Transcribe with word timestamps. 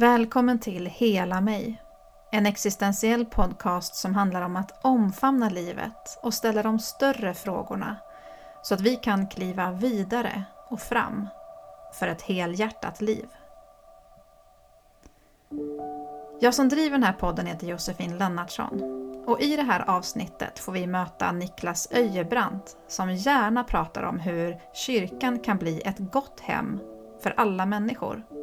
Välkommen 0.00 0.58
till 0.58 0.86
Hela 0.86 1.40
mig. 1.40 1.82
En 2.32 2.46
existentiell 2.46 3.24
podcast 3.24 3.94
som 3.94 4.14
handlar 4.14 4.42
om 4.42 4.56
att 4.56 4.84
omfamna 4.84 5.48
livet 5.48 6.18
och 6.22 6.34
ställa 6.34 6.62
de 6.62 6.78
större 6.78 7.34
frågorna 7.34 7.96
så 8.62 8.74
att 8.74 8.80
vi 8.80 8.96
kan 8.96 9.28
kliva 9.28 9.72
vidare 9.72 10.42
och 10.70 10.80
fram 10.80 11.28
för 11.92 12.06
ett 12.06 12.22
helhjärtat 12.22 13.00
liv. 13.00 13.26
Jag 16.40 16.54
som 16.54 16.68
driver 16.68 16.90
den 16.90 17.02
här 17.02 17.12
podden 17.12 17.46
heter 17.46 17.66
Josefin 17.66 18.18
Lennartsson 18.18 18.82
och 19.26 19.40
i 19.40 19.56
det 19.56 19.62
här 19.62 19.90
avsnittet 19.90 20.58
får 20.58 20.72
vi 20.72 20.86
möta 20.86 21.32
Niklas 21.32 21.88
Öjebrant 21.90 22.76
som 22.88 23.14
gärna 23.14 23.64
pratar 23.64 24.02
om 24.02 24.20
hur 24.20 24.60
kyrkan 24.74 25.38
kan 25.38 25.58
bli 25.58 25.80
ett 25.80 25.98
gott 25.98 26.40
hem 26.40 26.80
för 27.22 27.34
alla 27.36 27.66
människor. 27.66 28.39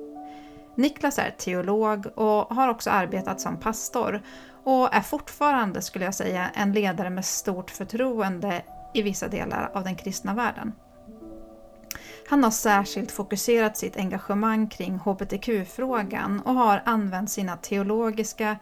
Niklas 0.78 1.20
är 1.20 1.32
teolog 1.32 2.06
och 2.16 2.56
har 2.56 2.68
också 2.68 2.90
arbetat 2.90 3.42
som 3.42 3.60
pastor 3.60 4.22
och 4.64 4.96
är 4.96 5.02
fortfarande, 5.02 5.82
skulle 5.82 6.06
jag 6.06 6.16
säga, 6.16 6.50
en 6.54 6.74
ledare 6.74 7.10
med 7.10 7.26
stort 7.26 7.72
förtroende 7.72 8.62
i 8.94 9.02
vissa 9.02 9.28
delar 9.28 9.72
av 9.74 9.84
den 9.84 9.96
kristna 9.96 10.34
världen. 10.34 10.74
Han 12.30 12.44
har 12.44 12.52
särskilt 12.52 13.12
fokuserat 13.12 13.78
sitt 13.78 13.98
engagemang 13.98 14.70
kring 14.70 14.98
hbtq-frågan 14.98 16.42
och 16.42 16.54
har 16.54 16.82
använt 16.86 17.32
sina 17.32 17.58
teologiska 17.58 18.58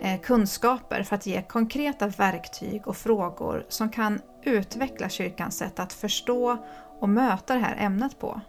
eh, 0.00 0.20
kunskaper 0.20 1.02
för 1.02 1.16
att 1.16 1.26
ge 1.26 1.42
konkreta 1.42 2.06
verktyg 2.06 2.88
och 2.88 2.96
frågor 2.96 3.66
som 3.68 3.88
kan 3.88 4.20
utveckla 4.42 5.08
kyrkans 5.08 5.58
sätt 5.58 5.78
att 5.78 5.92
förstå 5.92 6.64
och 7.00 7.08
möta 7.08 7.54
det 7.54 7.60
här 7.60 7.76
ämnet 7.78 8.18
på. 8.18 8.40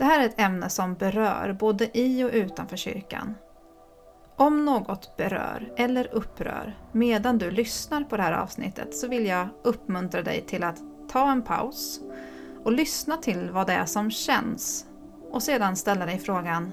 Det 0.00 0.06
här 0.06 0.20
är 0.20 0.26
ett 0.26 0.40
ämne 0.40 0.68
som 0.68 0.94
berör 0.94 1.52
både 1.52 1.98
i 1.98 2.24
och 2.24 2.30
utanför 2.32 2.76
kyrkan. 2.76 3.34
Om 4.36 4.64
något 4.64 5.16
berör 5.16 5.72
eller 5.76 6.14
upprör 6.14 6.78
medan 6.92 7.38
du 7.38 7.50
lyssnar 7.50 8.04
på 8.04 8.16
det 8.16 8.22
här 8.22 8.32
avsnittet 8.32 8.96
så 8.96 9.08
vill 9.08 9.26
jag 9.26 9.48
uppmuntra 9.62 10.22
dig 10.22 10.44
till 10.46 10.64
att 10.64 10.76
ta 11.08 11.30
en 11.30 11.42
paus 11.42 12.00
och 12.64 12.72
lyssna 12.72 13.16
till 13.16 13.50
vad 13.50 13.66
det 13.66 13.72
är 13.72 13.84
som 13.84 14.10
känns 14.10 14.86
och 15.30 15.42
sedan 15.42 15.76
ställa 15.76 16.06
dig 16.06 16.18
frågan 16.18 16.72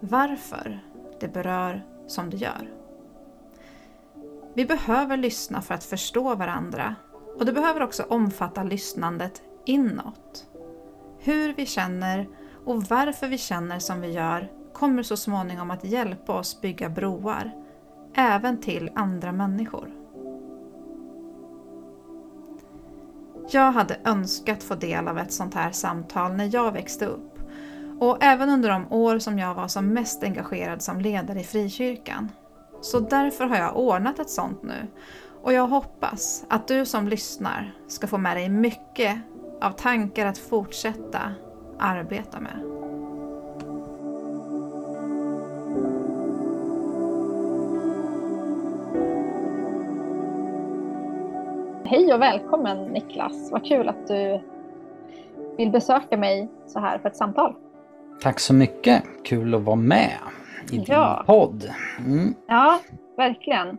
varför 0.00 0.80
det 1.20 1.28
berör 1.28 1.86
som 2.06 2.30
det 2.30 2.36
gör. 2.36 2.70
Vi 4.54 4.66
behöver 4.66 5.16
lyssna 5.16 5.62
för 5.62 5.74
att 5.74 5.84
förstå 5.84 6.34
varandra 6.34 6.94
och 7.38 7.46
det 7.46 7.52
behöver 7.52 7.82
också 7.82 8.02
omfatta 8.08 8.62
lyssnandet 8.62 9.42
inåt. 9.64 10.46
Hur 11.18 11.54
vi 11.54 11.66
känner 11.66 12.28
och 12.64 12.82
varför 12.82 13.28
vi 13.28 13.38
känner 13.38 13.78
som 13.78 14.00
vi 14.00 14.10
gör 14.10 14.50
kommer 14.72 15.02
så 15.02 15.16
småningom 15.16 15.70
att 15.70 15.84
hjälpa 15.84 16.38
oss 16.38 16.60
bygga 16.60 16.88
broar, 16.88 17.52
även 18.14 18.60
till 18.60 18.90
andra 18.94 19.32
människor. 19.32 19.90
Jag 23.50 23.72
hade 23.72 24.00
önskat 24.04 24.62
få 24.62 24.74
del 24.74 25.08
av 25.08 25.18
ett 25.18 25.32
sånt 25.32 25.54
här 25.54 25.72
samtal 25.72 26.32
när 26.32 26.54
jag 26.54 26.72
växte 26.72 27.06
upp 27.06 27.38
och 28.00 28.24
även 28.24 28.48
under 28.48 28.70
de 28.70 28.92
år 28.92 29.18
som 29.18 29.38
jag 29.38 29.54
var 29.54 29.68
som 29.68 29.88
mest 29.88 30.22
engagerad 30.22 30.82
som 30.82 31.00
ledare 31.00 31.40
i 31.40 31.44
frikyrkan. 31.44 32.30
Så 32.80 33.00
därför 33.00 33.44
har 33.44 33.56
jag 33.56 33.76
ordnat 33.76 34.18
ett 34.18 34.30
sånt 34.30 34.62
nu 34.62 34.86
och 35.42 35.52
jag 35.52 35.66
hoppas 35.66 36.44
att 36.48 36.68
du 36.68 36.86
som 36.86 37.08
lyssnar 37.08 37.74
ska 37.88 38.06
få 38.06 38.18
med 38.18 38.36
dig 38.36 38.48
mycket 38.48 39.18
av 39.60 39.70
tankar 39.70 40.26
att 40.26 40.38
fortsätta 40.38 41.20
arbeta 41.84 42.40
med. 42.40 42.60
Hej 51.86 52.14
och 52.14 52.20
välkommen 52.20 52.84
Niklas! 52.84 53.50
Vad 53.52 53.64
kul 53.64 53.88
att 53.88 54.08
du 54.08 54.40
vill 55.56 55.70
besöka 55.70 56.16
mig 56.16 56.48
så 56.66 56.80
här 56.80 56.98
för 56.98 57.08
ett 57.08 57.16
samtal. 57.16 57.54
Tack 58.22 58.40
så 58.40 58.54
mycket! 58.54 59.02
Kul 59.24 59.54
att 59.54 59.62
vara 59.62 59.76
med 59.76 60.10
i 60.70 60.76
din 60.76 60.84
ja. 60.88 61.22
podd. 61.26 61.70
Mm. 61.98 62.34
Ja, 62.46 62.80
verkligen. 63.16 63.78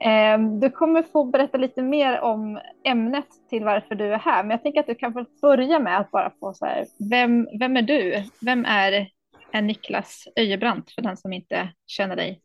Ehm, 0.00 0.60
du 0.60 0.70
kommer 0.70 1.02
få 1.02 1.24
berätta 1.24 1.58
lite 1.58 1.82
mer 1.82 2.20
om 2.20 2.60
ämnet 2.84 3.26
till 3.50 3.64
varför 3.64 3.94
du 3.94 4.04
är 4.14 4.18
här, 4.18 4.42
men 4.42 4.50
jag 4.50 4.62
tänker 4.62 4.80
att 4.80 4.86
du 4.86 4.94
kan 4.94 5.12
få 5.12 5.24
börja 5.42 5.78
med 5.78 5.98
att 5.98 6.10
bara 6.10 6.32
få 6.40 6.54
så 6.54 6.66
här, 6.66 6.86
vem, 7.10 7.48
vem 7.58 7.76
är 7.76 7.82
du? 7.82 8.22
Vem 8.40 8.64
är, 8.64 9.08
är 9.52 9.62
Niklas 9.62 10.28
Öjebrant 10.36 10.90
för 10.90 11.02
den 11.02 11.16
som 11.16 11.32
inte 11.32 11.68
känner 11.86 12.16
dig? 12.16 12.40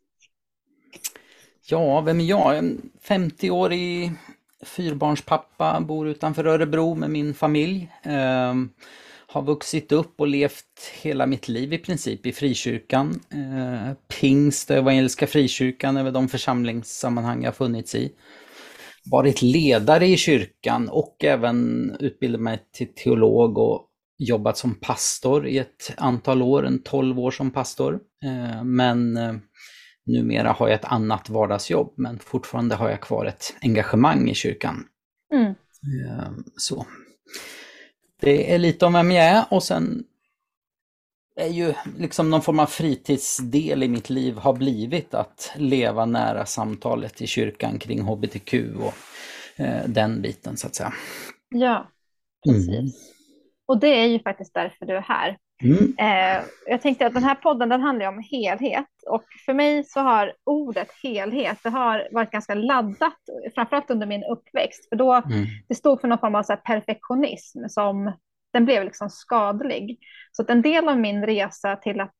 Ja, 1.70 2.02
vem 2.02 2.20
är 2.20 2.24
jag? 2.24 2.58
En 2.58 2.82
50-årig 3.08 4.12
fyrbarnspappa, 4.62 5.82
bor 5.82 6.08
utanför 6.08 6.46
Örebro 6.46 6.96
med 6.96 7.10
min 7.10 7.34
familj. 7.34 7.92
Ehm, 8.04 8.70
har 9.34 9.42
vuxit 9.42 9.92
upp 9.92 10.20
och 10.20 10.28
levt 10.28 10.92
hela 11.02 11.26
mitt 11.26 11.48
liv 11.48 11.74
i 11.74 11.78
princip 11.78 12.26
i 12.26 12.32
frikyrkan. 12.32 13.20
Eh, 13.34 13.94
pingst, 14.20 14.72
evangeliska 14.72 15.28
frikyrkan 15.28 15.98
är 15.98 16.04
väl 16.04 16.14
de 16.14 16.28
församlingssammanhang 16.28 17.44
jag 17.44 17.56
funnits 17.56 17.96
i. 17.96 18.12
Varit 19.12 19.42
ledare 19.42 20.08
i 20.08 20.18
kyrkan 20.18 20.90
och 20.90 21.24
även 21.24 21.92
utbildat 22.00 22.42
mig 22.42 22.60
till 22.74 22.94
teolog 22.94 23.58
och 23.58 23.88
jobbat 24.18 24.58
som 24.58 24.76
pastor 24.76 25.48
i 25.48 25.58
ett 25.58 25.94
antal 25.98 26.42
år, 26.42 26.66
en 26.66 26.84
12 26.84 27.20
år 27.20 27.32
som 27.32 27.52
pastor. 27.52 28.00
Eh, 28.24 28.64
men 28.64 29.18
eh, 29.18 29.34
numera 30.06 30.52
har 30.52 30.68
jag 30.68 30.76
ett 30.76 30.92
annat 30.92 31.30
vardagsjobb, 31.30 31.94
men 31.98 32.20
fortfarande 32.20 32.76
har 32.76 32.90
jag 32.90 33.02
kvar 33.02 33.26
ett 33.26 33.56
engagemang 33.62 34.30
i 34.30 34.36
kyrkan. 34.36 34.84
Mm. 35.34 35.46
Eh, 35.46 36.32
så 36.58 36.86
det 38.22 38.54
är 38.54 38.60
lite 38.60 38.86
om 38.86 38.94
vem 38.94 39.12
jag 39.12 39.26
är 39.26 39.46
och 39.50 39.64
sen 39.64 40.04
är 41.36 41.48
ju 41.48 41.74
liksom 41.98 42.30
någon 42.30 42.42
form 42.42 42.60
av 42.60 42.66
fritidsdel 42.66 43.84
i 43.84 43.88
mitt 43.88 44.10
liv 44.10 44.38
har 44.38 44.54
blivit 44.54 45.14
att 45.14 45.52
leva 45.56 46.06
nära 46.06 46.46
samtalet 46.46 47.22
i 47.22 47.28
kyrkan 47.28 47.80
kring 47.80 48.02
hbtq 48.02 48.54
och 48.54 48.94
eh, 49.56 49.88
den 49.88 50.22
biten 50.22 50.58
så 50.58 50.68
att 50.68 50.76
säga. 50.76 50.94
Ja, 51.50 51.92
precis. 52.46 52.70
Mm. 52.70 52.92
Och 53.66 53.80
det 53.80 53.88
är 53.88 54.06
ju 54.06 54.20
faktiskt 54.20 54.54
därför 54.54 54.86
du 54.86 54.98
är 54.98 55.02
här. 55.02 55.38
Mm. 55.64 55.96
Eh, 55.98 56.44
jag 56.66 56.82
tänkte 56.82 57.08
att 57.08 57.14
den 57.14 57.24
här 57.24 57.36
podden 57.36 57.70
den 57.70 57.82
handlar 57.82 58.08
om 58.08 58.24
helhet 58.32 58.86
och 59.08 59.24
för 59.46 59.54
mig 59.54 59.84
så 59.84 60.00
har 60.00 60.34
ordet 60.44 60.88
helhet 61.04 61.58
det 61.64 61.70
har 61.70 62.08
varit 62.12 62.32
ganska 62.32 62.54
laddat, 62.54 63.18
framförallt 63.56 63.92
under 63.92 64.08
min 64.08 64.24
uppväxt, 64.24 64.90
för 64.90 64.96
då 64.96 65.14
mm. 65.14 65.46
det 65.68 65.76
stod 65.76 66.02
för 66.02 66.08
någon 66.08 66.20
form 66.20 66.36
av 66.36 66.44
så 66.44 66.56
perfektionism 66.56 67.60
som 67.70 68.12
den 68.54 68.66
blev 68.66 68.84
liksom 68.84 69.10
skadlig. 69.10 70.00
Så 70.32 70.42
att 70.42 70.50
en 70.50 70.62
del 70.62 70.90
av 70.90 71.00
min 71.00 71.26
resa 71.26 71.76
till 71.76 72.00
att 72.00 72.16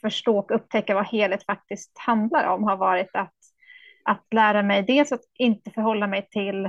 förstå 0.00 0.38
och 0.38 0.50
upptäcka 0.50 0.94
vad 0.94 1.06
helhet 1.06 1.44
faktiskt 1.44 1.98
handlar 1.98 2.46
om 2.46 2.64
har 2.64 2.76
varit 2.76 3.10
att, 3.12 3.34
att 4.04 4.26
lära 4.34 4.62
mig 4.62 4.82
dels 4.82 5.12
att 5.12 5.24
inte 5.38 5.70
förhålla 5.70 6.06
mig 6.06 6.28
till 6.30 6.68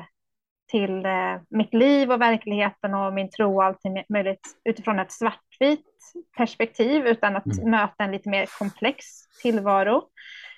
till 0.70 1.06
eh, 1.06 1.42
mitt 1.50 1.74
liv 1.74 2.12
och 2.12 2.22
verkligheten 2.22 2.94
och 2.94 3.14
min 3.14 3.30
tro 3.30 3.56
och 3.56 3.64
allt 3.64 3.80
möjligt 4.10 4.48
utifrån 4.64 5.00
ett 5.00 5.12
svartvitt 5.12 5.86
perspektiv 6.38 7.08
utan 7.08 7.36
att 7.36 7.46
mm. 7.46 7.72
möta 7.72 8.04
en 8.04 8.12
lite 8.12 8.30
mer 8.30 8.46
komplex 8.60 9.06
tillvaro. 9.42 9.96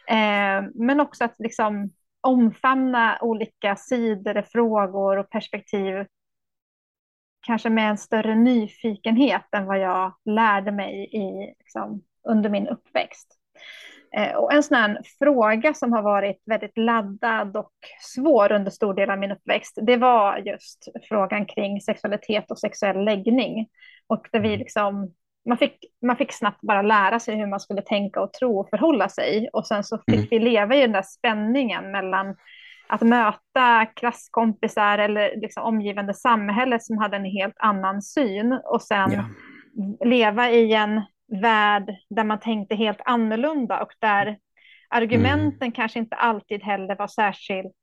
Eh, 0.08 0.64
men 0.74 1.00
också 1.00 1.24
att 1.24 1.36
liksom 1.40 1.92
omfamna 2.22 3.18
olika 3.22 3.76
sidor, 3.76 4.42
frågor 4.42 5.18
och 5.18 5.30
perspektiv 5.30 6.06
kanske 7.42 7.70
med 7.70 7.90
en 7.90 7.98
större 7.98 8.36
nyfikenhet 8.36 9.46
än 9.52 9.66
vad 9.66 9.80
jag 9.80 10.14
lärde 10.26 10.72
mig 10.72 11.10
i, 11.12 11.54
liksom, 11.60 12.04
under 12.28 12.50
min 12.50 12.68
uppväxt. 12.68 13.38
Eh, 14.18 14.36
och 14.36 14.54
en 14.54 14.64
sån 14.64 14.78
här 14.78 15.02
fråga 15.20 15.74
som 15.74 15.94
har 15.94 16.02
varit 16.02 16.44
väldigt 16.46 16.78
laddad 16.78 17.58
och 17.58 17.72
svår 18.16 18.52
under 18.52 18.72
stor 18.72 18.94
del 18.94 19.10
av 19.10 19.20
min 19.20 19.32
uppväxt, 19.32 19.78
det 19.82 19.98
var 19.98 20.38
just 20.38 20.88
frågan 21.10 21.46
kring 21.46 21.82
sexualitet 21.82 22.52
och 22.52 22.60
sexuell 22.60 23.06
läggning. 23.06 23.68
Och 24.08 24.28
där 24.32 24.40
vi 24.40 24.48
mm. 24.48 24.60
liksom, 24.60 25.14
man, 25.50 25.58
fick, 25.58 25.78
man 26.06 26.18
fick 26.18 26.34
snabbt 26.34 26.62
bara 26.62 26.82
lära 26.82 27.20
sig 27.20 27.36
hur 27.36 27.48
man 27.48 27.60
skulle 27.60 27.82
tänka 27.82 28.22
och 28.22 28.34
tro 28.34 28.60
och 28.60 28.70
förhålla 28.70 29.10
sig. 29.10 29.50
Och 29.54 29.68
sen 29.68 29.84
så 29.84 29.98
fick 29.98 30.16
mm. 30.16 30.28
vi 30.32 30.40
leva 30.40 30.76
i 30.76 30.82
den 30.82 30.92
där 30.92 31.02
spänningen 31.02 31.92
mellan 31.92 32.36
att 32.88 33.02
möta 33.02 33.86
klasskompisar 33.86 34.98
eller 34.98 35.36
liksom 35.36 35.64
omgivande 35.64 36.14
samhället 36.14 36.84
som 36.84 36.98
hade 36.98 37.18
en 37.18 37.26
helt 37.26 37.56
annan 37.60 38.02
syn 38.02 38.60
och 38.66 38.82
sen 38.82 39.12
ja. 39.12 39.26
leva 40.06 40.50
i 40.50 40.74
en 40.74 41.02
värld 41.32 41.96
där 42.10 42.24
man 42.24 42.40
tänkte 42.40 42.76
helt 42.76 43.02
annorlunda 43.06 43.82
och 43.82 43.94
där 44.00 44.38
argumenten 44.90 45.62
mm. 45.62 45.72
kanske 45.72 46.00
inte 46.00 46.16
alltid 46.16 46.64
heller 46.64 46.96
var 46.96 47.08
särskilt 47.08 47.76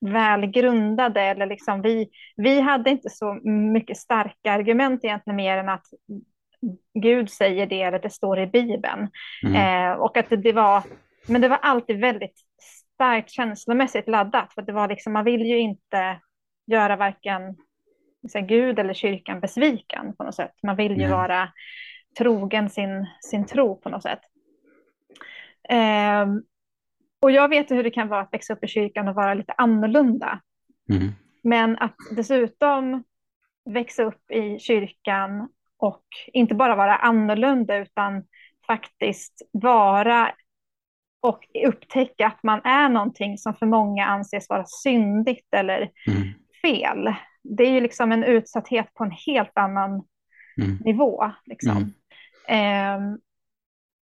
välgrundade. 0.00 1.20
Eller 1.20 1.46
liksom 1.46 1.82
vi, 1.82 2.08
vi 2.36 2.60
hade 2.60 2.90
inte 2.90 3.10
så 3.10 3.40
mycket 3.72 3.96
starka 3.96 4.52
argument 4.52 5.04
egentligen 5.04 5.36
mer 5.36 5.56
än 5.56 5.68
att 5.68 5.86
Gud 6.94 7.30
säger 7.30 7.66
det 7.66 7.82
eller 7.82 7.98
det 7.98 8.10
står 8.10 8.40
i 8.40 8.46
Bibeln. 8.46 9.08
Mm. 9.44 9.54
Eh, 9.54 9.92
och 9.92 10.16
att 10.16 10.30
det, 10.30 10.36
det, 10.36 10.52
var, 10.52 10.82
men 11.28 11.40
det 11.40 11.48
var 11.48 11.58
alltid 11.62 12.00
väldigt 12.00 12.38
starkt 12.94 13.30
känslomässigt 13.30 14.08
laddat. 14.08 14.54
För 14.54 14.62
det 14.62 14.72
var 14.72 14.88
liksom, 14.88 15.12
man 15.12 15.24
vill 15.24 15.46
ju 15.46 15.58
inte 15.58 16.20
göra 16.66 16.96
varken 16.96 17.56
här, 18.34 18.40
Gud 18.40 18.78
eller 18.78 18.94
kyrkan 18.94 19.40
besviken 19.40 20.16
på 20.16 20.24
något 20.24 20.34
sätt. 20.34 20.54
Man 20.62 20.76
vill 20.76 20.92
ju 20.96 21.04
mm. 21.04 21.10
vara 21.10 21.48
trogen 22.20 22.70
sin, 22.70 23.06
sin 23.20 23.46
tro 23.46 23.76
på 23.76 23.88
något 23.88 24.02
sätt. 24.02 24.20
Eh, 25.68 26.26
och 27.22 27.30
jag 27.30 27.48
vet 27.48 27.70
hur 27.70 27.84
det 27.84 27.90
kan 27.90 28.08
vara 28.08 28.20
att 28.20 28.34
växa 28.34 28.52
upp 28.52 28.64
i 28.64 28.68
kyrkan 28.68 29.08
och 29.08 29.14
vara 29.14 29.34
lite 29.34 29.52
annorlunda. 29.52 30.40
Mm. 30.90 31.12
Men 31.42 31.78
att 31.78 31.96
dessutom 32.16 33.04
växa 33.64 34.02
upp 34.02 34.30
i 34.30 34.58
kyrkan 34.58 35.48
och 35.78 36.04
inte 36.32 36.54
bara 36.54 36.76
vara 36.76 36.96
annorlunda 36.96 37.76
utan 37.76 38.24
faktiskt 38.66 39.42
vara 39.52 40.32
och 41.22 41.40
upptäcka 41.66 42.26
att 42.26 42.42
man 42.42 42.60
är 42.64 42.88
någonting 42.88 43.38
som 43.38 43.54
för 43.54 43.66
många 43.66 44.06
anses 44.06 44.48
vara 44.48 44.64
syndigt 44.66 45.54
eller 45.54 45.90
mm. 46.06 46.28
fel. 46.62 47.14
Det 47.42 47.64
är 47.64 47.70
ju 47.70 47.80
liksom 47.80 48.12
en 48.12 48.24
utsatthet 48.24 48.94
på 48.94 49.04
en 49.04 49.10
helt 49.26 49.58
annan 49.58 49.90
mm. 50.62 50.76
nivå. 50.84 51.32
Liksom. 51.44 51.92
Eh, 52.50 53.00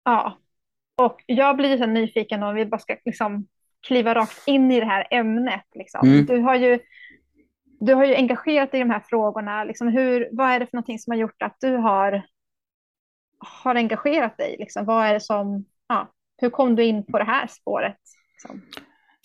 ja, 0.04 0.38
och 0.96 1.24
jag 1.26 1.56
blir 1.56 1.78
så 1.78 1.86
nyfiken 1.86 2.42
om 2.42 2.54
vi 2.54 2.66
bara 2.66 2.78
ska 2.78 2.96
liksom 3.04 3.46
kliva 3.86 4.14
rakt 4.14 4.48
in 4.48 4.72
i 4.72 4.80
det 4.80 4.86
här 4.86 5.06
ämnet. 5.10 5.64
Liksom. 5.74 6.08
Mm. 6.08 6.26
Du, 6.26 6.38
har 6.38 6.54
ju, 6.54 6.78
du 7.80 7.94
har 7.94 8.04
ju 8.04 8.14
engagerat 8.14 8.70
dig 8.70 8.80
i 8.80 8.84
de 8.84 8.90
här 8.90 9.02
frågorna. 9.08 9.64
Liksom 9.64 9.88
hur, 9.88 10.28
vad 10.32 10.50
är 10.50 10.60
det 10.60 10.66
för 10.66 10.76
någonting 10.76 10.98
som 10.98 11.10
har 11.10 11.18
gjort 11.18 11.42
att 11.42 11.56
du 11.60 11.76
har, 11.76 12.22
har 13.38 13.74
engagerat 13.74 14.36
dig? 14.36 14.56
Liksom? 14.58 14.84
Vad 14.84 15.06
är 15.06 15.14
det 15.14 15.20
som, 15.20 15.64
ja, 15.88 16.12
hur 16.36 16.50
kom 16.50 16.76
du 16.76 16.84
in 16.84 17.04
på 17.04 17.18
det 17.18 17.24
här 17.24 17.46
spåret? 17.46 17.96
Liksom? 18.32 18.62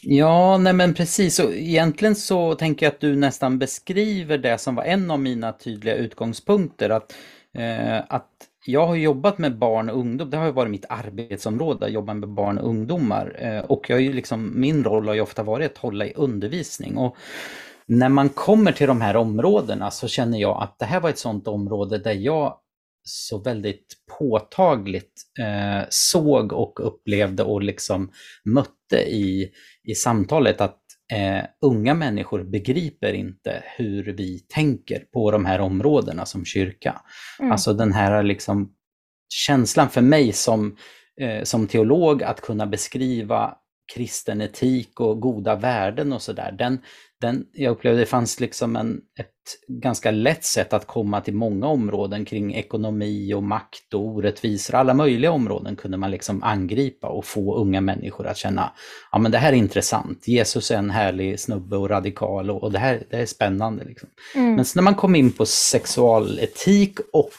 Ja, 0.01 0.57
nej 0.57 0.74
men 0.74 0.94
precis. 0.94 1.39
Och 1.39 1.54
egentligen 1.54 2.15
så 2.15 2.56
tänker 2.56 2.86
jag 2.86 2.94
att 2.94 3.00
du 3.00 3.15
nästan 3.15 3.60
beskriver 3.60 4.38
det 4.38 4.57
som 4.57 4.75
var 4.75 4.83
en 4.83 5.12
av 5.12 5.19
mina 5.19 5.54
tydliga 5.54 5.95
utgångspunkter. 5.95 6.89
Att, 6.89 7.15
eh, 7.54 7.98
att 8.10 8.30
jag 8.65 8.88
har 8.88 8.95
jobbat 8.95 9.38
med 9.38 9.57
barn 9.57 9.89
och 9.89 10.00
ungdom, 10.00 10.30
det 10.30 10.38
har 10.38 10.51
varit 10.51 10.71
mitt 10.71 10.86
arbetsområde, 10.89 11.86
att 11.86 11.92
jobba 11.92 12.13
med 12.13 12.30
barn 12.30 12.57
och 12.57 12.69
ungdomar. 12.69 13.36
Eh, 13.39 13.60
och 13.60 13.89
jag 13.89 14.01
är 14.01 14.13
liksom, 14.13 14.51
min 14.56 14.83
roll 14.83 15.07
har 15.07 15.15
ju 15.15 15.21
ofta 15.21 15.44
varit 15.44 15.71
att 15.71 15.77
hålla 15.77 16.06
i 16.06 16.13
undervisning. 16.15 16.98
Och 16.98 17.18
när 17.86 18.10
man 18.10 18.30
kommer 18.30 18.71
till 18.71 18.88
de 18.88 19.01
här 19.01 19.15
områdena 19.15 19.92
så 19.92 20.07
känner 20.07 20.38
jag 20.38 20.63
att 20.63 20.80
det 20.80 20.86
här 20.86 21.00
var 21.00 21.10
ett 21.10 21.18
sådant 21.18 21.48
område 21.48 21.98
där 21.98 22.13
jag 22.13 22.57
så 23.04 23.38
väldigt 23.38 23.95
påtagligt 24.19 25.21
eh, 25.39 25.86
såg 25.89 26.54
och 26.54 26.88
upplevde 26.88 27.44
och 27.44 27.63
liksom 27.63 28.12
mötte 28.45 28.98
i, 28.98 29.51
i 29.83 29.95
samtalet 29.95 30.62
att 30.62 30.83
eh, 31.13 31.45
unga 31.62 31.94
människor 31.94 32.44
begriper 32.44 33.13
inte 33.13 33.63
hur 33.77 34.04
vi 34.04 34.39
tänker 34.39 35.00
på 35.00 35.31
de 35.31 35.45
här 35.45 35.60
områdena 35.62 36.25
som 36.25 36.45
kyrka. 36.45 37.01
Mm. 37.39 37.51
Alltså 37.51 37.74
den 37.74 37.94
här 37.94 38.24
liksom 38.24 38.71
känslan 39.30 39.89
för 39.89 40.01
mig 40.01 40.33
som, 40.33 40.77
eh, 41.21 41.44
som 41.44 41.68
teolog 41.68 42.24
att 42.24 42.42
kunna 42.42 42.68
beskriva 42.68 43.57
kristen 43.94 44.42
etik 44.42 45.00
och 45.00 45.22
goda 45.22 45.56
värden 45.56 46.13
och 46.13 46.22
sådär, 46.22 46.56
den, 46.57 46.80
den, 47.22 47.45
jag 47.54 47.72
upplevde 47.72 48.00
det 48.00 48.06
fanns 48.06 48.40
liksom 48.40 48.75
en, 48.75 49.01
ett 49.19 49.30
ganska 49.68 50.12
lätt 50.12 50.44
sätt 50.44 50.74
att 50.74 50.88
komma 50.88 51.22
till 51.22 51.34
många 51.34 51.68
områden 51.68 52.25
kring 52.25 52.54
ekonomi 52.54 53.34
och 53.34 53.44
makt 53.44 53.94
och 53.94 54.06
orättvisor. 54.06 54.75
Alla 54.75 54.94
möjliga 54.94 55.31
områden 55.31 55.75
kunde 55.75 55.98
man 55.98 56.12
liksom 56.12 56.44
angripa 56.44 57.07
och 57.07 57.25
få 57.25 57.56
unga 57.56 57.81
människor 57.81 58.28
att 58.28 58.38
känna, 58.38 58.72
ja 59.12 59.18
men 59.18 59.31
det 59.31 59.38
här 59.38 59.54
är 59.54 59.57
intressant, 59.57 60.28
Jesus 60.28 60.72
är 60.72 60.78
en 60.78 60.89
härlig 60.89 61.39
snubbe 61.39 61.78
och 61.78 61.89
radikal 61.89 62.51
och, 62.51 62.63
och 62.63 62.72
det 62.72 62.80
här 62.80 63.04
det 63.10 63.18
är 63.18 63.25
spännande. 63.25 63.84
Liksom. 63.84 64.10
Mm. 64.36 64.56
Men 64.56 64.66
när 64.75 64.84
man 64.84 64.96
kom 64.96 65.16
in 65.16 65.31
på 65.31 65.46
sexualetik 65.46 67.00
och, 67.13 67.31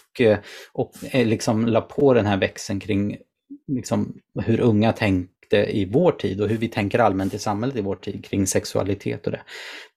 och 0.72 0.92
eh, 1.12 1.26
liksom 1.26 1.66
la 1.66 1.80
på 1.80 2.14
den 2.14 2.26
här 2.26 2.36
växeln 2.36 2.80
kring 2.80 3.16
liksom, 3.66 4.14
hur 4.44 4.60
unga 4.60 4.92
tänker 4.92 5.33
tänkte 5.50 5.76
i 5.76 5.84
vår 5.84 6.12
tid 6.12 6.40
och 6.40 6.48
hur 6.48 6.56
vi 6.56 6.68
tänker 6.68 6.98
allmänt 6.98 7.34
i 7.34 7.38
samhället 7.38 7.76
i 7.76 7.80
vår 7.80 7.96
tid 7.96 8.24
kring 8.24 8.46
sexualitet 8.46 9.26
och 9.26 9.32
det. 9.32 9.42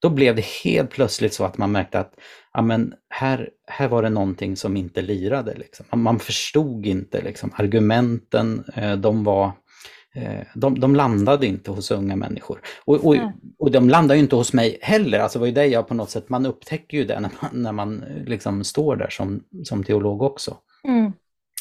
Då 0.00 0.10
blev 0.10 0.36
det 0.36 0.44
helt 0.64 0.90
plötsligt 0.90 1.34
så 1.34 1.44
att 1.44 1.58
man 1.58 1.72
märkte 1.72 2.00
att 2.00 2.14
ja, 2.54 2.62
men 2.62 2.94
här, 3.08 3.50
här 3.66 3.88
var 3.88 4.02
det 4.02 4.10
någonting 4.10 4.56
som 4.56 4.76
inte 4.76 5.02
lirade. 5.02 5.54
Liksom. 5.54 5.86
Man 6.02 6.18
förstod 6.18 6.86
inte 6.86 7.22
liksom, 7.22 7.50
argumenten, 7.56 8.64
eh, 8.74 8.96
de 8.96 9.24
var 9.24 9.52
eh, 10.14 10.46
de, 10.54 10.80
de 10.80 10.94
landade 10.94 11.46
inte 11.46 11.70
hos 11.70 11.90
unga 11.90 12.16
människor. 12.16 12.60
Och, 12.84 13.04
och, 13.04 13.16
och 13.58 13.70
de 13.70 13.88
landar 13.88 14.14
ju 14.14 14.20
inte 14.20 14.36
hos 14.36 14.52
mig 14.52 14.78
heller. 14.82 15.18
Alltså 15.18 15.38
det 15.38 15.40
var 15.40 15.46
ju 15.46 15.52
det 15.52 15.66
jag 15.66 15.88
på 15.88 15.94
något 15.94 16.10
sätt, 16.10 16.28
man 16.28 16.46
upptäcker 16.46 16.98
ju 16.98 17.04
det 17.04 17.20
när 17.20 17.30
man, 17.40 17.62
när 17.62 17.72
man 17.72 18.04
liksom 18.26 18.64
står 18.64 18.96
där 18.96 19.10
som, 19.10 19.44
som 19.64 19.84
teolog 19.84 20.22
också. 20.22 20.56
Mm. 20.84 21.12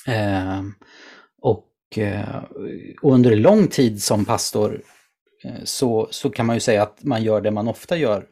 Eh, 0.08 0.64
och 1.42 1.67
och 3.02 3.14
under 3.14 3.36
lång 3.36 3.68
tid 3.68 4.04
som 4.04 4.26
pastor 4.26 4.82
eh, 5.44 5.64
så, 5.64 6.08
så 6.12 6.30
kan 6.30 6.46
man 6.46 6.56
ju 6.56 6.60
säga 6.60 6.84
att 6.84 7.04
man 7.04 7.24
gör 7.24 7.42
det 7.42 7.52
man 7.52 7.68
ofta 7.68 7.98
gör. 7.98 8.26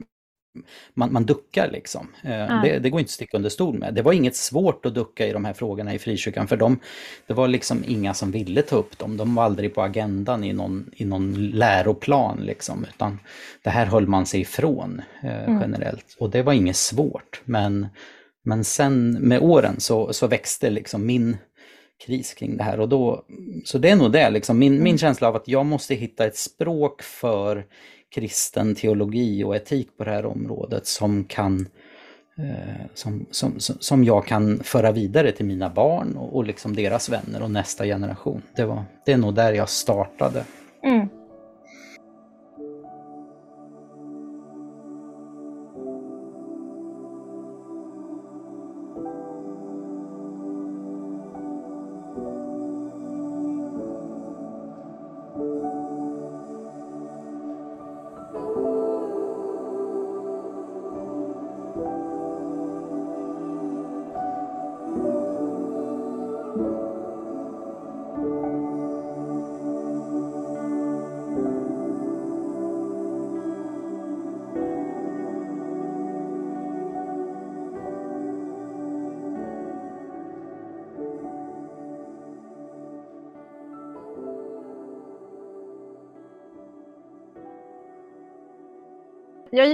Man, 0.94 1.14
man 1.14 1.26
duckar 1.26 1.72
liksom. 1.72 2.08
Mm. 2.24 2.62
Det, 2.62 2.80
det, 2.80 2.90
går 2.90 3.00
inte 3.00 3.10
att 3.10 3.12
sticka 3.12 3.38
under 3.38 3.50
stol 3.50 3.78
med. 3.78 3.94
Det 3.94 4.02
var 4.02 4.14
inget 4.14 4.36
svårt 4.36 4.86
att 4.86 4.96
ducka 4.96 5.28
i 5.28 5.34
de 5.34 5.46
här 5.46 5.54
frågorna 5.54 5.94
i 5.94 6.00
frikyrkan 6.00 6.48
för 6.48 6.58
dem, 6.58 6.80
det 7.28 7.34
var 7.34 7.48
liksom 7.48 7.84
inga 7.88 8.14
som 8.14 8.32
ville 8.32 8.62
ta 8.62 8.76
upp 8.76 8.98
dem. 8.98 9.18
De 9.18 9.36
var 9.36 9.44
aldrig 9.44 9.76
på 9.76 9.82
agendan 9.82 10.44
i 10.44 10.54
någon, 10.54 10.90
i 10.94 11.06
någon 11.06 11.50
läroplan 11.50 12.38
liksom, 12.42 12.86
utan 12.96 13.20
det 13.64 13.70
här 13.70 13.86
höll 13.86 14.08
man 14.08 14.26
sig 14.26 14.42
ifrån 14.42 15.02
eh, 15.24 15.44
mm. 15.44 15.62
generellt. 15.62 16.16
Och 16.20 16.30
det 16.30 16.44
var 16.44 16.54
inget 16.54 16.76
svårt. 16.76 17.42
Men, 17.46 17.88
men 18.44 18.64
sen 18.64 19.12
med 19.12 19.42
åren 19.42 19.80
så, 19.80 20.14
så 20.14 20.28
växte 20.28 20.70
liksom 20.70 21.06
min 21.06 21.38
kris 22.06 22.34
kring 22.34 22.58
det 22.58 22.64
här. 22.64 22.80
Och 22.80 22.90
då, 22.90 23.26
så 23.66 23.78
det 23.78 23.90
är 23.90 23.96
nog 23.96 24.12
det, 24.12 24.30
liksom. 24.30 24.60
min, 24.60 24.74
min 24.74 24.82
mm. 24.82 24.98
känsla 24.98 25.28
av 25.28 25.36
att 25.36 25.48
jag 25.48 25.66
måste 25.66 25.96
hitta 25.96 26.26
ett 26.26 26.38
språk 26.38 27.02
för 27.02 27.66
kristen 28.16 28.76
teologi 28.76 29.44
och 29.44 29.56
etik 29.56 29.98
på 29.98 30.04
det 30.04 30.12
här 30.12 30.26
området 30.26 30.88
som 30.88 31.24
kan 31.24 31.68
eh, 32.38 32.86
som, 32.94 33.26
som, 33.32 33.60
som 33.60 34.04
jag 34.04 34.26
kan 34.26 34.60
föra 34.64 34.92
vidare 34.92 35.32
till 35.32 35.46
mina 35.46 35.70
barn 35.70 36.18
och, 36.18 36.36
och 36.36 36.44
liksom 36.44 36.76
deras 36.76 37.10
vänner 37.10 37.42
och 37.44 37.52
nästa 37.52 37.86
generation. 37.86 38.42
Det, 38.56 38.66
var, 38.66 38.84
det 39.06 39.12
är 39.12 39.18
nog 39.18 39.34
där 39.34 39.54
jag 39.54 39.70
startade. 39.70 40.44
Mm. 40.84 41.08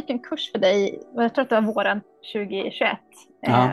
Gick 0.02 0.10
en 0.10 0.20
kurs 0.20 0.52
för 0.52 0.60
dig, 0.60 1.02
jag 1.16 1.36
tror 1.36 1.44
att 1.44 1.50
det 1.50 1.62
var 1.62 1.74
våren 1.74 2.02
2021. 2.34 2.98
Ja. 3.42 3.66
Eh, 3.66 3.72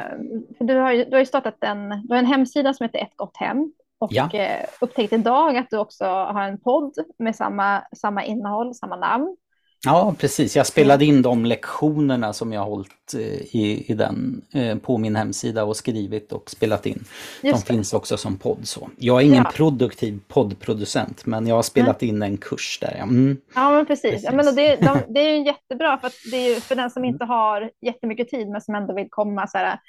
du, 0.61 0.75
har 0.75 0.92
ju, 0.92 1.04
du 1.04 1.11
har 1.11 1.18
ju 1.18 1.26
startat 1.26 1.64
en, 1.64 1.88
du 1.88 2.14
har 2.14 2.18
en 2.18 2.26
hemsida 2.26 2.75
som 2.75 2.85
heter 2.85 2.99
Ett 2.99 3.16
gott 3.16 3.37
hem 3.37 3.73
och 3.99 4.12
ja. 4.12 4.30
eh, 4.32 4.66
upptäckt 4.80 5.12
idag 5.12 5.56
att 5.56 5.70
du 5.70 5.78
också 5.78 6.04
har 6.04 6.42
en 6.42 6.61
podd 6.61 6.94
med 7.18 7.37
samma, 7.37 7.82
samma 7.97 8.25
innehåll, 8.25 8.75
samma 8.75 8.97
namn. 8.97 9.37
Ja, 9.85 10.14
precis. 10.18 10.56
Jag 10.56 10.66
spelade 10.66 11.04
in 11.04 11.23
de 11.23 11.44
lektionerna 11.44 12.32
som 12.32 12.52
jag 12.52 12.64
hållit 12.64 13.14
eh, 13.14 13.56
i, 13.56 13.85
i 13.88 13.94
den 13.94 14.42
eh, 14.54 14.78
på 14.78 14.99
min 14.99 15.16
hemsida 15.16 15.64
och 15.64 15.76
skrivit 15.76 16.32
och 16.32 16.50
spelat 16.50 16.87
in. 16.87 17.04
Just 17.42 17.66
de 17.66 17.73
det. 17.73 17.76
finns 17.76 17.92
också 17.92 18.16
som 18.16 18.37
podd. 18.38 18.68
Så. 18.68 18.90
Jag 18.97 19.20
är 19.20 19.26
ingen 19.26 19.44
ja. 19.44 19.52
produktiv 19.54 20.20
poddproducent, 20.28 21.26
men 21.26 21.47
jag 21.47 21.54
har 21.54 21.62
spelat 21.62 22.02
mm. 22.02 22.16
in 22.16 22.23
en 22.23 22.37
kurs 22.37 22.78
där. 22.80 22.94
Mm. 23.02 23.37
Ja, 23.54 23.70
men 23.70 23.87
precis. 23.87 24.11
precis. 24.11 24.25
Ja, 24.25 24.32
men 24.32 24.54
det, 24.54 24.76
de, 24.76 24.99
det 25.08 25.20
är 25.20 25.37
ju 25.37 25.44
jättebra, 25.44 25.99
för, 25.99 26.30
det 26.30 26.37
är 26.37 26.61
för 26.61 26.75
den 26.75 26.90
som 26.90 27.04
inte 27.04 27.25
har 27.25 27.70
jättemycket 27.80 28.28
tid, 28.28 28.49
men 28.49 28.61
som 28.61 28.75
ändå 28.75 28.94
vill 28.94 29.08
komma 29.11 29.47
så 29.47 29.58
här, 29.58 29.80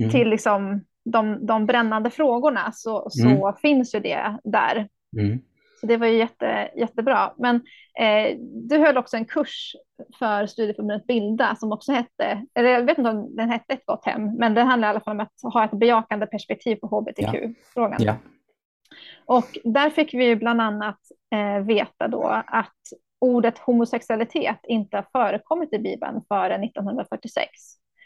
mm. 0.00 0.10
till 0.10 0.28
liksom 0.28 0.84
de, 1.04 1.46
de 1.46 1.66
brännande 1.66 2.10
frågorna 2.10 2.72
så, 2.72 3.06
så 3.10 3.26
mm. 3.26 3.54
finns 3.62 3.94
ju 3.94 4.00
det 4.00 4.38
där. 4.44 4.88
Så 5.80 5.86
det 5.86 5.96
var 5.96 6.06
ju 6.06 6.18
jätte, 6.18 6.70
jättebra. 6.76 7.34
Men 7.36 7.56
eh, 7.98 8.36
du 8.68 8.78
höll 8.78 8.98
också 8.98 9.16
en 9.16 9.24
kurs 9.24 9.76
för 10.18 10.46
studieförbundet 10.46 11.06
Bilda 11.06 11.56
som 11.56 11.72
också 11.72 11.92
hette, 11.92 12.46
eller 12.54 12.70
jag 12.70 12.84
vet 12.84 12.98
inte 12.98 13.10
om 13.10 13.36
den 13.36 13.50
hette 13.50 13.74
Ett 13.74 13.86
gott 13.86 14.04
hem, 14.04 14.34
men 14.36 14.54
det 14.54 14.62
handlar 14.62 14.88
i 14.88 14.90
alla 14.90 15.00
fall 15.00 15.16
om 15.16 15.20
att 15.20 15.52
ha 15.54 15.64
ett 15.64 15.78
bejakande 15.78 16.26
perspektiv 16.26 16.76
på 16.76 16.86
hbtq-frågan. 16.86 18.02
Ja. 18.02 18.04
Ja. 18.04 18.16
Och 19.24 19.58
där 19.64 19.90
fick 19.90 20.14
vi 20.14 20.36
bland 20.36 20.60
annat 20.60 20.98
eh, 21.34 21.64
veta 21.64 22.08
då 22.08 22.42
att 22.46 22.78
ordet 23.18 23.58
homosexualitet 23.58 24.60
inte 24.62 24.96
har 24.96 25.06
förekommit 25.12 25.72
i 25.72 25.78
Bibeln 25.78 26.22
före 26.28 26.54
1946. 26.54 27.50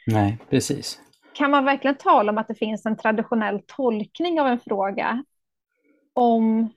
Nej, 0.06 0.38
precis. 0.50 1.00
Kan 1.34 1.50
man 1.50 1.64
verkligen 1.64 1.96
tala 1.96 2.32
om 2.32 2.38
att 2.38 2.48
det 2.48 2.54
finns 2.54 2.86
en 2.86 2.96
traditionell 2.96 3.60
tolkning 3.66 4.40
av 4.40 4.46
en 4.46 4.60
fråga 4.60 5.24
om 6.12 6.70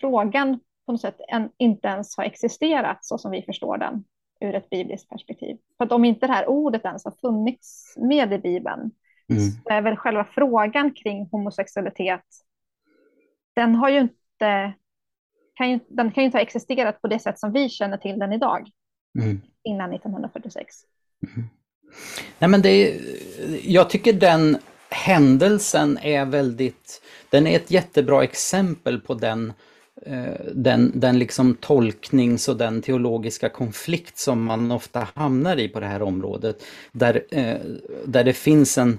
frågan 0.00 0.60
på 0.86 0.92
något 0.92 1.00
sätt 1.00 1.20
en, 1.28 1.50
inte 1.58 1.88
ens 1.88 2.16
har 2.16 2.24
existerat 2.24 3.04
så 3.04 3.18
som 3.18 3.30
vi 3.30 3.42
förstår 3.42 3.78
den 3.78 4.04
ur 4.40 4.54
ett 4.54 4.70
bibliskt 4.70 5.08
perspektiv. 5.08 5.56
För 5.78 5.84
att 5.84 5.92
om 5.92 6.04
inte 6.04 6.26
det 6.26 6.32
här 6.32 6.48
ordet 6.48 6.84
ens 6.84 7.04
har 7.04 7.14
funnits 7.20 7.94
med 7.96 8.32
i 8.32 8.38
Bibeln 8.38 8.90
mm. 9.30 9.42
så 9.42 9.70
är 9.70 9.82
väl 9.82 9.96
själva 9.96 10.24
frågan 10.24 10.90
kring 10.90 11.28
homosexualitet, 11.30 12.24
den 13.54 13.74
har 13.74 13.88
ju 13.88 13.98
inte, 13.98 14.72
kan 15.54 15.70
ju, 15.70 15.80
den 15.88 16.10
kan 16.10 16.22
ju 16.22 16.26
inte 16.26 16.38
ha 16.38 16.42
existerat 16.42 17.02
på 17.02 17.08
det 17.08 17.18
sätt 17.18 17.38
som 17.38 17.52
vi 17.52 17.68
känner 17.68 17.96
till 17.96 18.18
den 18.18 18.32
idag, 18.32 18.70
mm. 19.18 19.40
innan 19.62 19.92
1946. 19.92 20.74
Mm. 21.36 21.48
Nej, 22.38 22.50
men 22.50 22.62
det 22.62 22.68
är, 22.68 23.00
jag 23.62 23.90
tycker 23.90 24.12
den 24.12 24.58
händelsen 24.90 25.98
är 25.98 26.24
väldigt, 26.24 27.02
den 27.30 27.46
är 27.46 27.56
ett 27.56 27.70
jättebra 27.70 28.24
exempel 28.24 29.00
på 29.00 29.14
den 29.14 29.52
den, 30.52 31.00
den 31.00 31.18
liksom 31.18 31.54
tolknings 31.54 32.48
och 32.48 32.56
den 32.56 32.82
teologiska 32.82 33.48
konflikt 33.48 34.18
som 34.18 34.44
man 34.44 34.72
ofta 34.72 35.08
hamnar 35.14 35.56
i 35.56 35.68
på 35.68 35.80
det 35.80 35.86
här 35.86 36.02
området. 36.02 36.62
Där, 36.92 37.22
eh, 37.30 37.56
där 38.04 38.24
det 38.24 38.32
finns 38.32 38.78
en 38.78 38.98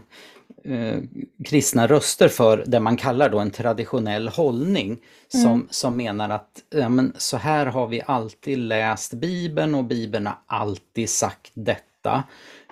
eh, 0.63 0.97
kristna 1.45 1.87
röster 1.87 2.27
för 2.27 2.63
det 2.67 2.79
man 2.79 2.97
kallar 2.97 3.29
då 3.29 3.39
en 3.39 3.51
traditionell 3.51 4.27
hållning 4.27 4.97
som, 5.27 5.51
mm. 5.51 5.67
som 5.69 5.97
menar 5.97 6.29
att 6.29 6.63
ja, 6.69 6.89
men 6.89 7.13
så 7.17 7.37
här 7.37 7.65
har 7.65 7.87
vi 7.87 8.01
alltid 8.05 8.57
läst 8.57 9.13
Bibeln 9.13 9.75
och 9.75 9.83
Bibeln 9.83 10.25
har 10.25 10.37
alltid 10.45 11.09
sagt 11.09 11.51
detta. 11.53 12.23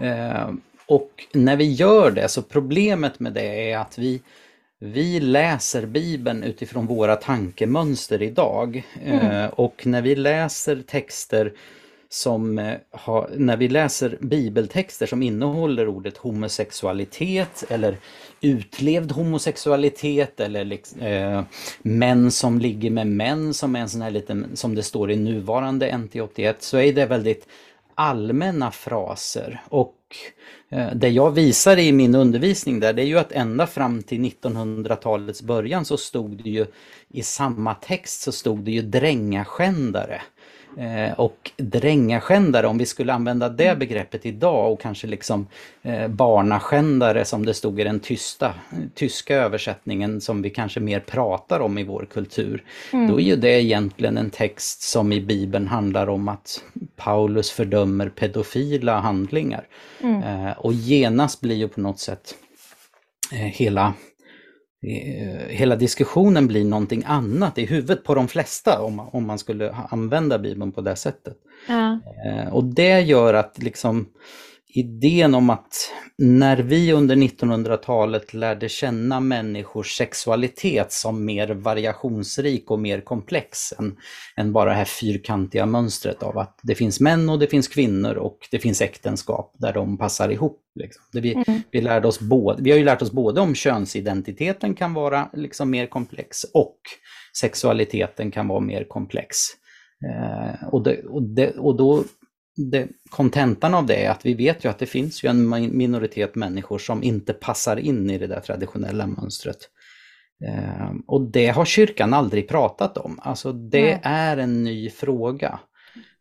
Eh, 0.01 0.49
och 0.87 1.11
när 1.33 1.55
vi 1.55 1.73
gör 1.73 2.11
det 2.11 2.27
så 2.27 2.41
problemet 2.41 3.19
med 3.19 3.33
det 3.33 3.71
är 3.71 3.77
att 3.77 3.97
vi 3.97 4.21
vi 4.79 5.19
läser 5.19 5.85
Bibeln 5.85 6.43
utifrån 6.43 6.85
våra 6.85 7.15
tankemönster 7.15 8.21
idag. 8.21 8.83
Mm. 9.03 9.31
Eh, 9.31 9.49
och 9.49 9.87
när 9.87 10.01
vi 10.01 10.15
läser 10.15 10.81
texter 10.87 11.53
som 12.09 12.59
eh, 12.59 12.73
har, 12.91 13.29
när 13.37 13.57
vi 13.57 13.67
läser 13.67 14.17
bibeltexter 14.21 15.05
som 15.05 15.23
innehåller 15.23 15.87
ordet 15.87 16.17
homosexualitet 16.17 17.63
eller 17.69 17.97
utlevd 18.41 19.11
homosexualitet 19.11 20.39
eller 20.39 20.79
eh, 20.99 21.43
män 21.81 22.31
som 22.31 22.59
ligger 22.59 22.89
med 22.89 23.07
män 23.07 23.53
som 23.53 23.75
är 23.75 23.79
en 23.79 23.89
sån 23.89 24.01
här 24.01 24.11
liten, 24.11 24.47
som 24.53 24.75
det 24.75 24.83
står 24.83 25.11
i 25.11 25.15
nuvarande 25.15 25.91
NT81, 25.91 26.55
så 26.59 26.77
är 26.77 26.93
det 26.93 27.05
väldigt 27.05 27.47
allmänna 27.95 28.71
fraser 28.71 29.61
och 29.69 29.95
Eh, 30.69 30.91
det 30.95 31.09
jag 31.09 31.31
visar 31.31 31.77
i 31.77 31.91
min 31.91 32.15
undervisning 32.15 32.79
där 32.79 32.93
det 32.93 33.01
är 33.01 33.05
ju 33.05 33.19
att 33.19 33.31
ända 33.31 33.67
fram 33.67 34.03
till 34.03 34.19
1900-talets 34.21 35.41
början 35.41 35.85
så 35.85 35.97
stod 35.97 36.43
det 36.43 36.49
ju 36.49 36.65
i 37.09 37.23
samma 37.23 37.73
text 37.73 38.21
så 38.21 38.31
stod 38.31 38.59
det 38.59 38.71
ju 38.71 38.81
drängaskändare. 38.81 40.21
Eh, 40.77 41.19
och 41.19 41.51
drängaskändare, 41.57 42.67
om 42.67 42.77
vi 42.77 42.85
skulle 42.85 43.13
använda 43.13 43.49
det 43.49 43.67
mm. 43.67 43.79
begreppet 43.79 44.25
idag 44.25 44.73
och 44.73 44.81
kanske 44.81 45.07
liksom 45.07 45.47
eh, 45.83 46.07
barnaskändare 46.07 47.25
som 47.25 47.45
det 47.45 47.53
stod 47.53 47.79
i 47.79 47.83
den 47.83 47.99
tysta, 47.99 48.53
tyska 48.93 49.35
översättningen 49.35 50.21
som 50.21 50.41
vi 50.41 50.49
kanske 50.49 50.79
mer 50.79 50.99
pratar 50.99 51.59
om 51.59 51.77
i 51.77 51.83
vår 51.83 52.07
kultur. 52.13 52.63
Mm. 52.93 53.07
Då 53.07 53.19
är 53.19 53.23
ju 53.23 53.35
det 53.35 53.63
egentligen 53.63 54.17
en 54.17 54.29
text 54.29 54.81
som 54.81 55.13
i 55.13 55.21
Bibeln 55.21 55.67
handlar 55.67 56.09
om 56.09 56.27
att 56.27 56.63
Paulus 56.95 57.51
fördömer 57.51 58.09
pedofila 58.09 58.99
handlingar. 58.99 59.67
Mm. 60.01 60.23
Eh, 60.23 60.51
och 60.57 60.73
genast 60.73 61.41
blir 61.41 61.55
ju 61.55 61.67
på 61.67 61.81
något 61.81 61.99
sätt 61.99 62.35
hela 63.31 63.93
hela 65.49 65.75
diskussionen 65.75 66.47
blir 66.47 66.65
någonting 66.65 67.03
annat 67.05 67.57
i 67.57 67.65
huvudet 67.65 68.03
på 68.03 68.15
de 68.15 68.27
flesta 68.27 68.81
om, 68.81 68.99
om 68.99 69.27
man 69.27 69.39
skulle 69.39 69.71
använda 69.71 70.39
Bibeln 70.39 70.71
på 70.71 70.81
det 70.81 70.95
sättet. 70.95 71.37
Ja. 71.67 71.99
Eh, 72.25 72.53
och 72.53 72.63
det 72.63 72.99
gör 72.99 73.33
att 73.33 73.63
liksom 73.63 74.07
idén 74.77 75.35
om 75.35 75.49
att 75.49 75.91
när 76.17 76.57
vi 76.57 76.93
under 76.93 77.15
1900-talet 77.15 78.33
lärde 78.33 78.69
känna 78.69 79.19
människors 79.19 79.97
sexualitet 79.97 80.91
som 80.91 81.25
mer 81.25 81.47
variationsrik 81.47 82.71
och 82.71 82.79
mer 82.79 83.01
komplex 83.01 83.73
än, 83.79 83.97
än 84.35 84.53
bara 84.53 84.69
det 84.69 84.75
här 84.75 84.85
fyrkantiga 84.85 85.65
mönstret 85.65 86.23
av 86.23 86.37
att 86.37 86.59
det 86.63 86.75
finns 86.75 86.99
män 86.99 87.29
och 87.29 87.39
det 87.39 87.47
finns 87.47 87.67
kvinnor 87.67 88.15
och 88.15 88.37
det 88.51 88.59
finns 88.59 88.81
äktenskap 88.81 89.55
där 89.57 89.73
de 89.73 89.97
passar 89.97 90.29
ihop. 90.29 90.61
Liksom. 90.75 91.03
Vi, 91.13 91.33
mm. 91.33 91.61
vi, 91.71 91.81
lärde 91.81 92.07
oss 92.07 92.19
både, 92.19 92.63
vi 92.63 92.71
har 92.71 92.77
ju 92.77 92.83
lärt 92.83 93.01
oss 93.01 93.11
både 93.11 93.41
om 93.41 93.55
könsidentiteten 93.55 94.73
kan 94.73 94.93
vara 94.93 95.29
liksom 95.33 95.69
mer 95.69 95.87
komplex 95.87 96.43
och 96.43 96.77
sexualiteten 97.39 98.31
kan 98.31 98.47
vara 98.47 98.59
mer 98.59 98.83
komplex. 98.83 99.37
Eh, 100.05 100.67
och, 100.67 100.83
det, 100.83 101.03
och, 101.03 101.23
det, 101.23 101.51
och 101.51 101.77
då 101.77 102.03
kontentan 103.09 103.73
av 103.73 103.85
det 103.85 104.05
är 104.05 104.09
att 104.09 104.25
vi 104.25 104.33
vet 104.33 104.65
ju 104.65 104.69
att 104.69 104.79
det 104.79 104.85
finns 104.85 105.23
ju 105.23 105.29
en 105.29 105.49
minoritet 105.77 106.35
människor 106.35 106.77
som 106.77 107.03
inte 107.03 107.33
passar 107.33 107.77
in 107.77 108.09
i 108.09 108.17
det 108.17 108.27
där 108.27 108.39
traditionella 108.39 109.07
mönstret. 109.07 109.57
Eh, 110.45 110.91
och 111.07 111.21
det 111.31 111.47
har 111.47 111.65
kyrkan 111.65 112.13
aldrig 112.13 112.47
pratat 112.47 112.97
om. 112.97 113.19
Alltså 113.21 113.53
det 113.53 113.81
Nej. 113.81 113.99
är 114.03 114.37
en 114.37 114.63
ny 114.63 114.89
fråga. 114.89 115.59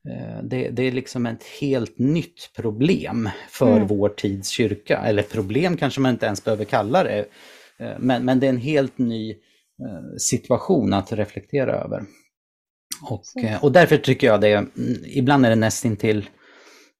Eh, 0.09 0.43
det, 0.43 0.71
det, 0.71 0.83
är 0.83 0.93
liksom 0.93 1.27
ett 1.27 1.45
helt 1.61 1.99
nytt 1.99 2.51
problem 2.57 3.29
för 3.49 3.77
mm. 3.77 3.87
vår 3.87 4.09
tids 4.09 4.49
kyrka. 4.49 4.99
Eller 4.99 5.23
problem 5.23 5.77
kanske 5.77 6.01
man 6.01 6.11
inte 6.11 6.27
ens 6.27 6.45
behöver 6.45 6.65
kalla 6.65 7.05
det. 7.05 7.25
Eh, 7.79 7.99
men, 7.99 8.25
men 8.25 8.41
det 8.41 8.47
är 8.47 8.51
en 8.51 8.57
helt 8.57 8.99
ny 8.99 9.31
eh, 9.31 10.17
situation 10.19 10.93
att 10.93 11.13
reflektera 11.13 11.73
över. 11.73 12.05
Och, 13.03 13.45
eh, 13.45 13.65
och 13.65 13.73
därför 13.73 13.97
tycker 13.97 14.27
jag 14.27 14.41
det, 14.41 14.53
mm, 14.53 14.69
ibland 15.05 15.47
är 15.47 15.51
det 15.51 15.57
nästintill 15.57 16.29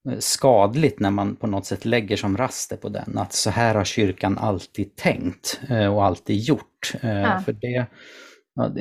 eh, 0.09 0.17
skadligt 0.19 0.99
när 0.99 1.11
man 1.11 1.35
på 1.35 1.47
något 1.47 1.65
sätt 1.65 1.85
lägger 1.85 2.17
som 2.17 2.37
raster 2.37 2.77
på 2.77 2.89
den, 2.89 3.17
att 3.17 3.33
så 3.33 3.49
här 3.49 3.75
har 3.75 3.83
kyrkan 3.83 4.37
alltid 4.37 4.95
tänkt 4.95 5.59
eh, 5.69 5.95
och 5.95 6.05
alltid 6.05 6.39
gjort. 6.39 6.93
Ja. 7.01 7.41
För 7.45 7.53
det, 7.53 7.85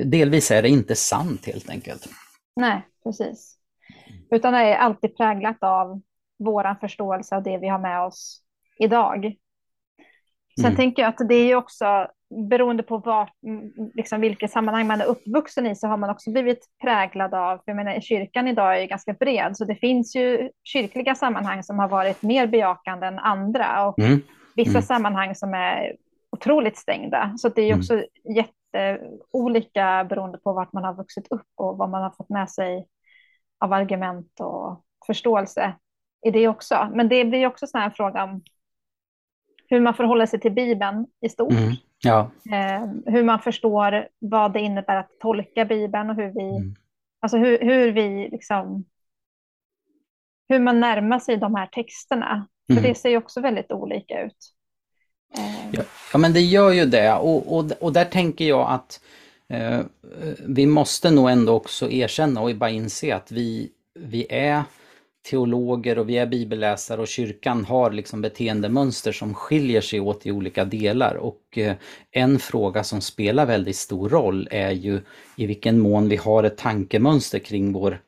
delvis 0.05 0.51
är 0.51 0.63
det 0.63 0.69
inte 0.69 0.95
sant 0.95 1.47
helt 1.47 1.71
enkelt. 1.71 2.09
Nej, 2.57 2.83
precis. 3.05 3.59
Utan 4.31 4.53
det 4.53 4.59
är 4.59 4.77
alltid 4.77 5.17
präglat 5.17 5.59
av 5.61 6.01
våran 6.39 6.77
förståelse 6.81 7.37
av 7.37 7.43
det 7.43 7.59
vi 7.59 7.69
har 7.69 7.79
med 7.79 8.01
oss 8.01 8.43
idag. 8.79 9.35
Sen 10.57 10.65
mm. 10.65 10.77
tänker 10.77 11.03
jag 11.03 11.09
att 11.09 11.29
det 11.29 11.35
är 11.35 11.47
ju 11.47 11.55
också 11.55 12.09
beroende 12.35 12.83
på 12.83 12.99
var, 12.99 13.31
liksom 13.95 14.21
vilket 14.21 14.51
sammanhang 14.51 14.87
man 14.87 15.01
är 15.01 15.05
uppvuxen 15.05 15.67
i 15.67 15.77
så 15.77 15.87
har 15.87 15.97
man 15.97 16.11
också 16.11 16.31
blivit 16.31 16.67
präglad 16.83 17.35
av, 17.35 17.61
jag 17.65 17.77
menar 17.77 18.01
kyrkan 18.01 18.49
idag 18.49 18.77
är 18.77 18.81
ju 18.81 18.87
ganska 18.87 19.13
bred 19.13 19.57
så 19.57 19.65
det 19.65 19.75
finns 19.75 20.17
ju 20.17 20.51
kyrkliga 20.65 21.15
sammanhang 21.15 21.63
som 21.63 21.79
har 21.79 21.89
varit 21.89 22.23
mer 22.23 22.47
bejakande 22.47 23.07
än 23.07 23.19
andra 23.19 23.87
och 23.87 23.99
mm. 23.99 24.21
vissa 24.55 24.71
mm. 24.71 24.83
sammanhang 24.83 25.35
som 25.35 25.55
är 25.55 25.97
otroligt 26.31 26.77
stängda. 26.77 27.35
Så 27.39 27.49
det 27.49 27.61
är 27.61 27.67
ju 27.67 27.73
mm. 27.73 27.81
också 27.81 27.95
mm. 27.95 28.07
jätteolika 28.35 30.07
beroende 30.09 30.39
på 30.39 30.53
vart 30.53 30.73
man 30.73 30.85
har 30.85 30.95
vuxit 30.95 31.27
upp 31.31 31.49
och 31.55 31.79
vad 31.79 31.91
man 31.91 32.03
har 32.03 32.11
fått 32.11 32.29
med 32.29 32.51
sig 32.51 32.87
av 33.61 33.73
argument 33.73 34.41
och 34.41 34.85
förståelse 35.07 35.75
i 36.27 36.31
det 36.31 36.49
också. 36.49 36.91
Men 36.95 37.09
det 37.09 37.25
blir 37.25 37.47
också 37.47 37.67
en 37.75 37.91
fråga 37.91 38.25
om 38.25 38.43
hur 39.69 39.81
man 39.81 39.95
förhåller 39.95 40.27
sig 40.27 40.41
till 40.41 40.53
Bibeln 40.53 41.07
i 41.21 41.29
stort. 41.29 41.53
Mm. 41.53 41.73
Ja. 42.05 42.31
Eh, 42.53 42.87
hur 43.07 43.25
man 43.25 43.39
förstår 43.39 44.09
vad 44.19 44.53
det 44.53 44.61
innebär 44.61 44.97
att 44.97 45.19
tolka 45.21 45.65
Bibeln 45.65 46.11
och 46.11 46.17
hur 46.17 46.33
vi, 46.35 46.57
mm. 46.57 46.75
alltså 47.21 47.39
hur, 47.39 47.59
hur 47.59 47.93
vi 47.93 48.29
liksom, 48.33 48.85
hur 50.49 50.59
man 50.59 50.81
närmar 50.81 51.19
sig 51.19 51.37
de 51.37 51.55
här 51.55 51.67
texterna. 51.67 52.49
För 52.67 52.73
mm. 52.73 52.85
det 52.85 52.95
ser 52.95 53.09
ju 53.09 53.17
också 53.17 53.41
väldigt 53.41 53.73
olika 53.73 54.23
ut. 54.23 54.55
Eh. 55.39 55.71
Ja, 55.73 55.83
ja, 56.13 56.19
men 56.19 56.33
det 56.33 56.41
gör 56.41 56.71
ju 56.71 56.85
det 56.87 57.13
och, 57.13 57.57
och, 57.57 57.73
och 57.81 57.93
där 57.93 58.05
tänker 58.05 58.45
jag 58.45 58.71
att 58.71 59.01
eh, 59.49 59.81
vi 60.47 60.67
måste 60.67 61.11
nog 61.11 61.31
ändå 61.31 61.55
också 61.55 61.91
erkänna 61.91 62.41
och 62.41 62.57
bara 62.57 62.71
inse 62.71 63.17
att 63.17 63.33
vi, 63.33 63.71
vi 63.95 64.27
är 64.31 64.63
teologer 65.25 65.99
och 65.99 66.09
vi 66.09 66.19
är 66.19 66.27
bibelläsare 66.27 67.01
och 67.01 67.09
kyrkan 67.09 67.65
har 67.65 67.91
liksom 67.91 68.21
beteendemönster 68.21 69.13
som 69.13 69.35
skiljer 69.35 69.81
sig 69.81 70.01
åt 70.01 70.27
i 70.27 70.33
olika 70.33 70.65
delar. 70.65 71.15
Och 71.15 71.59
eh, 71.59 71.75
en 72.11 72.39
fråga 72.39 72.85
som 72.85 73.01
spelar 73.01 73.47
väldigt 73.47 73.77
stor 73.77 74.09
roll 74.09 74.49
är 74.51 74.71
ju 74.71 75.01
i 75.37 75.47
vilken 75.47 75.79
mån 75.79 76.09
vi 76.09 76.17
har 76.17 76.45
ett 76.45 76.57
tankemönster 76.57 77.39
kring 77.39 77.73
vår 77.73 78.01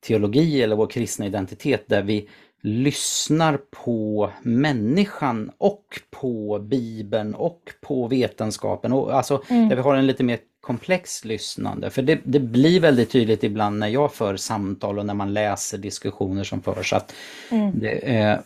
teologi 0.00 0.62
eller 0.62 0.76
vår 0.76 0.86
kristna 0.86 1.26
identitet 1.26 1.84
där 1.86 2.02
vi 2.02 2.28
lyssnar 2.62 3.58
på 3.70 4.30
människan 4.42 5.50
och 5.58 6.00
på 6.10 6.58
Bibeln 6.58 7.34
och 7.34 7.62
på 7.80 8.08
vetenskapen. 8.08 8.92
Och 8.92 9.14
alltså, 9.14 9.42
mm. 9.48 9.68
Där 9.68 9.76
vi 9.76 9.82
har 9.82 9.94
en 9.94 10.06
lite 10.06 10.24
mer 10.24 10.38
komplex 10.62 11.24
lyssnande. 11.24 11.90
För 11.90 12.02
det, 12.02 12.20
det, 12.24 12.40
blir 12.40 12.80
väldigt 12.80 13.10
tydligt 13.10 13.44
ibland 13.44 13.78
när 13.78 13.88
jag 13.88 14.14
för 14.14 14.36
samtal 14.36 14.98
och 14.98 15.06
när 15.06 15.14
man 15.14 15.34
läser 15.34 15.78
diskussioner 15.78 16.44
som 16.44 16.62
förs 16.62 16.92
att 16.92 17.14
mm. 17.50 17.78
det, 17.80 17.90
eh, 17.90 18.38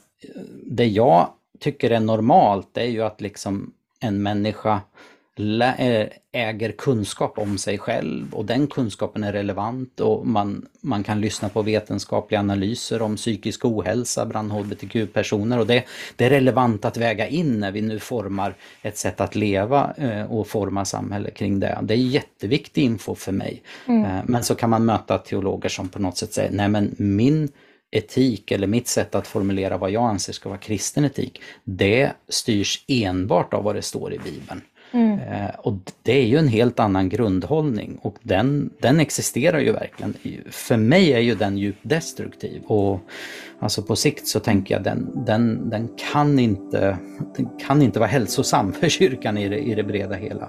det 0.62 0.86
jag 0.86 1.28
tycker 1.60 1.90
är 1.90 2.00
normalt 2.00 2.76
är 2.76 2.84
ju 2.84 3.02
att 3.02 3.20
liksom 3.20 3.72
en 4.00 4.22
människa 4.22 4.80
äger 6.32 6.72
kunskap 6.72 7.38
om 7.38 7.58
sig 7.58 7.78
själv 7.78 8.34
och 8.34 8.44
den 8.44 8.66
kunskapen 8.66 9.24
är 9.24 9.32
relevant 9.32 10.00
och 10.00 10.26
man, 10.26 10.66
man 10.80 11.04
kan 11.04 11.20
lyssna 11.20 11.48
på 11.48 11.62
vetenskapliga 11.62 12.40
analyser 12.40 13.02
om 13.02 13.16
psykisk 13.16 13.64
ohälsa 13.64 14.26
bland 14.26 14.52
hbtq-personer 14.52 15.58
och 15.58 15.66
det, 15.66 15.84
det 16.16 16.24
är 16.24 16.30
relevant 16.30 16.84
att 16.84 16.96
väga 16.96 17.28
in 17.28 17.60
när 17.60 17.72
vi 17.72 17.82
nu 17.82 17.98
formar 17.98 18.54
ett 18.82 18.98
sätt 18.98 19.20
att 19.20 19.34
leva 19.34 19.94
eh, 19.96 20.32
och 20.32 20.48
forma 20.48 20.84
samhälle 20.84 21.30
kring 21.30 21.60
det. 21.60 21.78
Det 21.82 21.94
är 21.94 21.98
jätteviktig 21.98 22.82
info 22.82 23.14
för 23.14 23.32
mig. 23.32 23.62
Mm. 23.86 24.04
Eh, 24.04 24.22
men 24.24 24.44
så 24.44 24.54
kan 24.54 24.70
man 24.70 24.84
möta 24.84 25.18
teologer 25.18 25.68
som 25.68 25.88
på 25.88 25.98
något 25.98 26.16
sätt 26.16 26.32
säger, 26.32 26.50
nej 26.50 26.68
men 26.68 26.94
min 26.98 27.48
etik 27.90 28.50
eller 28.50 28.66
mitt 28.66 28.88
sätt 28.88 29.14
att 29.14 29.26
formulera 29.26 29.78
vad 29.78 29.90
jag 29.90 30.02
anser 30.02 30.32
ska 30.32 30.48
vara 30.48 30.58
kristen 30.58 31.04
etik, 31.04 31.40
det 31.64 32.12
styrs 32.28 32.84
enbart 32.88 33.54
av 33.54 33.64
vad 33.64 33.74
det 33.74 33.82
står 33.82 34.12
i 34.12 34.18
Bibeln. 34.18 34.62
Mm. 34.92 35.18
Eh, 35.18 35.50
och 35.58 35.74
det 36.02 36.12
är 36.12 36.26
ju 36.26 36.38
en 36.38 36.48
helt 36.48 36.80
annan 36.80 37.08
grundhållning 37.08 37.98
och 38.02 38.16
den, 38.22 38.70
den 38.80 39.00
existerar 39.00 39.58
ju 39.58 39.72
verkligen. 39.72 40.14
För 40.50 40.76
mig 40.76 41.12
är 41.12 41.20
ju 41.20 41.34
den 41.34 41.58
djupt 41.58 41.80
destruktiv 41.82 42.62
och 42.62 43.00
alltså 43.58 43.82
på 43.82 43.96
sikt 43.96 44.26
så 44.26 44.40
tänker 44.40 44.74
jag 44.74 44.84
den, 44.84 45.24
den, 45.26 45.70
den, 45.70 45.88
kan, 46.12 46.38
inte, 46.38 46.98
den 47.36 47.48
kan 47.66 47.82
inte 47.82 47.98
vara 47.98 48.08
hälsosam 48.08 48.72
för 48.72 48.88
kyrkan 48.88 49.38
i 49.38 49.48
det, 49.48 49.58
i 49.58 49.74
det 49.74 49.84
breda 49.84 50.14
hela. 50.14 50.48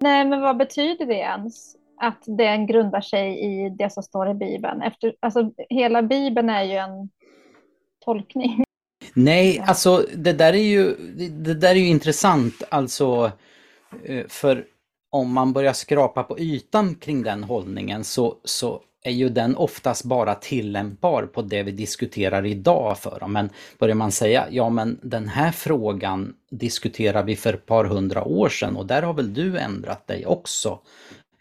Nej, 0.00 0.24
men 0.24 0.40
vad 0.40 0.56
betyder 0.56 1.06
det 1.06 1.14
ens? 1.14 1.76
Att 1.96 2.22
den 2.26 2.66
grundar 2.66 3.00
sig 3.00 3.40
i 3.40 3.70
det 3.70 3.92
som 3.92 4.02
står 4.02 4.30
i 4.30 4.34
Bibeln? 4.34 4.82
Efter, 4.82 5.14
alltså, 5.20 5.50
hela 5.68 6.02
Bibeln 6.02 6.50
är 6.50 6.62
ju 6.62 6.76
en 6.76 7.10
tolkning. 8.04 8.64
Nej, 9.14 9.64
alltså 9.66 10.06
det 10.14 10.32
där 10.32 10.52
är 10.52 10.62
ju, 10.62 10.96
det 11.30 11.54
där 11.54 11.70
är 11.70 11.74
ju 11.74 11.86
intressant 11.86 12.62
alltså 12.70 13.32
eh, 14.04 14.26
för 14.28 14.64
om 15.10 15.32
man 15.32 15.52
börjar 15.52 15.72
skrapa 15.72 16.22
på 16.22 16.38
ytan 16.38 16.94
kring 16.94 17.22
den 17.22 17.44
hållningen 17.44 18.04
så, 18.04 18.36
så 18.44 18.80
är 19.02 19.10
ju 19.10 19.28
den 19.28 19.56
oftast 19.56 20.04
bara 20.04 20.34
tillämpbar 20.34 21.22
på 21.22 21.42
det 21.42 21.62
vi 21.62 21.72
diskuterar 21.72 22.46
idag 22.46 22.98
för 22.98 23.20
dem. 23.20 23.32
Men 23.32 23.50
börjar 23.78 23.94
man 23.94 24.12
säga, 24.12 24.46
ja 24.50 24.68
men 24.68 24.98
den 25.02 25.28
här 25.28 25.52
frågan 25.52 26.34
diskuterar 26.50 27.22
vi 27.22 27.36
för 27.36 27.54
ett 27.54 27.66
par 27.66 27.84
hundra 27.84 28.24
år 28.24 28.48
sedan 28.48 28.76
och 28.76 28.86
där 28.86 29.02
har 29.02 29.14
väl 29.14 29.34
du 29.34 29.58
ändrat 29.58 30.06
dig 30.06 30.26
också? 30.26 30.78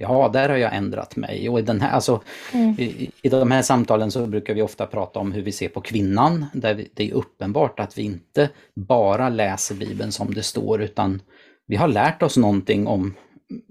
Ja, 0.02 0.30
där 0.34 0.50
har 0.50 0.58
jag 0.58 0.76
ändrat 0.76 1.16
mig. 1.16 1.50
Och 1.50 1.60
i, 1.60 1.62
den 1.62 1.82
här, 1.82 1.92
alltså, 1.92 2.22
mm. 2.54 2.76
i, 2.80 3.12
i 3.22 3.30
de 3.30 3.52
här 3.52 3.62
samtalen 3.62 4.12
så 4.12 4.26
brukar 4.26 4.54
vi 4.54 4.62
ofta 4.62 4.86
prata 4.86 5.20
om 5.20 5.32
hur 5.32 5.42
vi 5.42 5.52
ser 5.52 5.70
på 5.70 5.82
kvinnan, 5.82 6.46
där 6.54 6.74
vi, 6.74 6.90
det 6.94 7.10
är 7.10 7.14
uppenbart 7.14 7.80
att 7.80 7.98
vi 7.98 8.02
inte 8.02 8.50
bara 8.76 9.30
läser 9.30 9.76
Bibeln 9.76 10.12
som 10.12 10.34
det 10.34 10.44
står, 10.44 10.82
utan 10.82 11.22
vi 11.68 11.76
har 11.76 11.88
lärt 11.88 12.24
oss 12.24 12.38
någonting 12.38 12.88
om 12.88 13.14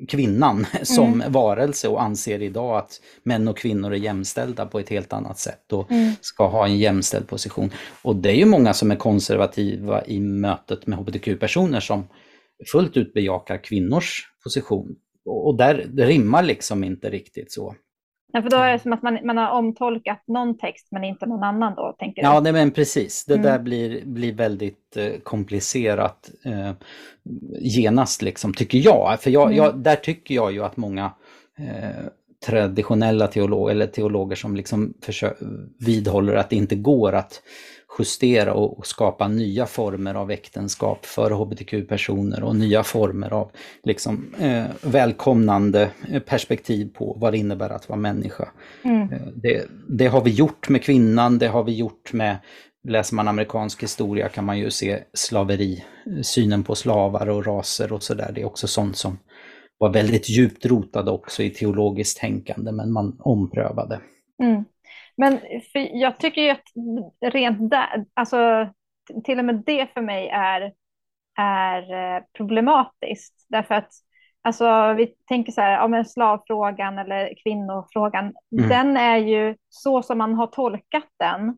kvinnan 0.09 0.67
som 0.83 1.13
mm. 1.13 1.33
varelse 1.33 1.89
och 1.89 2.03
anser 2.03 2.43
idag 2.43 2.79
att 2.79 3.01
män 3.23 3.49
och 3.49 3.59
kvinnor 3.59 3.93
är 3.93 3.97
jämställda 3.97 4.67
på 4.67 4.79
ett 4.79 4.89
helt 4.89 5.13
annat 5.13 5.39
sätt 5.39 5.73
och 5.73 5.91
mm. 5.91 6.13
ska 6.21 6.49
ha 6.49 6.67
en 6.67 6.79
jämställd 6.79 7.29
position. 7.29 7.71
Och 8.03 8.17
det 8.17 8.31
är 8.31 8.37
ju 8.37 8.45
många 8.45 8.75
som 8.75 8.91
är 8.91 8.97
konservativa 8.97 10.05
i 10.07 10.21
mötet 10.21 10.87
med 10.87 10.99
hbtq-personer 10.99 11.81
som 11.81 12.09
fullt 12.73 12.97
ut 12.97 13.15
bejakar 13.15 13.65
kvinnors 13.65 14.27
position. 14.45 14.97
Och 15.25 15.57
där 15.57 15.91
rimmar 15.97 16.43
liksom 16.43 16.85
inte 16.85 17.11
riktigt 17.11 17.53
så. 17.53 17.75
Ja, 18.33 18.43
för 18.43 18.51
då 18.51 18.57
är 18.57 18.73
det 18.73 18.79
som 18.79 18.93
att 18.93 19.03
man, 19.03 19.19
man 19.25 19.37
har 19.37 19.51
omtolkat 19.51 20.23
någon 20.27 20.59
text 20.59 20.87
men 20.91 21.05
inte 21.05 21.27
någon 21.27 21.43
annan 21.43 21.75
då, 21.75 21.97
tänker 21.99 22.23
du? 22.23 22.29
Ja, 22.29 22.41
nej, 22.41 22.53
men 22.53 22.71
precis. 22.71 23.25
Det 23.25 23.35
mm. 23.35 23.47
där 23.47 23.59
blir, 23.59 24.05
blir 24.05 24.33
väldigt 24.33 24.97
eh, 24.97 25.13
komplicerat 25.23 26.31
eh, 26.45 26.73
genast, 27.61 28.23
liksom, 28.23 28.55
tycker 28.55 28.79
jag. 28.79 29.17
För 29.21 29.31
jag, 29.31 29.43
mm. 29.43 29.57
jag, 29.57 29.79
där 29.79 29.97
tycker 29.97 30.35
jag 30.35 30.53
ju 30.53 30.65
att 30.65 30.77
många 30.77 31.13
eh, 31.59 32.07
traditionella 32.47 33.27
teologer, 33.27 33.75
eller 33.75 33.87
teologer 33.87 34.37
som 34.37 34.57
liksom 34.57 34.95
vidhåller 35.79 36.35
att 36.35 36.51
det 36.51 36.57
inte 36.57 36.77
går 36.77 37.13
att 37.13 37.43
justera 37.99 38.55
och, 38.55 38.87
skapa 38.87 39.29
nya 39.29 39.67
former 39.67 40.15
av 40.15 40.31
äktenskap 40.31 41.07
för 41.07 41.31
hbtq-personer 41.31 42.43
och 42.43 42.57
nya 42.57 42.83
former 42.83 43.33
av 43.33 43.51
liksom, 43.83 44.35
eh, 44.39 44.65
välkomnande 44.83 45.91
perspektiv 46.27 46.95
på 46.95 47.17
vad 47.21 47.33
det 47.33 47.39
innebär 47.39 47.71
att 47.71 47.89
vara 47.89 47.99
människa. 47.99 48.49
Mm. 48.83 49.13
Eh, 49.13 49.27
det, 49.35 49.67
det, 49.89 50.07
har 50.07 50.25
vi 50.25 50.31
gjort 50.31 50.69
med 50.69 50.83
kvinnan, 50.83 51.39
det 51.39 51.49
har 51.49 51.65
vi 51.65 51.75
gjort 51.75 52.13
med 52.13 52.37
Läser 52.89 53.17
man 53.17 53.29
amerikansk 53.29 53.83
historia 53.83 54.29
kan 54.29 54.45
man 54.45 54.59
ju 54.59 54.71
se 54.71 55.03
slaveri, 55.15 55.85
synen 56.23 56.65
på 56.65 56.75
slavar 56.75 57.29
och 57.29 57.47
raser 57.47 57.93
och 57.93 58.03
sådär. 58.03 58.33
Det 58.35 58.41
är 58.41 58.45
också 58.45 58.67
sånt 58.67 58.97
som 58.97 59.19
var 59.79 59.93
väldigt 59.93 60.29
djupt 60.29 60.67
rotade 60.67 61.11
också 61.11 61.43
i 61.43 61.51
teologiskt 61.51 62.19
tänkande 62.19 62.73
men 62.73 62.93
man 62.93 63.17
omprövade. 63.19 64.01
Mm. 64.43 64.65
Men 65.19 65.41
jag 65.93 66.19
tycker 66.19 66.43
ju 66.43 66.51
att 66.51 66.65
rent 67.33 67.71
där, 67.71 68.05
alltså 68.15 68.69
till 69.25 69.39
och 69.39 69.45
med 69.45 69.63
det 69.67 69.87
för 69.95 70.01
mig 70.01 70.29
är, 70.29 70.73
är 71.39 72.17
eh, 72.17 72.23
problematiskt. 72.37 73.47
Därför 73.49 73.75
att 73.75 73.91
alltså, 74.43 74.93
vi 74.93 75.07
tänker 75.07 75.53
så 75.53 75.61
här, 75.61 75.85
om 75.85 76.05
slavfrågan 76.05 76.99
eller 76.99 77.35
kvinnofrågan, 77.43 78.35
mm. 78.59 78.69
den 78.69 78.97
är 78.97 79.17
ju 79.17 79.57
så 79.69 80.03
som 80.03 80.19
man 80.19 80.35
har 80.35 80.47
tolkat 80.47 81.09
den 81.19 81.57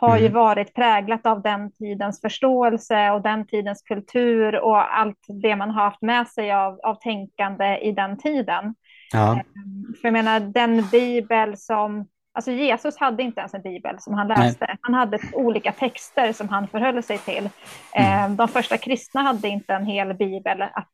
har 0.00 0.16
mm. 0.16 0.22
ju 0.22 0.28
varit 0.28 0.74
präglat 0.74 1.26
av 1.26 1.42
den 1.42 1.72
tidens 1.72 2.20
förståelse 2.20 3.10
och 3.10 3.22
den 3.22 3.46
tidens 3.46 3.82
kultur 3.82 4.60
och 4.60 4.98
allt 4.98 5.18
det 5.42 5.56
man 5.56 5.70
har 5.70 5.84
haft 5.84 6.02
med 6.02 6.28
sig 6.28 6.52
av, 6.52 6.80
av 6.82 6.94
tänkande 6.94 7.78
i 7.78 7.92
den 7.92 8.18
tiden. 8.18 8.74
Ja. 9.12 9.32
Ehm, 9.32 9.94
för 10.00 10.08
jag 10.08 10.12
menar, 10.12 10.40
den 10.40 10.84
bibel 10.92 11.56
som 11.56 12.08
Alltså 12.38 12.50
Jesus 12.50 12.96
hade 12.98 13.22
inte 13.22 13.40
ens 13.40 13.54
en 13.54 13.62
bibel 13.62 13.96
som 13.98 14.14
han 14.14 14.28
läste. 14.28 14.66
Nej. 14.68 14.76
Han 14.80 14.94
hade 14.94 15.18
olika 15.32 15.72
texter 15.72 16.32
som 16.32 16.48
han 16.48 16.68
förhöll 16.68 17.02
sig 17.02 17.18
till. 17.18 17.48
Mm. 17.92 18.24
Ehm, 18.24 18.36
de 18.36 18.48
första 18.48 18.76
kristna 18.76 19.22
hade 19.22 19.48
inte 19.48 19.74
en 19.74 19.86
hel 19.86 20.14
bibel, 20.14 20.62
att, 20.62 20.88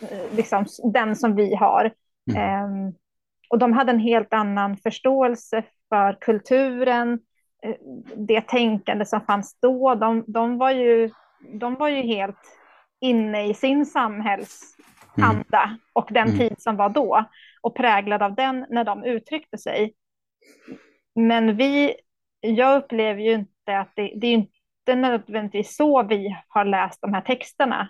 eh, 0.00 0.36
liksom, 0.36 0.66
den 0.92 1.16
som 1.16 1.36
vi 1.36 1.54
har. 1.54 1.92
Mm. 2.30 2.42
Ehm, 2.42 2.92
och 3.50 3.58
de 3.58 3.72
hade 3.72 3.92
en 3.92 3.98
helt 3.98 4.34
annan 4.34 4.76
förståelse 4.76 5.62
för 5.88 6.18
kulturen, 6.20 7.18
eh, 7.62 7.74
det 8.16 8.40
tänkande 8.40 9.04
som 9.04 9.20
fanns 9.20 9.58
då. 9.60 9.94
De, 9.94 10.24
de, 10.26 10.58
var, 10.58 10.70
ju, 10.70 11.10
de 11.60 11.74
var 11.74 11.88
ju 11.88 12.02
helt 12.02 12.40
inne 13.00 13.46
i 13.46 13.54
sin 13.54 13.86
samhällsanda 13.86 15.62
mm. 15.64 15.78
och 15.92 16.08
den 16.10 16.28
mm. 16.28 16.38
tid 16.38 16.54
som 16.58 16.76
var 16.76 16.88
då 16.88 17.24
och 17.60 17.76
präglad 17.76 18.22
av 18.22 18.34
den 18.34 18.66
när 18.70 18.84
de 18.84 19.04
uttryckte 19.04 19.58
sig. 19.58 19.94
Men 21.14 21.56
vi, 21.56 21.94
jag 22.40 22.76
upplever 22.76 23.20
ju 23.20 23.32
inte 23.32 23.78
att 23.78 23.92
det, 23.96 24.12
det 24.16 24.26
är 24.26 24.32
inte 24.32 24.94
nödvändigtvis 24.94 25.76
så 25.76 26.02
vi 26.02 26.36
har 26.48 26.64
läst 26.64 27.00
de 27.00 27.14
här 27.14 27.20
texterna. 27.20 27.88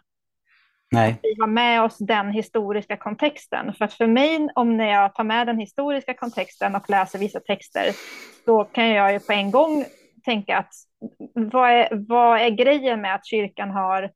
Nej. 0.90 1.18
Vi 1.22 1.36
har 1.40 1.46
med 1.46 1.82
oss 1.82 1.98
den 1.98 2.30
historiska 2.30 2.96
kontexten. 2.96 3.74
För 3.74 3.84
att 3.84 3.92
för 3.92 4.06
mig, 4.06 4.48
om 4.54 4.76
när 4.76 4.90
jag 4.90 5.14
tar 5.14 5.24
med 5.24 5.46
den 5.46 5.58
historiska 5.58 6.14
kontexten 6.14 6.74
och 6.74 6.90
läser 6.90 7.18
vissa 7.18 7.40
texter, 7.40 7.86
då 8.46 8.64
kan 8.64 8.88
jag 8.88 9.12
ju 9.12 9.20
på 9.20 9.32
en 9.32 9.50
gång 9.50 9.84
tänka 10.24 10.58
att 10.58 10.72
vad 11.34 11.70
är, 11.70 11.88
vad 12.08 12.40
är 12.40 12.50
grejen 12.50 13.00
med 13.00 13.14
att 13.14 13.26
kyrkan 13.26 13.70
har 13.70 14.10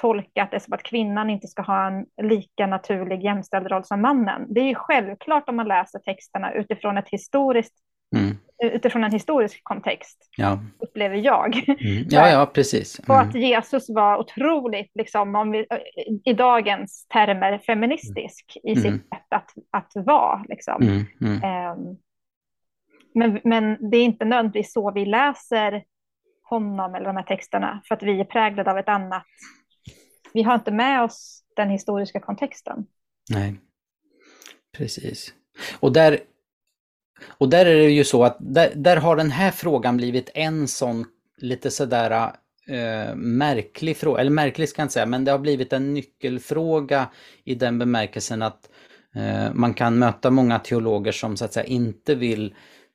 tolkat 0.00 0.50
det 0.50 0.60
som 0.60 0.72
att 0.74 0.82
kvinnan 0.82 1.30
inte 1.30 1.46
ska 1.46 1.62
ha 1.62 1.86
en 1.86 2.06
lika 2.22 2.66
naturlig 2.66 3.24
jämställd 3.24 3.66
roll 3.66 3.84
som 3.84 4.00
mannen. 4.00 4.46
Det 4.48 4.60
är 4.60 4.68
ju 4.68 4.74
självklart 4.74 5.48
om 5.48 5.56
man 5.56 5.68
läser 5.68 5.98
texterna 5.98 6.52
utifrån 6.52 6.98
ett 6.98 7.08
historiskt 7.08 7.74
mm. 8.16 8.36
utifrån 8.62 9.04
en 9.04 9.12
historisk 9.12 9.60
kontext, 9.62 10.28
ja. 10.36 10.58
upplever 10.78 11.16
jag. 11.16 11.68
Mm. 11.68 12.06
Ja, 12.10 12.28
ja, 12.28 12.46
precis. 12.46 13.00
Mm. 13.00 13.10
Och 13.10 13.22
att 13.22 13.34
Jesus 13.34 13.86
var 13.88 14.18
otroligt, 14.18 14.90
liksom, 14.94 15.34
om 15.34 15.50
vi, 15.50 15.66
i 16.24 16.32
dagens 16.32 17.06
termer, 17.08 17.58
feministisk 17.58 18.56
i 18.62 18.76
sitt 18.76 18.84
mm. 18.84 18.98
sätt 18.98 19.26
att, 19.28 19.50
att 19.70 20.06
vara. 20.06 20.44
Liksom. 20.48 21.06
Um, 21.20 21.98
men, 23.14 23.40
men 23.44 23.90
det 23.90 23.96
är 23.96 24.04
inte 24.04 24.24
nödvändigtvis 24.24 24.72
så 24.72 24.90
vi 24.90 25.04
läser 25.04 25.84
honom 26.42 26.94
eller 26.94 27.06
de 27.06 27.16
här 27.16 27.22
texterna, 27.22 27.82
för 27.88 27.94
att 27.94 28.02
vi 28.02 28.20
är 28.20 28.24
präglade 28.24 28.70
av 28.70 28.78
ett 28.78 28.88
annat 28.88 29.26
vi 30.34 30.42
har 30.42 30.54
inte 30.54 30.70
med 30.70 31.02
oss 31.02 31.44
den 31.56 31.70
historiska 31.70 32.20
kontexten. 32.20 32.86
Nej, 33.30 33.54
precis. 34.76 35.34
Och 35.80 35.92
där, 35.92 36.20
och 37.28 37.48
där 37.48 37.66
är 37.66 37.74
det 37.74 37.90
ju 37.90 38.04
så 38.04 38.24
att 38.24 38.36
där, 38.40 38.72
där 38.74 38.96
har 38.96 39.16
den 39.16 39.30
här 39.30 39.50
frågan 39.50 39.96
blivit 39.96 40.30
en 40.34 40.68
sån 40.68 41.04
lite 41.36 41.70
sådär 41.70 42.32
eh, 42.68 43.14
märklig 43.14 43.96
fråga, 43.96 44.20
eller 44.20 44.30
märklig 44.30 44.68
ska 44.68 44.80
jag 44.80 44.84
inte 44.84 44.92
säga, 44.92 45.06
men 45.06 45.24
det 45.24 45.30
har 45.30 45.38
blivit 45.38 45.72
en 45.72 45.94
nyckelfråga 45.94 47.08
i 47.44 47.54
den 47.54 47.78
bemärkelsen 47.78 48.42
att 48.42 48.70
eh, 49.14 49.54
man 49.54 49.74
kan 49.74 49.98
möta 49.98 50.30
många 50.30 50.58
teologer 50.58 51.12
som 51.12 51.36
så 51.36 51.44
att 51.44 51.52
säga 51.52 51.66
inte 51.66 52.14
vill 52.14 52.54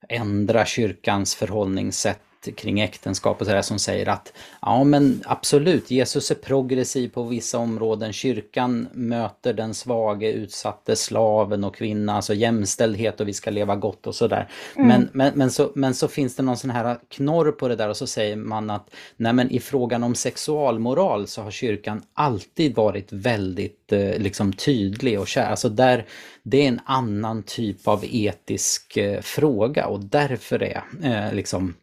ändra 0.09 0.65
kyrkans 0.65 1.35
förhållningssätt 1.35 2.21
kring 2.55 2.79
äktenskap 2.79 3.41
och 3.41 3.47
sådär 3.47 3.61
som 3.61 3.79
säger 3.79 4.09
att 4.09 4.33
ja 4.61 4.83
men 4.83 5.23
absolut, 5.25 5.91
Jesus 5.91 6.31
är 6.31 6.35
progressiv 6.35 7.09
på 7.09 7.23
vissa 7.23 7.57
områden, 7.57 8.13
kyrkan 8.13 8.87
möter 8.93 9.53
den 9.53 9.73
svage, 9.73 10.31
utsatte 10.31 10.95
slaven 10.95 11.63
och 11.63 11.75
kvinna, 11.75 12.15
alltså 12.15 12.33
jämställdhet 12.33 13.21
och 13.21 13.27
vi 13.27 13.33
ska 13.33 13.51
leva 13.51 13.75
gott 13.75 14.07
och 14.07 14.15
sådär. 14.15 14.49
Mm. 14.75 14.87
Men, 14.87 15.09
men, 15.13 15.31
men, 15.35 15.51
så, 15.51 15.71
men 15.75 15.93
så 15.93 16.07
finns 16.07 16.35
det 16.35 16.43
någon 16.43 16.57
sån 16.57 16.69
här 16.69 16.97
knorr 17.09 17.51
på 17.51 17.67
det 17.67 17.75
där 17.75 17.89
och 17.89 17.97
så 17.97 18.07
säger 18.07 18.35
man 18.35 18.69
att 18.69 18.89
nej 19.17 19.33
men 19.33 19.51
i 19.51 19.59
frågan 19.59 20.03
om 20.03 20.15
sexualmoral 20.15 21.27
så 21.27 21.41
har 21.41 21.51
kyrkan 21.51 22.01
alltid 22.13 22.75
varit 22.75 23.11
väldigt 23.11 23.93
eh, 23.93 24.17
liksom 24.17 24.53
tydlig 24.53 25.19
och 25.19 25.27
kär. 25.27 25.49
Alltså 25.49 25.69
där, 25.69 26.05
det 26.49 26.63
är 26.63 26.67
en 26.67 26.79
annan 26.85 27.43
typ 27.43 27.87
av 27.87 28.05
etisk 28.05 28.97
eh, 28.97 29.21
fråga 29.21 29.87
och 29.87 30.05
därför 30.05 30.63
är 30.63 30.83
eh, 31.03 31.33
liksom 31.33 31.73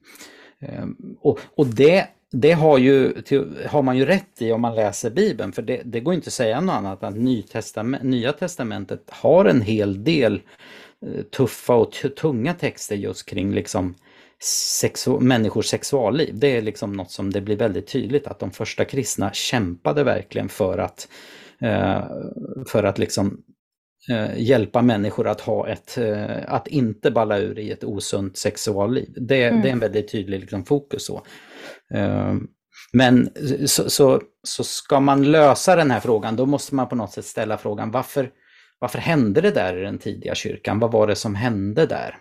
eh, 0.60 0.84
och, 1.20 1.38
och 1.54 1.66
det, 1.66 2.06
det 2.32 2.52
har, 2.52 2.78
ju, 2.78 3.14
har 3.68 3.82
man 3.82 3.96
ju 3.96 4.04
rätt 4.04 4.42
i 4.42 4.52
om 4.52 4.60
man 4.60 4.74
läser 4.74 5.10
Bibeln, 5.10 5.52
för 5.52 5.62
det, 5.62 5.82
det 5.84 6.00
går 6.00 6.14
inte 6.14 6.28
att 6.28 6.32
säga 6.32 6.60
något 6.60 6.74
annat 6.74 7.02
än 7.02 7.08
att 7.08 7.18
Nytestament, 7.18 8.02
Nya 8.02 8.32
Testamentet 8.32 9.10
har 9.10 9.44
en 9.44 9.60
hel 9.60 10.04
del 10.04 10.42
eh, 11.06 11.22
tuffa 11.22 11.74
och 11.74 11.92
tunga 12.20 12.54
texter 12.54 12.96
just 12.96 13.26
kring 13.26 13.54
liksom 13.54 13.94
sexu 14.80 15.20
människors 15.20 15.66
sexualliv. 15.66 16.38
Det 16.38 16.56
är 16.56 16.62
liksom 16.62 16.92
något 16.92 17.10
som 17.10 17.32
det 17.32 17.40
blir 17.40 17.56
väldigt 17.56 17.86
tydligt 17.86 18.26
att 18.26 18.38
de 18.38 18.50
första 18.50 18.84
kristna 18.84 19.32
kämpade 19.32 20.04
verkligen 20.04 20.48
för 20.48 20.78
att, 20.78 21.08
eh, 21.60 22.04
för 22.66 22.84
att 22.84 22.98
liksom 22.98 23.42
eh, 24.10 24.38
hjälpa 24.38 24.82
människor 24.82 25.28
att 25.28 25.40
ha 25.40 25.68
ett, 25.68 25.98
eh, 25.98 26.36
att 26.46 26.68
inte 26.68 27.10
balla 27.10 27.38
ur 27.38 27.58
i 27.58 27.70
ett 27.70 27.84
osunt 27.84 28.36
sexualliv. 28.36 29.14
Det, 29.16 29.44
mm. 29.44 29.62
det 29.62 29.68
är 29.68 29.72
en 29.72 29.78
väldigt 29.78 30.12
tydlig 30.12 30.40
liksom, 30.40 30.64
fokus. 30.64 31.06
Så. 31.06 31.22
Eh, 31.94 32.34
men 32.92 33.30
så, 33.66 33.90
så, 33.90 34.20
så, 34.42 34.64
ska 34.64 35.00
man 35.00 35.30
lösa 35.30 35.76
den 35.76 35.90
här 35.90 36.00
frågan, 36.00 36.36
då 36.36 36.46
måste 36.46 36.74
man 36.74 36.88
på 36.88 36.96
något 36.96 37.12
sätt 37.12 37.24
ställa 37.24 37.58
frågan 37.58 37.90
varför, 37.90 38.30
varför 38.78 38.98
hände 38.98 39.40
det 39.40 39.50
där 39.50 39.78
i 39.78 39.82
den 39.82 39.98
tidiga 39.98 40.34
kyrkan? 40.34 40.78
Vad 40.78 40.92
var 40.92 41.06
det 41.06 41.16
som 41.16 41.34
hände 41.34 41.86
där? 41.86 42.18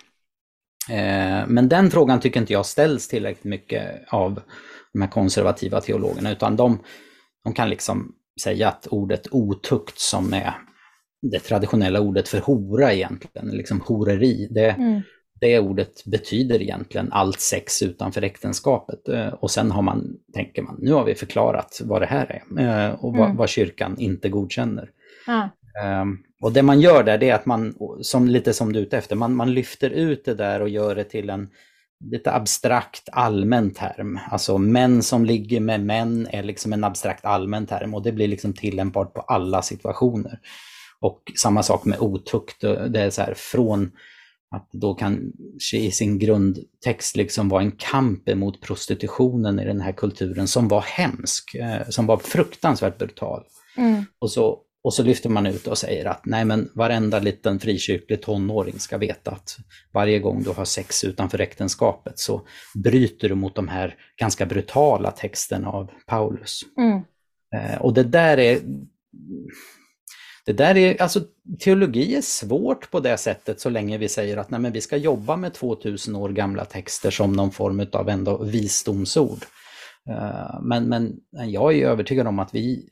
Eh, 0.90 1.48
men 1.48 1.70
den 1.70 1.92
frågan 1.92 2.20
tycker 2.20 2.40
inte 2.40 2.54
jag 2.54 2.66
ställs 2.66 3.08
tillräckligt 3.08 3.44
mycket 3.44 3.84
av 4.08 4.42
de 4.94 5.02
här 5.02 5.10
konservativa 5.10 5.82
teologerna, 5.82 6.32
utan 6.32 6.56
de, 6.56 6.80
de 7.44 7.54
kan 7.54 7.70
liksom 7.70 8.16
säga 8.44 8.68
att 8.68 8.88
ordet 8.88 9.28
otukt 9.32 10.00
som 10.00 10.34
är 10.34 10.54
det 11.32 11.40
traditionella 11.40 12.00
ordet 12.00 12.28
för 12.28 12.40
hora 12.40 12.94
egentligen, 12.94 13.48
liksom 13.48 13.82
horeri. 13.82 14.48
Det, 14.52 14.70
mm. 14.70 15.02
det 15.42 15.60
ordet 15.60 16.06
betyder 16.06 16.62
egentligen 16.62 17.12
allt 17.12 17.40
sex 17.40 17.82
utanför 17.82 18.22
äktenskapet. 18.22 19.10
Eh, 19.10 19.28
och 19.28 19.52
sen 19.52 19.72
har 19.72 19.82
man, 19.82 20.18
tänker 20.34 20.62
man, 20.62 20.76
nu 20.80 20.92
har 20.92 21.04
vi 21.04 21.16
förklarat 21.16 21.82
vad 21.84 22.02
det 22.02 22.06
här 22.06 22.42
är 22.56 22.88
eh, 22.88 22.94
och 22.94 23.14
vad, 23.14 23.26
mm. 23.26 23.38
vad 23.38 23.50
kyrkan 23.50 23.96
inte 23.98 24.30
godkänner. 24.30 24.90
Mm. 25.28 26.18
Och 26.42 26.52
det 26.52 26.62
man 26.62 26.82
gör 26.82 27.04
där 27.04 27.18
det 27.18 27.30
är 27.30 27.36
att 27.36 27.46
man, 27.46 27.76
som, 28.02 28.28
lite 28.28 28.54
som 28.54 28.74
du 28.74 28.80
är 28.80 28.84
ute 28.84 28.98
efter, 28.98 29.16
man, 29.16 29.36
man 29.36 29.54
lyfter 29.54 29.90
ut 29.90 30.26
det 30.26 30.34
där 30.34 30.62
och 30.62 30.70
gör 30.70 30.96
det 30.96 31.04
till 31.04 31.30
en 31.30 31.50
lite 32.12 32.32
abstrakt 32.32 33.10
allmän 33.12 33.72
term. 33.72 34.20
Alltså 34.32 34.58
män 34.58 35.04
som 35.04 35.26
ligger 35.26 35.60
med 35.60 35.86
män 35.86 36.28
är 36.32 36.44
liksom 36.44 36.74
en 36.74 36.84
abstrakt 36.84 37.26
allmän 37.26 37.66
term 37.66 37.94
och 37.94 38.04
det 38.04 38.12
blir 38.12 38.28
liksom 38.28 38.54
tillämpbart 38.54 39.14
på 39.14 39.22
alla 39.22 39.62
situationer. 39.62 40.40
Och 41.04 41.32
samma 41.36 41.64
sak 41.64 41.86
med 41.86 42.00
otukt, 42.00 42.62
det 42.62 43.02
är 43.02 43.10
så 43.10 43.22
här 43.22 43.34
från 43.34 43.92
att 44.56 44.70
då 44.72 44.94
kanske 44.94 45.78
i 45.78 45.92
sin 45.92 46.20
grundtext 46.20 47.16
liksom 47.16 47.50
var 47.50 47.62
en 47.62 47.72
kamp 47.72 48.30
emot 48.30 48.62
prostitutionen 48.62 49.60
i 49.60 49.66
den 49.66 49.82
här 49.82 49.92
kulturen 49.92 50.48
som 50.48 50.68
var 50.68 50.82
hemsk, 50.82 51.56
eh, 51.56 51.90
som 51.90 52.06
var 52.06 52.18
fruktansvärt 52.18 52.98
brutal. 52.98 53.44
Mm. 53.78 54.06
Och, 54.20 54.32
så, 54.32 54.60
och 54.84 54.94
så 54.94 55.04
lyfter 55.04 55.30
man 55.30 55.46
ut 55.46 55.68
och 55.68 55.78
säger 55.78 56.06
att 56.06 56.26
nej 56.26 56.46
men 56.46 56.70
varenda 56.76 57.20
liten 57.20 57.60
frikyrklig 57.60 58.22
tonåring 58.22 58.80
ska 58.80 58.98
veta 58.98 59.32
att 59.32 59.58
varje 59.94 60.20
gång 60.20 60.44
du 60.44 60.50
har 60.50 60.66
sex 60.66 61.04
utanför 61.04 61.42
äktenskapet 61.42 62.20
så 62.20 62.42
bryter 62.76 63.30
du 63.30 63.36
mot 63.36 63.56
de 63.56 63.68
här 63.68 63.96
ganska 64.18 64.46
brutala 64.46 65.12
texterna 65.12 65.70
av 65.70 65.92
Paulus. 66.06 66.62
Mm. 66.78 67.02
Eh, 67.56 67.82
och 67.82 67.94
det 67.94 68.04
där 68.04 68.38
är 68.38 68.60
det 70.46 70.54
där 70.54 70.78
är, 70.78 71.02
alltså 71.02 71.22
teologi 71.60 72.16
är 72.16 72.22
svårt 72.22 72.92
på 72.92 73.00
det 73.00 73.18
sättet 73.18 73.60
så 73.60 73.70
länge 73.70 73.98
vi 73.98 74.10
säger 74.10 74.38
att 74.38 74.50
nej, 74.50 74.60
men 74.60 74.72
vi 74.72 74.82
ska 74.82 74.98
jobba 74.98 75.36
med 75.36 75.54
2000 75.54 76.16
år 76.16 76.30
gamla 76.30 76.66
texter 76.66 77.12
som 77.12 77.34
någon 77.34 77.52
form 77.52 77.86
av 77.94 78.10
ändå 78.10 78.44
visdomsord. 78.44 79.46
Eh, 80.10 80.62
men, 80.62 80.90
men 80.90 81.20
jag 81.32 81.76
är 81.76 81.88
övertygad 81.88 82.28
om 82.28 82.40
att 82.40 82.56
vi 82.56 82.90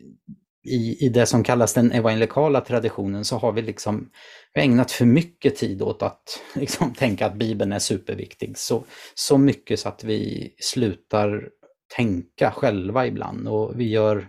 i, 0.63 1.05
i 1.05 1.09
det 1.09 1.25
som 1.25 1.43
kallas 1.43 1.73
den 1.73 1.91
evangelikala 1.91 2.61
traditionen 2.61 3.25
så 3.25 3.37
har 3.37 3.51
vi 3.51 3.61
liksom 3.61 4.09
ägnat 4.55 4.91
för 4.91 5.05
mycket 5.05 5.55
tid 5.55 5.81
åt 5.81 6.01
att 6.01 6.39
liksom, 6.55 6.93
tänka 6.93 7.25
att 7.25 7.35
Bibeln 7.35 7.71
är 7.71 7.79
superviktig. 7.79 8.57
Så, 8.57 8.83
så 9.15 9.37
mycket 9.37 9.79
så 9.79 9.89
att 9.89 10.03
vi 10.03 10.53
slutar 10.59 11.49
tänka 11.95 12.51
själva 12.51 13.07
ibland 13.07 13.47
och 13.47 13.79
vi 13.79 13.89
gör 13.89 14.27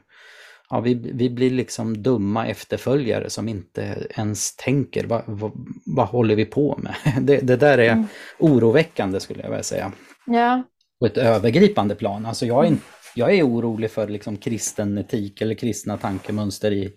ja, 0.73 0.81
vi, 0.81 0.95
vi 0.95 1.31
blir 1.31 1.51
liksom 1.51 2.03
dumma 2.03 2.47
efterföljare 2.47 3.31
som 3.31 3.49
inte 3.49 4.07
ens 4.17 4.57
tänker 4.57 5.05
vad, 5.05 5.23
vad, 5.27 5.53
vad 5.87 6.09
håller 6.09 6.37
vi 6.37 6.45
på 6.45 6.81
med? 6.83 6.95
Det, 7.27 7.41
det 7.41 7.57
där 7.57 7.79
är 7.79 7.93
mm. 7.93 8.07
oroväckande 8.39 9.21
skulle 9.21 9.43
jag 9.43 9.49
vilja 9.49 9.63
säga. 9.63 9.93
Ja. 10.27 10.63
På 11.01 11.07
ett 11.07 11.19
övergripande 11.19 11.95
plan. 11.95 12.27
Alltså 12.27 12.47
jag 12.47 12.67
är, 12.67 12.77
jag 13.15 13.35
är 13.35 13.47
orolig 13.47 13.91
för 13.91 14.09
liksom 14.09 14.37
kristen 14.37 14.99
etik 14.99 15.41
eller 15.41 15.55
kristna 15.55 15.97
tankemönster 15.97 16.73
i, 16.73 16.93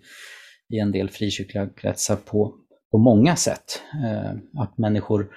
i 0.74 0.78
en 0.78 0.92
del 0.92 1.10
frikyrkliga 1.10 1.68
kretsar 1.68 2.16
på, 2.16 2.54
på 2.90 2.98
många 2.98 3.36
sätt. 3.36 3.82
Eh, 4.04 4.62
att 4.62 4.78
människor, 4.78 5.28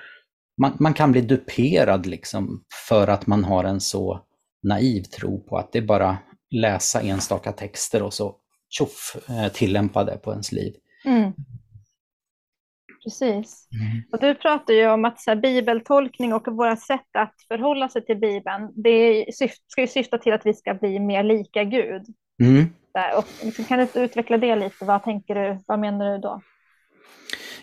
man, 0.61 0.77
man 0.79 0.93
kan 0.93 1.11
bli 1.11 1.21
duperad 1.21 2.05
liksom 2.05 2.63
för 2.89 3.07
att 3.07 3.27
man 3.27 3.43
har 3.43 3.63
en 3.63 3.79
så 3.79 4.25
naiv 4.63 5.03
tro 5.03 5.43
på 5.43 5.57
att 5.57 5.71
det 5.71 5.81
bara 5.81 6.17
läsa 6.51 7.01
enstaka 7.01 7.51
texter 7.51 8.03
och 8.03 8.13
så 8.13 8.35
tjoff, 8.69 9.15
eh, 9.29 9.51
tillämpa 9.51 10.03
det 10.03 10.17
på 10.17 10.31
ens 10.31 10.51
liv. 10.51 10.73
Mm. 11.05 11.33
Precis. 13.03 13.67
Mm. 13.71 14.03
Och 14.11 14.19
du 14.19 14.35
pratar 14.35 14.73
ju 14.73 14.87
om 14.89 15.05
att 15.05 15.21
så 15.21 15.31
här, 15.31 15.35
bibeltolkning 15.35 16.33
och 16.33 16.47
våra 16.47 16.75
sätt 16.75 17.09
att 17.17 17.35
förhålla 17.47 17.89
sig 17.89 18.05
till 18.05 18.17
Bibeln, 18.17 18.71
det 18.75 19.25
ska 19.67 19.81
ju 19.81 19.87
syfta 19.87 20.17
till 20.17 20.33
att 20.33 20.45
vi 20.45 20.53
ska 20.53 20.73
bli 20.73 20.99
mer 20.99 21.23
lika 21.23 21.63
Gud. 21.63 22.05
Mm. 22.43 22.65
Där, 22.93 23.17
och 23.17 23.25
liksom, 23.43 23.65
kan 23.65 23.79
du 23.79 23.99
utveckla 23.99 24.37
det 24.37 24.55
lite? 24.55 24.85
Vad 24.85 25.03
tänker 25.03 25.35
du? 25.35 25.59
Vad 25.67 25.79
menar 25.79 26.11
du 26.11 26.17
då? 26.17 26.41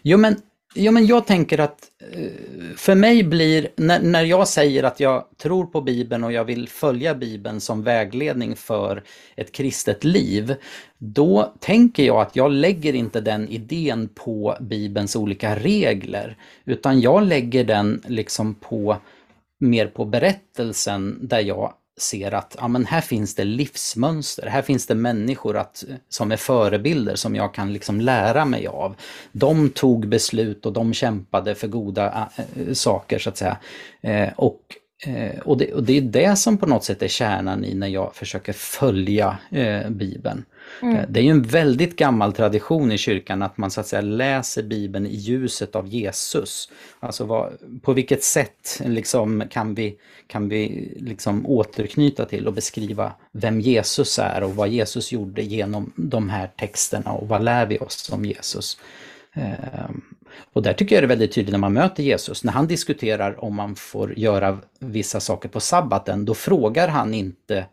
Jo, 0.02 0.18
men 0.18 0.36
Ja, 0.78 0.90
men 0.90 1.06
jag 1.06 1.26
tänker 1.26 1.60
att 1.60 1.90
eh, 2.12 2.30
för 2.76 2.94
mig 2.94 3.22
blir, 3.22 3.68
när, 3.76 4.00
när 4.00 4.24
jag 4.24 4.48
säger 4.48 4.82
att 4.82 5.00
jag 5.00 5.24
tror 5.36 5.66
på 5.66 5.80
Bibeln 5.80 6.24
och 6.24 6.32
jag 6.32 6.44
vill 6.44 6.68
följa 6.68 7.14
Bibeln 7.14 7.60
som 7.60 7.82
vägledning 7.82 8.56
för 8.56 9.02
ett 9.36 9.52
kristet 9.52 10.04
liv, 10.04 10.54
då 10.98 11.54
tänker 11.60 12.02
jag 12.04 12.20
att 12.20 12.36
jag 12.36 12.50
lägger 12.52 12.94
inte 12.94 13.20
den 13.20 13.48
idén 13.48 14.08
på 14.14 14.56
Bibelns 14.60 15.16
olika 15.16 15.56
regler, 15.56 16.36
utan 16.64 17.00
jag 17.00 17.22
lägger 17.22 17.64
den 17.64 18.02
liksom 18.06 18.54
på 18.54 18.96
mer 19.58 19.86
på 19.86 20.04
berättelsen 20.04 21.18
där 21.22 21.40
jag 21.40 21.72
ser 21.96 22.34
att 22.34 22.56
ja, 22.58 22.68
men 22.68 22.86
här 22.86 23.00
finns 23.00 23.34
det 23.34 23.44
livsmönster, 23.44 24.46
här 24.46 24.62
finns 24.62 24.86
det 24.86 24.94
människor 24.94 25.56
att, 25.56 25.84
som 26.08 26.32
är 26.32 26.36
förebilder 26.36 27.14
som 27.14 27.36
jag 27.36 27.54
kan 27.54 27.72
liksom 27.72 28.00
lära 28.00 28.44
mig 28.44 28.66
av. 28.66 28.94
De 29.32 29.70
tog 29.70 30.08
beslut 30.08 30.66
och 30.66 30.72
de 30.72 30.94
kämpade 30.94 31.54
för 31.54 31.68
goda 31.68 32.30
äh, 32.36 32.72
saker 32.72 33.18
så 33.18 33.28
att 33.28 33.36
säga. 33.36 33.56
Eh, 34.00 34.28
och, 34.36 34.60
eh, 35.06 35.40
och, 35.40 35.58
det, 35.58 35.72
och, 35.72 35.82
det, 35.82 35.96
är 35.96 36.00
det 36.00 36.36
som 36.36 36.58
på 36.58 36.66
något 36.66 36.84
sätt 36.84 37.02
är 37.02 37.08
kärnan 37.08 37.64
i 37.64 37.74
när 37.74 37.88
jag 37.88 38.14
försöker 38.14 38.52
följa 38.52 39.38
eh, 39.50 39.90
Bibeln. 39.90 40.44
Mm. 40.82 40.96
Eh, 40.96 41.04
det 41.08 41.20
är 41.20 41.24
ju 41.24 41.30
en 41.30 41.42
väldigt 41.42 41.96
gammal 41.96 42.32
tradition 42.32 42.92
i 42.92 42.98
kyrkan 42.98 43.42
att 43.42 43.58
man 43.58 43.70
så 43.70 43.80
att 43.80 43.86
säga 43.86 44.02
läser 44.02 44.62
Bibeln 44.62 45.06
i 45.06 45.16
ljuset 45.16 45.76
av 45.76 45.86
Jesus. 45.86 46.68
Alltså 47.00 47.24
vad, 47.24 47.52
på 47.82 47.92
vilket 47.92 48.24
sätt 48.24 48.82
liksom 48.84 49.44
kan 49.50 49.74
vi, 49.74 49.96
kan 50.26 50.48
vi 50.48 50.92
liksom 50.96 51.46
återknyta 51.46 52.24
till 52.24 52.46
och 52.46 52.52
beskriva 52.52 53.12
vem 53.32 53.60
Jesus 53.60 54.18
är 54.18 54.42
och 54.42 54.56
vad 54.56 54.68
Jesus 54.68 55.12
gjorde 55.12 55.42
genom 55.42 55.92
de 55.96 56.30
här 56.30 56.50
texterna 56.56 57.12
och 57.12 57.28
vad 57.28 57.44
lär 57.44 57.66
vi 57.66 57.78
oss 57.78 58.10
om 58.12 58.24
Jesus. 58.24 58.78
Eh, 59.32 59.90
och 60.52 60.62
där 60.62 60.72
tycker 60.72 60.94
jag 60.94 61.02
det 61.02 61.06
är 61.06 61.08
väldigt 61.08 61.32
tydligt 61.32 61.52
när 61.52 61.58
man 61.58 61.72
möter 61.72 62.02
Jesus, 62.02 62.44
när 62.44 62.52
han 62.52 62.66
diskuterar 62.66 63.44
om 63.44 63.54
man 63.54 63.76
får 63.76 64.18
göra 64.18 64.58
vissa 64.78 65.20
saker 65.20 65.48
på 65.48 65.60
sabbaten, 65.60 66.24
då 66.24 66.34
frågar 66.34 66.88
han 66.88 67.14
inte 67.14 67.66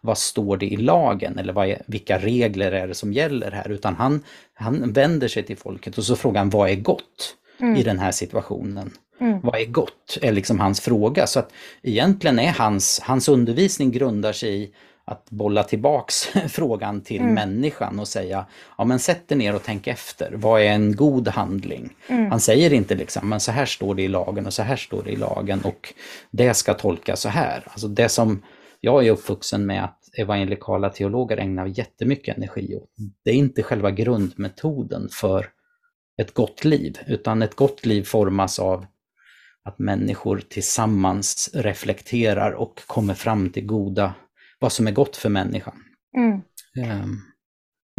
vad 0.00 0.18
står 0.18 0.56
det 0.56 0.66
i 0.66 0.76
lagen 0.76 1.38
eller 1.38 1.52
vad 1.52 1.68
är, 1.68 1.82
vilka 1.86 2.18
regler 2.18 2.72
är 2.72 2.88
det 2.88 2.94
som 2.94 3.12
gäller 3.12 3.50
här, 3.50 3.70
utan 3.70 3.94
han, 3.94 4.22
han 4.54 4.92
vänder 4.92 5.28
sig 5.28 5.42
till 5.42 5.56
folket 5.56 5.98
och 5.98 6.04
så 6.04 6.16
frågar 6.16 6.38
han 6.38 6.50
vad 6.50 6.70
är 6.70 6.74
gott 6.74 7.36
mm. 7.60 7.76
i 7.76 7.82
den 7.82 7.98
här 7.98 8.12
situationen. 8.12 8.90
Mm. 9.20 9.40
Vad 9.40 9.60
är 9.60 9.66
gott? 9.66 10.18
är 10.22 10.32
liksom 10.32 10.60
hans 10.60 10.80
fråga. 10.80 11.26
Så 11.26 11.38
att 11.38 11.52
egentligen 11.82 12.38
är 12.38 12.52
hans, 12.52 13.00
hans 13.02 13.28
undervisning 13.28 13.90
grundar 13.90 14.32
sig 14.32 14.62
i 14.62 14.70
att 15.04 15.30
bolla 15.30 15.62
tillbaks 15.62 16.28
frågan 16.48 17.00
till 17.00 17.20
mm. 17.20 17.34
människan 17.34 17.98
och 17.98 18.08
säga, 18.08 18.46
ja 18.78 18.84
men 18.84 18.98
sätt 18.98 19.28
dig 19.28 19.38
ner 19.38 19.54
och 19.54 19.62
tänk 19.64 19.86
efter, 19.86 20.32
vad 20.34 20.60
är 20.62 20.66
en 20.66 20.96
god 20.96 21.28
handling? 21.28 21.96
Mm. 22.08 22.30
Han 22.30 22.40
säger 22.40 22.72
inte 22.72 22.94
liksom, 22.94 23.28
men 23.28 23.40
så 23.40 23.52
här 23.52 23.66
står 23.66 23.94
det 23.94 24.02
i 24.02 24.08
lagen 24.08 24.46
och 24.46 24.54
så 24.54 24.62
här 24.62 24.76
står 24.76 25.02
det 25.02 25.10
i 25.10 25.16
lagen 25.16 25.60
och 25.60 25.94
det 26.30 26.54
ska 26.54 26.74
tolkas 26.74 27.20
så 27.20 27.28
här. 27.28 27.62
Alltså 27.66 27.88
det 27.88 28.08
som 28.08 28.42
jag 28.80 29.06
är 29.06 29.10
uppvuxen 29.10 29.66
med 29.66 29.84
att 29.84 30.00
evangelikala 30.18 30.90
teologer 30.90 31.36
ägnar 31.36 31.66
jättemycket 31.66 32.36
energi 32.36 32.76
åt. 32.76 32.90
Det 33.24 33.30
är 33.30 33.34
inte 33.34 33.62
själva 33.62 33.90
grundmetoden 33.90 35.08
för 35.12 35.46
ett 36.22 36.34
gott 36.34 36.64
liv, 36.64 36.98
utan 37.06 37.42
ett 37.42 37.54
gott 37.54 37.86
liv 37.86 38.02
formas 38.02 38.58
av 38.58 38.86
att 39.64 39.78
människor 39.78 40.38
tillsammans 40.48 41.50
reflekterar 41.54 42.52
och 42.52 42.80
kommer 42.86 43.14
fram 43.14 43.50
till 43.50 43.66
goda, 43.66 44.14
vad 44.58 44.72
som 44.72 44.86
är 44.86 44.92
gott 44.92 45.16
för 45.16 45.28
människan. 45.28 45.74
Mm. 46.16 46.42
Um, 47.02 47.22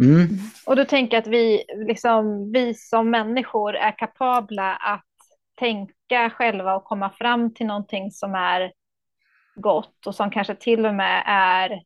mm. 0.04 0.28
Och 0.66 0.76
du 0.76 0.84
tänker 0.84 1.18
att 1.18 1.26
vi, 1.26 1.64
liksom, 1.86 2.52
vi 2.52 2.74
som 2.74 3.10
människor 3.10 3.74
är 3.74 3.98
kapabla 3.98 4.76
att 4.76 5.04
tänka 5.58 6.30
själva 6.30 6.76
och 6.76 6.84
komma 6.84 7.10
fram 7.10 7.54
till 7.54 7.66
någonting 7.66 8.10
som 8.10 8.34
är 8.34 8.72
gott 9.60 10.06
och 10.06 10.14
som 10.14 10.30
kanske 10.30 10.54
till 10.54 10.86
och 10.86 10.94
med 10.94 11.22
är 11.26 11.82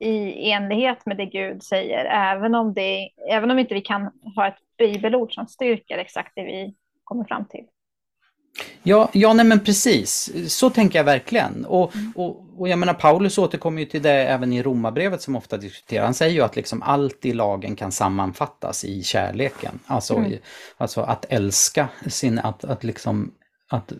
i 0.00 0.50
enlighet 0.50 1.06
med 1.06 1.16
det 1.16 1.26
Gud 1.26 1.62
säger, 1.62 2.04
även 2.04 2.54
om, 2.54 2.74
det, 2.74 3.10
även 3.30 3.50
om 3.50 3.58
inte 3.58 3.74
vi 3.74 3.80
kan 3.80 4.10
ha 4.36 4.46
ett 4.48 4.58
bibelord 4.78 5.34
som 5.34 5.46
styrker 5.46 5.98
exakt 5.98 6.32
det 6.34 6.42
vi 6.42 6.74
kommer 7.04 7.24
fram 7.24 7.44
till. 7.44 7.64
Ja, 8.82 9.10
ja 9.12 9.32
nej 9.32 9.46
men 9.46 9.60
precis. 9.60 10.32
Så 10.48 10.70
tänker 10.70 10.98
jag 10.98 11.04
verkligen. 11.04 11.64
Och, 11.64 11.96
mm. 11.96 12.12
och, 12.16 12.60
och 12.60 12.68
jag 12.68 12.78
menar, 12.78 12.94
Paulus 12.94 13.38
återkommer 13.38 13.80
ju 13.80 13.86
till 13.86 14.02
det 14.02 14.12
även 14.12 14.52
i 14.52 14.62
romabrevet 14.62 15.22
som 15.22 15.36
ofta 15.36 15.56
diskuteras. 15.56 16.04
Han 16.04 16.14
säger 16.14 16.34
ju 16.34 16.42
att 16.42 16.56
liksom 16.56 16.82
allt 16.82 17.26
i 17.26 17.32
lagen 17.32 17.76
kan 17.76 17.92
sammanfattas 17.92 18.84
i 18.84 19.02
kärleken. 19.02 19.78
Alltså, 19.86 20.16
mm. 20.16 20.38
alltså 20.76 21.00
att 21.00 21.26
älska 21.28 21.88
sin, 22.06 22.38
att, 22.38 22.64
att 22.64 22.84
liksom 22.84 23.34
att 23.70 23.92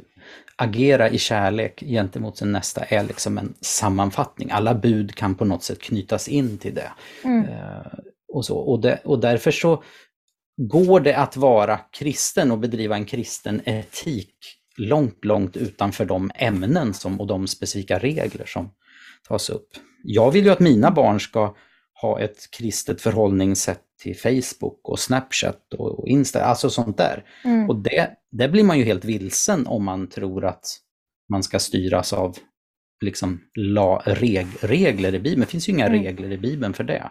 agera 0.61 1.11
i 1.11 1.19
kärlek 1.19 1.81
gentemot 1.81 2.39
sin 2.39 2.53
nästa 2.53 2.85
är 2.85 3.05
liksom 3.05 3.39
en 3.39 3.55
sammanfattning. 3.61 4.51
Alla 4.51 4.75
bud 4.75 5.15
kan 5.15 5.35
på 5.35 5.45
något 5.45 5.63
sätt 5.63 5.81
knytas 5.81 6.29
in 6.29 6.59
till 6.59 6.75
det. 6.75 6.93
Mm. 7.25 7.45
Eh, 7.45 7.87
och, 8.33 8.45
så. 8.45 8.57
Och, 8.57 8.81
det, 8.81 9.01
och 9.05 9.21
därför 9.21 9.51
så 9.51 9.83
går 10.57 11.01
det 11.01 11.17
att 11.17 11.37
vara 11.37 11.79
kristen 11.79 12.51
och 12.51 12.59
bedriva 12.59 12.97
en 12.97 13.05
kristen 13.05 13.61
etik 13.65 14.35
långt, 14.77 15.25
långt 15.25 15.57
utanför 15.57 16.05
de 16.05 16.31
ämnen 16.35 16.95
som, 16.95 17.21
och 17.21 17.27
de 17.27 17.47
specifika 17.47 17.99
regler 17.99 18.47
som 18.47 18.71
tas 19.29 19.51
upp. 19.51 19.69
Jag 20.05 20.31
vill 20.31 20.45
ju 20.45 20.51
att 20.51 20.61
mina 20.61 20.91
barn 20.91 21.21
ska 21.21 21.55
ha 22.01 22.21
ett 22.21 22.51
kristet 22.51 23.01
förhållningssätt 23.01 23.85
till 24.01 24.17
Facebook 24.17 24.89
och 24.89 24.99
Snapchat 24.99 25.75
och 25.75 26.09
Insta, 26.09 26.45
alltså 26.45 26.71
sånt 26.71 26.97
där. 26.97 27.25
Mm. 27.45 27.71
Och 27.71 27.77
det, 27.77 28.11
det 28.31 28.49
blir 28.49 28.65
man 28.65 28.79
ju 28.79 28.85
helt 28.85 29.05
vilsen 29.05 29.67
om 29.67 29.85
man 29.85 30.09
tror 30.09 30.45
att 30.45 30.65
man 31.29 31.43
ska 31.43 31.59
styras 31.59 32.13
av 32.13 32.37
liksom 33.05 33.41
la, 33.55 34.03
reg, 34.05 34.47
regler 34.61 35.15
i 35.15 35.19
Bibeln. 35.19 35.41
Det 35.41 35.47
finns 35.47 35.69
ju 35.69 35.73
inga 35.73 35.87
mm. 35.87 36.03
regler 36.03 36.33
i 36.33 36.39
Bibeln 36.39 36.75
för 36.75 36.85
det. 36.85 37.11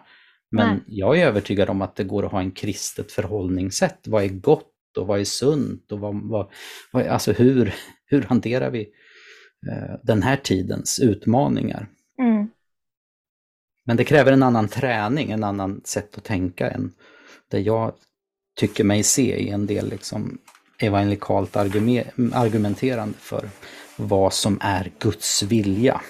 Men 0.50 0.68
Nej. 0.68 0.84
jag 0.86 1.18
är 1.18 1.26
övertygad 1.26 1.70
om 1.70 1.82
att 1.82 1.96
det 1.96 2.04
går 2.04 2.26
att 2.26 2.32
ha 2.32 2.40
en 2.40 2.50
kristet 2.50 3.12
förhållningssätt. 3.12 3.98
Vad 4.06 4.24
är 4.24 4.28
gott 4.28 4.96
och 4.98 5.06
vad 5.06 5.20
är 5.20 5.24
sunt 5.24 5.92
och 5.92 6.00
vad, 6.00 6.20
vad, 6.22 6.50
vad 6.92 7.06
alltså 7.06 7.32
hur, 7.32 7.74
hur 8.06 8.22
hanterar 8.22 8.70
vi 8.70 8.80
eh, 9.70 9.94
den 10.02 10.22
här 10.22 10.36
tidens 10.36 11.00
utmaningar? 11.00 11.88
Mm. 12.18 12.48
Men 13.90 13.96
det 13.96 14.04
kräver 14.04 14.32
en 14.32 14.42
annan 14.42 14.68
träning, 14.68 15.30
en 15.30 15.44
annan 15.44 15.80
sätt 15.84 16.18
att 16.18 16.24
tänka 16.24 16.70
än 16.70 16.92
det 17.48 17.60
jag 17.60 17.92
tycker 18.56 18.84
mig 18.84 19.02
se 19.02 19.36
i 19.36 19.48
en 19.48 19.66
del 19.66 19.88
liksom 19.88 20.38
evangelikalt 20.78 21.56
argumenterande 21.56 23.18
för 23.18 23.50
vad 23.96 24.32
som 24.32 24.58
är 24.62 24.92
Guds 24.98 25.42
vilja. 25.42 26.00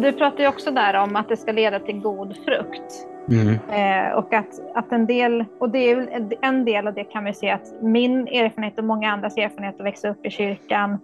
Du 0.00 0.12
pratar 0.12 0.42
ju 0.42 0.48
också 0.48 0.70
där 0.70 0.94
om 0.94 1.16
att 1.16 1.28
det 1.28 1.36
ska 1.36 1.52
leda 1.52 1.78
till 1.78 2.00
god 2.00 2.36
frukt. 2.36 3.06
Mm. 3.28 3.58
Eh, 3.70 4.12
och 4.12 4.32
att, 4.32 4.60
att 4.74 4.92
en 4.92 5.06
del, 5.06 5.44
och 5.58 5.70
det 5.70 5.90
är 5.90 6.28
en 6.40 6.64
del 6.64 6.86
av 6.86 6.94
det 6.94 7.04
kan 7.04 7.24
vi 7.24 7.34
se 7.34 7.50
att 7.50 7.82
min 7.82 8.28
erfarenhet 8.28 8.78
och 8.78 8.84
många 8.84 9.12
andras 9.12 9.36
erfarenhet 9.36 9.80
att 9.80 9.86
växa 9.86 10.08
upp 10.08 10.26
i 10.26 10.30
kyrkan 10.30 10.98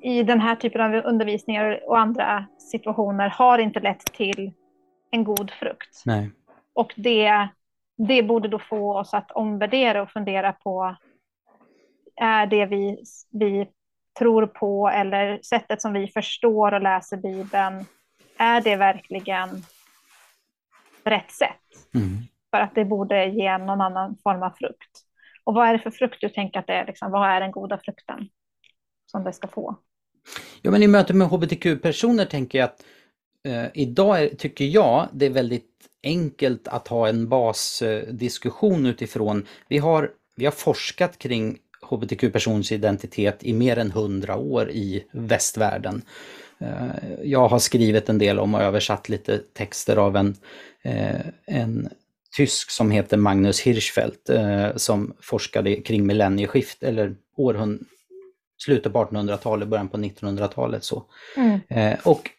i 0.00 0.22
den 0.22 0.40
här 0.40 0.56
typen 0.56 0.80
av 0.80 0.94
undervisningar 0.94 1.80
och 1.86 1.98
andra 1.98 2.46
situationer 2.58 3.28
har 3.28 3.58
inte 3.58 3.80
lett 3.80 4.04
till 4.04 4.52
en 5.10 5.24
god 5.24 5.50
frukt. 5.50 6.02
Nej. 6.06 6.30
Och 6.74 6.92
det, 6.96 7.48
det 7.96 8.22
borde 8.22 8.48
då 8.48 8.58
få 8.58 8.98
oss 8.98 9.14
att 9.14 9.30
omvärdera 9.30 10.02
och 10.02 10.10
fundera 10.10 10.52
på 10.52 10.96
är 12.16 12.46
det 12.46 12.66
vi, 12.66 13.04
vi 13.30 13.68
tror 14.18 14.46
på 14.46 14.88
eller 14.88 15.38
sättet 15.42 15.82
som 15.82 15.92
vi 15.92 16.08
förstår 16.08 16.74
och 16.74 16.82
läser 16.82 17.16
Bibeln, 17.16 17.84
är 18.36 18.60
det 18.60 18.76
verkligen 18.76 19.48
rätt 21.04 21.30
sätt? 21.30 21.94
Mm. 21.94 22.18
För 22.50 22.60
att 22.60 22.74
det 22.74 22.84
borde 22.84 23.24
ge 23.24 23.58
någon 23.58 23.80
annan 23.80 24.16
form 24.22 24.42
av 24.42 24.50
frukt. 24.50 25.06
Och 25.44 25.54
vad 25.54 25.68
är 25.68 25.72
det 25.72 25.78
för 25.78 25.90
frukt 25.90 26.20
du 26.20 26.28
tänker 26.28 26.58
att 26.58 26.66
det 26.66 26.72
är? 26.72 26.86
Liksom, 26.86 27.10
vad 27.10 27.28
är 27.28 27.40
den 27.40 27.50
goda 27.50 27.78
frukten? 27.78 28.28
som 29.12 29.24
det 29.24 29.32
ska 29.32 29.48
få. 29.48 29.76
Ja, 30.62 30.70
men 30.70 30.82
i 30.82 30.86
möte 30.86 31.14
med 31.14 31.28
hbtq-personer 31.28 32.24
tänker 32.24 32.58
jag 32.58 32.64
att 32.64 32.84
eh, 33.48 33.66
idag 33.74 34.22
är, 34.22 34.28
tycker 34.28 34.64
jag 34.64 35.08
det 35.12 35.26
är 35.26 35.30
väldigt 35.30 35.68
enkelt 36.02 36.68
att 36.68 36.88
ha 36.88 37.08
en 37.08 37.28
basdiskussion 37.28 38.86
utifrån, 38.86 39.46
vi 39.68 39.78
har, 39.78 40.10
vi 40.36 40.44
har 40.44 40.52
forskat 40.52 41.18
kring 41.18 41.58
hbtq-persons 41.90 42.72
identitet 42.72 43.44
i 43.44 43.52
mer 43.52 43.78
än 43.78 43.90
hundra 43.90 44.36
år 44.36 44.70
i 44.70 45.04
västvärlden. 45.12 46.02
Eh, 46.58 46.86
jag 47.22 47.48
har 47.48 47.58
skrivit 47.58 48.08
en 48.08 48.18
del 48.18 48.38
om 48.38 48.54
och 48.54 48.62
översatt 48.62 49.08
lite 49.08 49.38
texter 49.38 49.96
av 49.96 50.16
en, 50.16 50.34
eh, 50.82 51.20
en 51.46 51.88
tysk 52.36 52.70
som 52.70 52.90
heter 52.90 53.16
Magnus 53.16 53.60
Hirschfeldt 53.60 54.30
eh, 54.30 54.76
som 54.76 55.16
forskade 55.20 55.76
kring 55.76 56.06
millennieskift 56.06 56.82
eller 56.82 57.14
århund 57.36 57.86
slutet 58.58 58.92
på 58.92 59.04
1800-talet, 59.04 59.68
början 59.68 59.88
på 59.88 59.96
1900-talet. 59.96 60.84
så. 60.84 61.04
Mm. 61.36 61.96
Och 62.04 62.30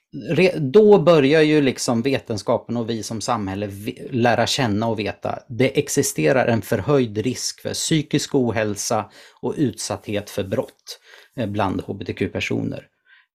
då 0.57 0.99
börjar 0.99 1.41
ju 1.41 1.61
liksom 1.61 2.01
vetenskapen 2.01 2.77
och 2.77 2.89
vi 2.89 3.03
som 3.03 3.21
samhälle 3.21 3.69
lära 4.11 4.47
känna 4.47 4.87
och 4.87 4.99
veta 4.99 5.39
det 5.47 5.79
existerar 5.79 6.47
en 6.47 6.61
förhöjd 6.61 7.17
risk 7.17 7.61
för 7.61 7.73
psykisk 7.73 8.35
ohälsa 8.35 9.05
och 9.41 9.53
utsatthet 9.57 10.29
för 10.29 10.43
brott 10.43 10.99
bland 11.47 11.81
hbtq-personer. 11.81 12.87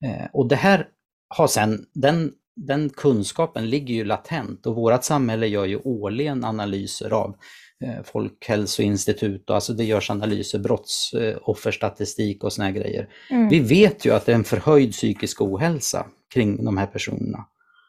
Eh, 0.05 0.27
och 0.33 0.49
det 0.49 0.57
här 0.57 0.87
har 1.29 1.47
sen, 1.47 1.87
den, 1.95 2.33
den 2.67 2.91
kunskapen 2.91 3.71
ligger 3.71 3.95
ju 3.95 4.05
latent 4.05 4.67
och 4.67 4.75
vårt 4.75 5.05
samhälle 5.05 5.47
gör 5.47 5.65
ju 5.65 5.77
årligen 5.85 6.45
analyser 6.45 7.13
av 7.13 7.37
eh, 7.85 8.05
Folkhälsoinstitut 8.05 9.51
och 9.51 9.55
alltså 9.55 9.73
det 9.73 9.85
görs 9.85 10.11
analyser, 10.11 10.59
brottsofferstatistik 10.59 12.45
och 12.45 12.53
såna 12.53 12.71
grejer. 12.71 13.09
Mm. 13.31 13.49
Vi 13.49 13.61
vet 13.61 14.05
ju 14.05 14.15
att 14.15 14.27
det 14.27 14.33
är 14.33 14.37
en 14.37 14.45
förhöjd 14.45 14.93
psykisk 14.93 15.41
ohälsa 15.41 16.07
kring 16.35 16.65
de 16.65 16.77
här 16.77 16.87
personerna. 16.87 17.45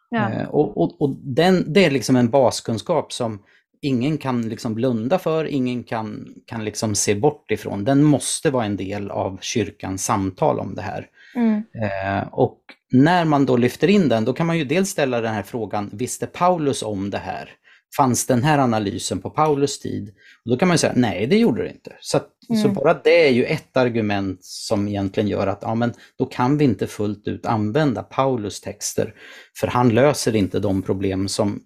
Ja. 0.09 0.31
Eh, 0.31 0.49
och, 0.49 0.77
och, 0.77 1.01
och 1.01 1.15
den, 1.23 1.73
det 1.73 1.85
är 1.85 1.91
liksom 1.91 2.15
en 2.15 2.29
baskunskap 2.29 3.13
som 3.13 3.43
ingen 3.81 4.17
kan 4.17 4.49
liksom 4.49 4.75
blunda 4.75 5.19
för, 5.19 5.45
ingen 5.45 5.83
kan, 5.83 6.35
kan 6.45 6.65
liksom 6.65 6.95
se 6.95 7.15
bort 7.15 7.51
ifrån. 7.51 7.83
Den 7.83 8.03
måste 8.03 8.49
vara 8.49 8.65
en 8.65 8.77
del 8.77 9.11
av 9.11 9.37
kyrkans 9.41 10.05
samtal 10.05 10.59
om 10.59 10.75
det 10.75 10.81
här. 10.81 11.07
Mm. 11.35 11.63
Eh, 11.73 12.27
och 12.31 12.59
när 12.91 13.25
man 13.25 13.45
då 13.45 13.57
lyfter 13.57 13.87
in 13.87 14.09
den, 14.09 14.25
då 14.25 14.33
kan 14.33 14.47
man 14.47 14.57
ju 14.57 14.65
dels 14.65 14.89
ställa 14.89 15.21
den 15.21 15.33
här 15.33 15.43
frågan, 15.43 15.89
visste 15.93 16.27
Paulus 16.27 16.83
om 16.83 17.09
det 17.09 17.17
här? 17.17 17.49
Fanns 17.97 18.25
den 18.25 18.43
här 18.43 18.59
analysen 18.59 19.19
på 19.19 19.29
Paulus 19.29 19.79
tid? 19.79 20.09
Och 20.45 20.51
då 20.51 20.57
kan 20.57 20.67
man 20.67 20.77
säga, 20.77 20.93
nej 20.95 21.27
det 21.27 21.37
gjorde 21.37 21.63
det 21.63 21.69
inte. 21.69 21.95
Så, 21.99 22.19
mm. 22.49 22.61
så 22.61 22.69
bara 22.69 22.93
det 22.93 23.27
är 23.27 23.31
ju 23.31 23.43
ett 23.43 23.77
argument 23.77 24.39
som 24.41 24.87
egentligen 24.87 25.29
gör 25.29 25.47
att 25.47 25.59
ja, 25.61 25.75
men 25.75 25.93
då 26.17 26.25
kan 26.25 26.57
vi 26.57 26.65
inte 26.65 26.87
fullt 26.87 27.27
ut 27.27 27.45
använda 27.45 28.03
Paulus 28.03 28.61
texter. 28.61 29.13
För 29.59 29.67
han 29.67 29.89
löser 29.89 30.35
inte 30.35 30.59
de 30.59 30.81
problem 30.81 31.27
som 31.27 31.59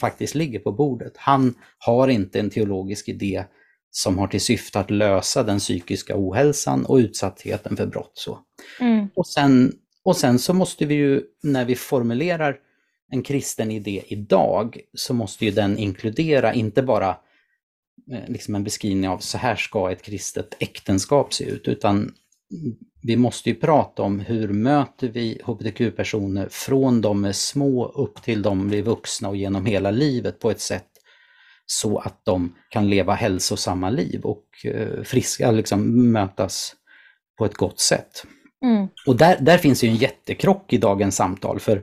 faktiskt 0.00 0.34
ligger 0.34 0.58
på 0.58 0.72
bordet. 0.72 1.12
Han 1.16 1.54
har 1.78 2.08
inte 2.08 2.40
en 2.40 2.50
teologisk 2.50 3.08
idé 3.08 3.44
som 3.90 4.18
har 4.18 4.26
till 4.26 4.40
syfte 4.40 4.80
att 4.80 4.90
lösa 4.90 5.42
den 5.42 5.58
psykiska 5.58 6.14
ohälsan 6.16 6.84
och 6.86 6.96
utsattheten 6.96 7.76
för 7.76 7.86
brott. 7.86 8.12
Så. 8.14 8.38
Mm. 8.80 9.08
Och, 9.14 9.26
sen, 9.26 9.72
och 10.04 10.16
sen 10.16 10.38
så 10.38 10.54
måste 10.54 10.86
vi 10.86 10.94
ju, 10.94 11.22
när 11.42 11.64
vi 11.64 11.76
formulerar 11.76 12.56
en 13.12 13.22
kristen 13.22 13.70
idé 13.70 14.02
idag, 14.06 14.80
så 14.94 15.14
måste 15.14 15.44
ju 15.44 15.50
den 15.50 15.78
inkludera 15.78 16.54
inte 16.54 16.82
bara 16.82 17.16
eh, 18.12 18.28
liksom 18.28 18.54
en 18.54 18.64
beskrivning 18.64 19.08
av 19.08 19.18
så 19.18 19.38
här 19.38 19.56
ska 19.56 19.90
ett 19.90 20.02
kristet 20.02 20.56
äktenskap 20.58 21.34
se 21.34 21.44
ut, 21.44 21.68
utan 21.68 22.14
vi 23.02 23.16
måste 23.16 23.48
ju 23.50 23.54
prata 23.54 24.02
om 24.02 24.20
hur 24.20 24.48
möter 24.48 25.08
vi 25.08 25.40
hbtq-personer 25.44 26.48
från 26.50 27.00
de 27.00 27.24
är 27.24 27.32
små 27.32 27.86
upp 27.86 28.22
till 28.22 28.42
de 28.42 28.68
blir 28.68 28.82
vuxna 28.82 29.28
och 29.28 29.36
genom 29.36 29.66
hela 29.66 29.90
livet 29.90 30.38
på 30.38 30.50
ett 30.50 30.60
sätt 30.60 30.86
så 31.66 31.98
att 31.98 32.24
de 32.24 32.54
kan 32.68 32.90
leva 32.90 33.14
hälsosamma 33.14 33.90
liv 33.90 34.20
och 34.22 34.44
eh, 34.64 35.02
friska, 35.02 35.50
liksom 35.50 36.12
mötas 36.12 36.76
på 37.38 37.44
ett 37.44 37.54
gott 37.54 37.80
sätt. 37.80 38.24
Mm. 38.64 38.88
Och 39.06 39.16
där, 39.16 39.36
där 39.40 39.58
finns 39.58 39.84
ju 39.84 39.88
en 39.88 39.96
jättekrock 39.96 40.72
i 40.72 40.78
dagens 40.78 41.16
samtal, 41.16 41.60
för 41.60 41.82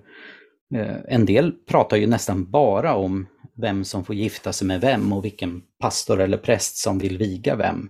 eh, 0.75 0.95
en 1.07 1.25
del 1.25 1.51
pratar 1.51 1.97
ju 1.97 2.07
nästan 2.07 2.51
bara 2.51 2.95
om 2.95 3.27
vem 3.55 3.83
som 3.83 4.05
får 4.05 4.15
gifta 4.15 4.53
sig 4.53 4.67
med 4.67 4.81
vem 4.81 5.13
och 5.13 5.25
vilken 5.25 5.61
pastor 5.79 6.21
eller 6.21 6.37
präst 6.37 6.77
som 6.77 6.99
vill 6.99 7.17
viga 7.17 7.55
vem. 7.55 7.89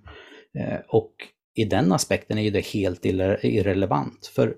Eh, 0.60 0.80
och 0.88 1.12
i 1.56 1.66
den 1.66 1.92
aspekten 1.92 2.38
är 2.38 2.42
ju 2.42 2.50
det 2.50 2.66
helt 2.66 3.06
irrelevant, 3.06 4.32
för 4.36 4.56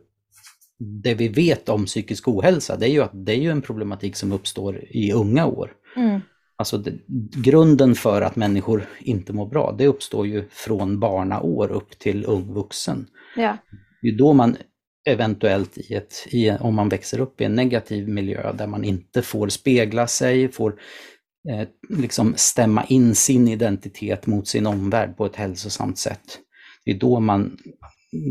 det 1.04 1.14
vi 1.14 1.28
vet 1.28 1.70
om 1.70 1.86
psykisk 1.86 2.28
ohälsa, 2.28 2.78
det 2.78 2.86
är 2.86 2.92
ju 2.92 3.04
att 3.04 3.26
det 3.26 3.32
är 3.32 3.42
ju 3.42 3.52
en 3.52 3.62
problematik 3.62 4.16
som 4.16 4.32
uppstår 4.32 4.84
i 4.90 5.12
unga 5.12 5.46
år. 5.46 5.72
Mm. 5.96 6.22
Alltså 6.56 6.78
det, 6.78 6.94
grunden 7.44 7.96
för 7.96 8.22
att 8.22 8.36
människor 8.36 8.86
inte 9.00 9.34
mår 9.34 9.46
bra, 9.46 9.76
det 9.78 9.88
uppstår 9.88 10.28
ju 10.28 10.44
från 10.50 11.00
barnaår 11.00 11.72
upp 11.72 12.00
till 12.00 12.26
ung 12.26 12.54
vuxen. 12.54 13.08
Ja. 13.36 13.58
Det 14.02 14.08
är 14.08 14.18
då 14.18 14.34
man 14.34 14.58
eventuellt, 15.08 15.78
i 15.78 15.94
ett, 15.94 16.28
i, 16.30 16.52
om 16.52 16.76
man 16.76 16.90
växer 16.90 17.20
upp 17.20 17.42
i 17.42 17.44
en 17.44 17.56
negativ 17.56 18.08
miljö 18.08 18.54
där 18.54 18.68
man 18.68 18.84
inte 18.84 19.22
får 19.22 19.50
spegla 19.50 20.08
sig, 20.08 20.52
får 20.52 20.76
eh, 21.50 21.68
liksom 21.90 22.34
stämma 22.38 22.86
in 22.86 23.16
sin 23.16 23.48
identitet 23.48 24.28
mot 24.28 24.48
sin 24.48 24.68
omvärld 24.68 25.18
på 25.18 25.26
ett 25.26 25.36
hälsosamt 25.36 25.98
sätt. 25.98 26.40
Det 26.86 26.92
är 26.92 27.00
då 27.00 27.20
man 27.20 27.58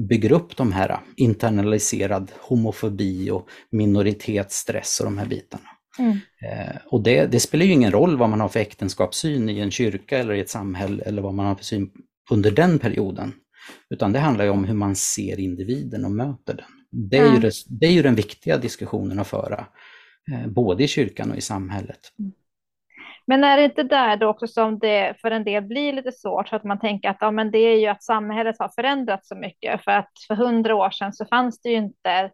bygger 0.09 0.33
upp 0.33 0.57
de 0.57 0.72
här 0.72 1.00
internaliserad 1.16 2.33
homofobi 2.40 3.31
och 3.31 3.48
minoritetsstress 3.70 5.00
och 5.00 5.04
de 5.04 5.18
här 5.18 5.26
bitarna. 5.26 5.68
Mm. 5.98 6.18
Eh, 6.42 6.76
och 6.87 7.02
det, 7.02 7.26
det, 7.26 7.40
spelar 7.40 7.64
ju 7.64 7.72
ingen 7.72 7.92
roll 7.92 8.16
vad 8.16 8.31
man 8.31 8.40
har 8.40 8.48
för 8.48 8.61
äktenskapssyn 8.61 9.48
i 9.48 9.59
en 9.59 9.70
kyrka 9.70 10.18
eller 10.18 10.35
i 10.35 10.40
ett 10.40 10.50
samhälle 10.50 11.02
eller 11.02 11.22
vad 11.22 11.35
man 11.35 11.46
har 11.46 11.54
för 11.54 11.64
syn 11.64 11.90
under 12.31 12.50
den 12.50 12.78
perioden. 12.78 13.33
Utan 13.90 14.12
det 14.12 14.18
handlar 14.18 14.44
ju 14.44 14.50
om 14.50 14.64
hur 14.64 14.74
man 14.74 14.96
ser 14.96 15.40
individen 15.40 16.04
och 16.04 16.11
möter 16.11 16.54
den. 16.54 16.66
Det 16.90 17.16
är, 17.16 17.22
mm. 17.22 17.35
ju, 17.35 17.40
det, 17.40 17.52
det 17.68 17.87
är 17.87 17.92
ju 17.92 18.02
den 18.02 18.14
viktiga 18.14 18.57
diskussionen 18.57 19.18
att 19.18 19.28
föra, 19.28 19.66
eh, 20.33 20.46
både 20.46 20.85
i 20.85 20.88
kyrkan 20.88 21.31
och 21.31 21.37
i 21.37 21.40
samhället. 21.40 22.00
Mm. 22.18 22.33
Men 23.26 23.44
är 23.44 23.57
det 23.57 23.64
inte 23.64 23.83
där 23.83 24.16
då 24.16 24.28
också 24.28 24.46
som 24.46 24.78
det 24.78 25.14
för 25.20 25.31
en 25.31 25.44
del 25.44 25.62
blir 25.62 25.92
lite 25.92 26.12
svårt, 26.12 26.48
så 26.48 26.57
att 26.57 26.64
man 26.64 26.78
tänker 26.78 27.09
att 27.09 27.16
ja, 27.20 27.31
men 27.31 27.50
det 27.50 27.59
är 27.59 27.76
ju 27.76 27.87
att 27.87 28.02
samhället 28.02 28.57
har 28.59 28.68
förändrats 28.68 29.28
så 29.28 29.35
mycket, 29.35 29.85
för 29.85 29.90
att 29.90 30.12
för 30.28 30.35
hundra 30.35 30.74
år 30.74 30.90
sedan 30.90 31.12
så 31.12 31.26
fanns 31.26 31.61
det 31.61 31.68
ju 31.68 31.76
inte 31.76 32.31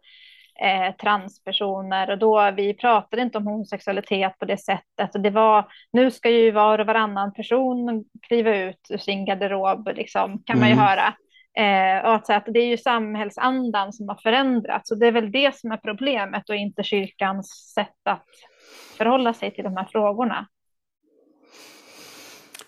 eh, 0.61 0.95
transpersoner 1.01 2.09
och 2.09 2.17
då 2.17 2.51
vi 2.51 2.73
pratade 2.73 3.21
inte 3.21 3.37
om 3.37 3.47
homosexualitet 3.47 4.39
på 4.39 4.45
det 4.45 4.57
sättet. 4.57 5.15
Och 5.15 5.21
det 5.21 5.29
var, 5.29 5.65
nu 5.93 6.11
ska 6.11 6.29
ju 6.29 6.51
var 6.51 6.79
och 6.79 6.87
varannan 6.87 7.33
person 7.33 8.05
kliva 8.27 8.55
ut 8.55 8.87
ur 8.89 8.97
sin 8.97 9.25
garderob, 9.25 9.89
liksom, 9.95 10.43
kan 10.43 10.59
man 10.59 10.67
ju 10.67 10.73
mm. 10.73 10.85
höra. 10.85 11.13
Eh, 11.57 12.05
och 12.05 12.15
att, 12.15 12.29
att 12.29 12.45
det 12.45 12.59
är 12.59 12.67
ju 12.67 12.77
samhällsandan 12.77 13.93
som 13.93 14.09
har 14.09 14.15
förändrats 14.15 14.91
och 14.91 14.97
det 14.97 15.07
är 15.07 15.11
väl 15.11 15.31
det 15.31 15.55
som 15.55 15.71
är 15.71 15.77
problemet 15.77 16.49
och 16.49 16.55
inte 16.55 16.83
kyrkans 16.83 17.73
sätt 17.75 18.01
att 18.05 18.27
förhålla 18.97 19.33
sig 19.33 19.55
till 19.55 19.63
de 19.63 19.77
här 19.77 19.87
frågorna. 19.91 20.47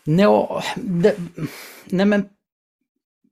Nå, 0.04 0.62
det, 0.76 1.16
nej 1.86 2.06
men 2.06 2.30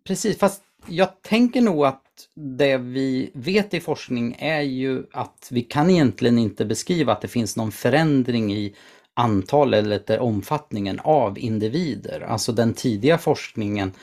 precis, 0.07 0.39
fast 0.39 0.63
jag 0.87 1.21
tänker 1.21 1.61
nog 1.61 1.85
att 1.85 2.01
det 2.35 2.77
vi 2.77 3.31
vet 3.33 3.73
i 3.73 3.79
forskning 3.79 4.35
är 4.39 4.61
ju 4.61 5.03
att 5.11 5.49
vi 5.51 5.61
kan 5.61 5.89
egentligen 5.89 6.37
inte 6.37 6.65
beskriva 6.65 7.13
att 7.13 7.21
det 7.21 7.27
finns 7.27 7.57
någon 7.57 7.71
förändring 7.71 8.53
i 8.53 8.75
antal 9.13 9.73
eller 9.73 10.19
omfattningen 10.19 10.99
av 10.99 11.39
individer. 11.39 12.21
Alltså 12.21 12.51
den 12.51 12.73
tidiga 12.73 13.17
forskningen, 13.17 13.87
eh, 13.87 13.93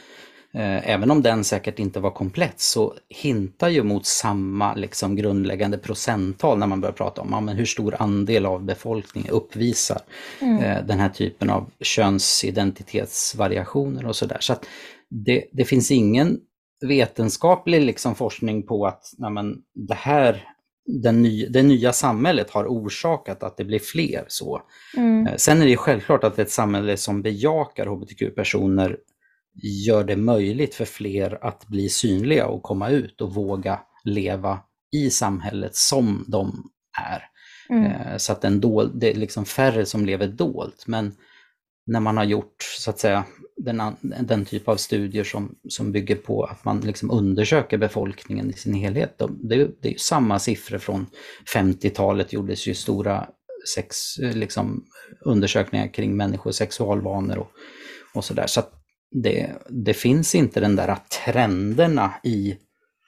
även 0.54 1.10
om 1.10 1.22
den 1.22 1.44
säkert 1.44 1.78
inte 1.78 2.00
var 2.00 2.10
komplett, 2.10 2.60
så 2.60 2.94
hintar 3.08 3.68
ju 3.68 3.82
mot 3.82 4.06
samma 4.06 4.74
liksom, 4.74 5.16
grundläggande 5.16 5.78
procenttal 5.78 6.58
när 6.58 6.66
man 6.66 6.80
börjar 6.80 6.92
prata 6.92 7.20
om 7.20 7.28
ja, 7.30 7.40
men 7.40 7.56
hur 7.56 7.64
stor 7.64 7.96
andel 7.98 8.46
av 8.46 8.64
befolkningen 8.64 9.30
uppvisar 9.30 10.00
mm. 10.40 10.58
eh, 10.58 10.84
den 10.84 10.98
här 10.98 11.08
typen 11.08 11.50
av 11.50 11.70
könsidentitetsvariationer 11.80 14.06
och 14.06 14.16
sådär. 14.16 14.38
Så, 14.40 14.54
så 14.54 14.60
det, 15.08 15.44
det 15.52 15.64
finns 15.64 15.90
ingen 15.90 16.40
vetenskaplig 16.82 17.82
liksom 17.82 18.14
forskning 18.14 18.62
på 18.62 18.86
att 18.86 19.04
nej 19.18 19.54
det 19.74 19.94
här, 19.94 20.48
den 20.86 21.22
ny, 21.22 21.46
det 21.46 21.62
nya 21.62 21.92
samhället 21.92 22.50
har 22.50 22.64
orsakat 22.64 23.42
att 23.42 23.56
det 23.56 23.64
blir 23.64 23.78
fler. 23.78 24.24
så. 24.28 24.62
Mm. 24.96 25.26
Eh, 25.26 25.36
sen 25.36 25.62
är 25.62 25.66
det 25.66 25.76
självklart 25.76 26.24
att 26.24 26.38
ett 26.38 26.50
samhälle 26.50 26.96
som 26.96 27.22
bejakar 27.22 27.86
hbtq-personer 27.86 28.96
gör 29.54 30.04
det 30.04 30.16
möjligt 30.16 30.74
för 30.74 30.84
fler 30.84 31.38
att 31.44 31.68
bli 31.68 31.88
synliga 31.88 32.46
och 32.46 32.62
komma 32.62 32.88
ut 32.88 33.20
och 33.20 33.34
våga 33.34 33.80
leva 34.04 34.60
i 34.92 35.10
samhället 35.10 35.76
som 35.76 36.24
de 36.28 36.70
är. 37.02 37.22
Mm. 37.68 37.92
Eh, 37.92 38.16
så 38.16 38.32
att 38.32 38.44
en 38.44 38.60
dol, 38.60 38.90
det 38.94 39.10
är 39.10 39.14
liksom 39.14 39.44
färre 39.44 39.86
som 39.86 40.06
lever 40.06 40.26
dolt. 40.26 40.84
Men 40.86 41.16
när 41.86 42.00
man 42.00 42.16
har 42.16 42.24
gjort 42.24 42.62
så 42.78 42.90
att 42.90 42.98
säga 42.98 43.24
den, 43.56 43.82
den 44.00 44.44
typ 44.44 44.68
av 44.68 44.76
studier 44.76 45.24
som, 45.24 45.54
som 45.68 45.92
bygger 45.92 46.16
på 46.16 46.44
att 46.44 46.64
man 46.64 46.80
liksom 46.80 47.10
undersöker 47.10 47.78
befolkningen 47.78 48.50
i 48.50 48.52
sin 48.52 48.74
helhet. 48.74 49.22
Det, 49.42 49.68
det 49.80 49.94
är 49.94 49.98
samma 49.98 50.38
siffror 50.38 50.78
från 50.78 51.06
50-talet 51.54 52.32
gjordes 52.32 52.66
ju 52.66 52.74
stora 52.74 53.26
sex, 53.74 54.18
liksom, 54.18 54.84
undersökningar 55.20 55.94
kring 55.94 56.16
människors 56.16 56.54
sexualvanor 56.54 57.38
och, 57.38 57.50
och 58.14 58.24
sådär. 58.24 58.46
Så, 58.46 58.62
det, 59.12 59.50
det 59.68 59.94
finns 59.94 60.34
inte 60.34 60.60
den 60.60 60.76
där 60.76 60.96
trenderna 61.24 62.14
i, 62.22 62.58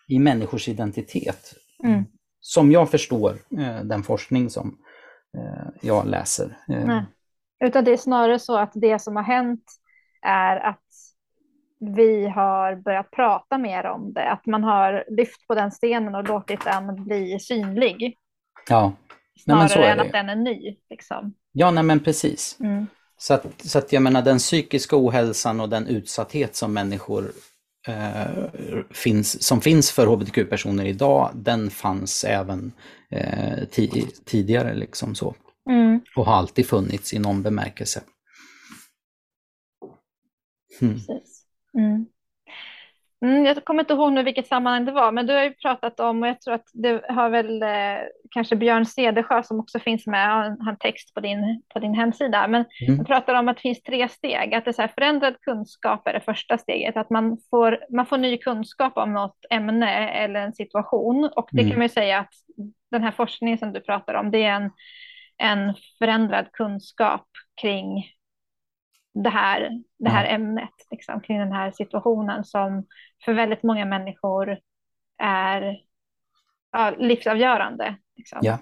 i 0.09 0.19
människors 0.19 0.69
identitet. 0.69 1.55
Mm. 1.85 2.05
Som 2.41 2.73
jag 2.73 2.91
förstår 2.91 3.31
eh, 3.59 3.81
den 3.85 4.03
forskning 4.03 4.51
som 4.51 4.79
eh, 5.39 5.69
jag 5.83 6.07
läser. 6.07 6.57
Eh. 6.69 6.85
Nej. 6.87 7.03
Utan 7.65 7.85
det 7.85 7.93
är 7.93 7.97
snarare 7.97 8.39
så 8.39 8.57
att 8.57 8.73
det 8.75 8.99
som 8.99 9.17
har 9.17 9.23
hänt 9.23 9.65
är 10.23 10.57
att 10.57 10.81
vi 11.79 12.29
har 12.29 12.77
börjat 12.77 13.11
prata 13.11 13.59
mer 13.59 13.87
om 13.87 14.13
det, 14.13 14.31
att 14.31 14.47
man 14.47 14.65
har 14.65 15.05
lyft 15.09 15.47
på 15.47 15.55
den 15.55 15.73
stenen 15.73 16.15
och 16.15 16.29
låtit 16.29 16.65
den 16.65 17.05
bli 17.05 17.39
synlig. 17.41 18.19
Ja. 18.69 18.93
Snarare 19.41 19.81
nej, 19.81 19.91
än 19.91 20.01
att 20.01 20.13
den 20.13 20.29
är 20.29 20.37
ny. 20.37 20.77
Liksom. 20.91 21.35
Ja, 21.53 21.71
nej 21.71 21.85
men 21.85 22.01
precis. 22.01 22.61
Mm. 22.61 22.87
Så, 23.27 23.35
att, 23.35 23.47
så 23.65 23.79
att 23.79 23.93
jag 23.93 24.03
menar 24.03 24.23
den 24.23 24.39
psykiska 24.39 24.97
ohälsan 24.97 25.61
och 25.61 25.69
den 25.69 25.87
utsatthet 25.87 26.57
som 26.57 26.73
människor 26.73 27.33
eh, 27.87 28.51
finns, 28.91 29.43
som 29.43 29.61
finns 29.61 29.91
för 29.91 30.07
hbtq-personer 30.07 30.85
idag, 30.85 31.31
den 31.35 31.71
fanns 31.71 32.25
även 32.25 32.73
eh, 33.11 33.65
tidigare. 34.25 34.75
liksom 34.75 35.15
så. 35.15 35.35
Mm. 35.71 36.01
Och 36.17 36.27
har 36.27 36.35
alltid 36.35 36.67
funnits 36.67 37.15
i 37.15 37.19
någon 37.19 37.43
bemärkelse. 37.43 38.03
Mm. 40.81 40.95
Precis. 40.95 41.45
Mm. 41.79 42.07
Mm, 43.25 43.45
jag 43.45 43.65
kommer 43.65 43.83
inte 43.83 43.93
ihåg 43.93 44.13
nu 44.13 44.23
vilket 44.23 44.47
sammanhang 44.47 44.85
det 44.85 44.93
var, 44.93 45.13
men 45.13 45.27
du 45.27 45.33
har 45.33 45.45
ju 45.45 45.55
pratat 45.55 46.01
om, 46.01 46.23
och 46.23 46.29
jag 46.29 46.41
tror 46.41 46.55
att 46.55 46.69
det 46.73 47.03
har 47.09 47.31
väl 47.31 47.63
eh, 47.63 48.07
kanske 48.31 48.57
Björn 48.57 48.87
Cedersjö 48.87 49.43
som 49.43 49.61
också 49.61 49.79
finns 49.79 50.07
med, 50.07 50.29
han 50.29 50.61
har 50.61 50.77
text 50.77 51.15
på 51.15 51.21
din, 51.21 51.63
på 51.75 51.79
din 51.79 51.95
hemsida, 51.95 52.49
men 52.49 52.65
mm. 52.87 52.97
han 52.97 53.07
pratar 53.07 53.35
om 53.35 53.49
att 53.49 53.57
det 53.57 53.63
finns 53.63 53.83
tre 53.83 54.09
steg, 54.09 54.55
att 54.55 54.65
det 54.65 54.71
är 54.71 54.73
så 54.73 54.83
här, 54.83 54.93
förändrad 54.95 55.41
kunskap 55.41 56.09
är 56.09 56.13
det 56.13 56.21
första 56.21 56.59
steget, 56.59 56.97
att 56.97 57.11
man 57.11 57.39
får, 57.51 57.79
man 57.91 58.07
får 58.07 58.19
ny 58.19 58.37
kunskap 58.39 58.97
om 58.97 59.13
något 59.13 59.39
ämne 59.51 60.09
eller 60.09 60.41
en 60.41 60.55
situation, 60.55 61.31
och 61.37 61.49
det 61.53 61.61
mm. 61.61 61.71
kan 61.71 61.79
man 61.79 61.85
ju 61.85 61.93
säga 61.93 62.19
att 62.19 62.35
den 62.91 63.03
här 63.03 63.13
forskningen 63.13 63.59
som 63.59 63.73
du 63.73 63.81
pratar 63.81 64.15
om, 64.15 64.31
det 64.31 64.43
är 64.43 64.57
en, 64.57 64.71
en 65.39 65.75
förändrad 65.99 66.53
kunskap 66.53 67.27
kring 67.61 68.05
det 69.15 69.31
här, 69.31 69.83
det 69.99 70.11
här 70.11 70.25
mm. 70.25 70.35
ämnet, 70.35 70.75
liksom, 70.91 71.21
kring 71.21 71.39
den 71.39 71.53
här 71.53 71.71
situationen 71.71 72.45
som 72.45 72.87
för 73.25 73.33
väldigt 73.33 73.63
många 73.63 73.85
människor 73.85 74.59
är 75.23 75.81
ja, 76.73 76.93
livsavgörande. 76.99 77.97
Liksom. 78.17 78.39
Ja. 78.43 78.59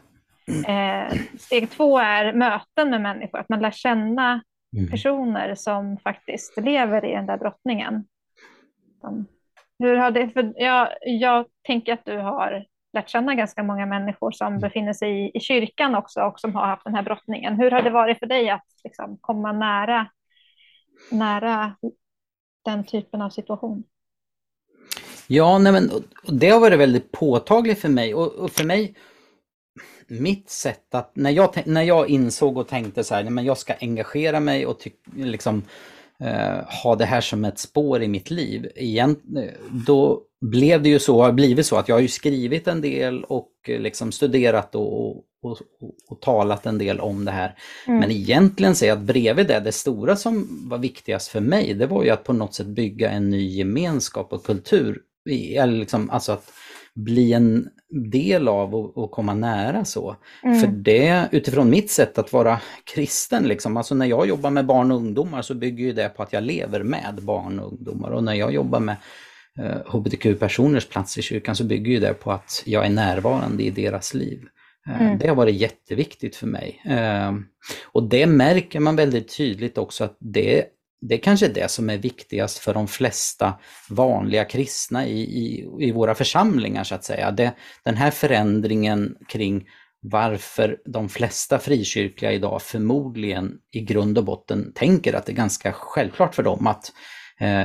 Eh, 0.69 1.13
steg 1.39 1.71
två 1.71 1.99
är 1.99 2.33
möten 2.33 2.91
med 2.91 3.01
människor, 3.01 3.39
att 3.39 3.49
man 3.49 3.61
lär 3.61 3.71
känna 3.71 4.43
mm. 4.77 4.91
personer 4.91 5.55
som 5.55 5.99
faktiskt 5.99 6.61
lever 6.61 7.05
i 7.05 7.15
den 7.15 7.27
där 7.27 7.39
brottningen. 7.39 8.05
Hur 9.79 9.97
har 9.97 10.11
det, 10.11 10.29
för 10.29 10.53
jag, 10.57 10.89
jag 11.01 11.47
tänker 11.67 11.93
att 11.93 12.05
du 12.05 12.19
har 12.19 12.65
lärt 12.93 13.09
känna 13.09 13.35
ganska 13.35 13.63
många 13.63 13.87
människor 13.87 14.31
som 14.31 14.47
mm. 14.47 14.61
befinner 14.61 14.93
sig 14.93 15.25
i, 15.25 15.31
i 15.35 15.41
kyrkan 15.41 15.95
också 15.95 16.21
och 16.21 16.41
som 16.41 16.55
har 16.55 16.67
haft 16.67 16.85
den 16.85 16.95
här 16.95 17.03
brottningen. 17.03 17.55
Hur 17.55 17.71
har 17.71 17.83
det 17.83 17.91
varit 17.91 18.19
för 18.19 18.27
dig 18.27 18.51
att 18.51 18.67
liksom, 18.85 19.19
komma 19.21 19.53
nära 19.53 20.07
nära 21.11 21.77
den 22.65 22.85
typen 22.85 23.23
av 23.23 23.31
situation? 23.31 23.85
Ja, 25.27 25.59
nej 25.59 25.73
men, 25.73 25.91
det 26.29 26.49
har 26.49 26.61
varit 26.61 26.79
väldigt 26.79 27.13
påtagligt 27.13 27.79
för 27.79 27.89
mig 27.89 28.15
och, 28.15 28.35
och, 28.35 28.51
för 28.51 28.65
mig, 28.65 28.95
mitt 30.09 30.51
sätt 30.51 30.95
att, 30.95 31.17
när 31.17 31.31
jag, 31.31 31.67
när 31.67 31.83
jag 31.83 32.09
insåg 32.09 32.57
och 32.57 32.69
tänkte 32.69 33.05
så 33.05 33.15
här, 33.15 33.23
nej 33.23 33.33
men 33.33 33.45
jag 33.45 33.59
ska 33.59 33.75
engagera 33.81 34.41
mig 34.41 34.67
och 34.67 34.81
tyck, 34.81 34.97
liksom, 35.17 35.63
eh, 36.21 36.83
ha 36.83 36.97
det 36.97 37.05
här 37.05 37.21
som 37.21 37.45
ett 37.45 37.59
spår 37.59 38.03
i 38.03 38.09
mitt 38.09 38.31
liv, 38.31 38.73
igen, 38.77 39.17
eh, 39.37 39.71
då 39.87 40.23
blev 40.41 40.83
det 40.83 40.89
ju 40.89 40.99
så, 40.99 41.23
har 41.23 41.33
blivit 41.33 41.67
så 41.67 41.77
att 41.77 41.89
jag 41.89 41.97
har 41.97 42.01
ju 42.01 42.09
skrivit 42.09 42.69
en 42.69 42.81
del 42.81 43.25
och 43.25 43.53
eh, 43.69 43.81
liksom 43.81 44.13
studerat 44.13 44.75
och, 44.75 45.07
och, 45.07 45.25
och, 45.43 45.59
och, 46.09 46.21
talat 46.21 46.67
en 46.67 46.79
del 46.79 47.01
om 47.01 47.25
det 47.25 47.31
här. 47.31 47.55
Mm. 47.87 48.01
Men 48.01 48.11
egentligen 48.11 48.75
säger 48.75 48.93
jag 48.93 48.99
att 48.99 49.07
bredvid 49.07 49.47
det, 49.47 49.61
det 49.61 49.73
stora 49.73 50.17
som 50.17 50.49
var 50.69 50.79
viktigast 50.79 51.29
för 51.29 51.41
mig, 51.41 51.75
det 51.75 51.87
var 51.87 52.05
ju 52.05 52.11
att 52.11 52.25
på 52.25 52.33
något 52.33 52.55
sätt 52.55 52.67
bygga 52.67 53.11
en 53.11 53.31
ny 53.31 53.57
gemenskap 53.57 54.33
och 54.33 54.45
kultur. 54.45 55.01
Eller 55.31 55.79
liksom, 55.79 56.11
alltså 56.11 56.33
att 56.33 56.53
bli 56.95 57.33
en 57.33 57.69
del 58.13 58.49
av 58.49 58.75
och, 58.75 58.99
och 58.99 59.11
komma 59.11 59.35
nära 59.35 59.85
så. 59.85 60.17
Mm. 60.43 60.61
För 60.61 60.67
det, 60.67 61.29
utifrån 61.33 61.71
mitt 61.71 61.91
sätt 61.91 62.19
att 62.19 62.33
vara 62.33 62.61
kristen, 62.95 63.45
liksom, 63.45 63.77
alltså 63.77 63.95
när 63.95 64.07
jag 64.07 64.29
jobbar 64.29 64.51
med 64.51 64.67
barn 64.67 64.91
och 64.91 64.97
ungdomar 64.97 65.43
så 65.43 65.55
bygger 65.55 65.85
ju 65.85 65.93
det 65.93 66.09
på 66.09 66.23
att 66.23 66.33
jag 66.33 66.43
lever 66.43 66.83
med 66.83 67.19
barn 67.23 67.59
och 67.59 67.73
ungdomar. 67.73 68.11
Och 68.11 68.25
när 68.25 68.35
jag 68.35 68.55
jobbar 68.55 68.81
med 68.81 68.97
eh, 69.59 69.95
hbtq-personers 69.95 70.89
plats 70.89 71.19
i 71.19 71.23
kyrkan 71.23 71.57
så 71.57 71.65
bygger 71.65 71.93
ju 71.93 72.01
det 72.01 72.15
på 72.15 72.33
att 72.33 72.63
jag 72.67 72.87
är 72.87 72.91
närvarande 72.91 73.63
i 73.63 73.71
deras 73.71 74.15
liv. 74.15 74.41
Eh, 74.89 75.03
mm. 75.03 75.19
Det 75.19 75.29
har 75.29 75.35
varit 75.35 75.57
jätteviktigt 75.57 76.37
för 76.37 76.47
mig. 76.47 76.83
Eh, 76.85 77.33
och 77.93 78.09
det 78.09 78.27
märker 78.27 78.81
man 78.81 78.97
väldigt 78.97 79.37
tydligt 79.37 79.79
också 79.79 80.05
att 80.05 80.17
det, 80.21 80.67
det 81.01 81.19
kanske 81.19 81.47
är 81.47 81.55
det 81.55 81.71
som 81.71 81.91
är 81.91 81.99
viktigast 81.99 82.59
för 82.59 82.75
de 82.75 82.89
flesta 82.89 83.55
vanliga 83.89 84.45
kristna 84.45 85.07
i, 85.07 85.21
i, 85.21 85.69
i 85.81 85.93
våra 85.93 86.15
församlingar 86.15 86.85
så 86.85 86.95
att 86.95 87.05
säga. 87.05 87.31
Det, 87.31 87.53
den 87.85 87.97
här 87.97 88.11
förändringen 88.11 89.17
kring 89.29 89.65
varför 90.03 90.79
de 90.85 91.09
flesta 91.09 91.59
frikyrkliga 91.59 92.33
idag 92.33 92.63
förmodligen 92.63 93.59
i 93.73 93.81
grund 93.81 94.19
och 94.19 94.25
botten 94.25 94.73
tänker 94.75 95.15
att 95.15 95.27
det 95.27 95.33
är 95.33 95.37
ganska 95.37 95.73
självklart 95.73 96.35
för 96.35 96.43
dem 96.43 96.67
att 96.67 96.93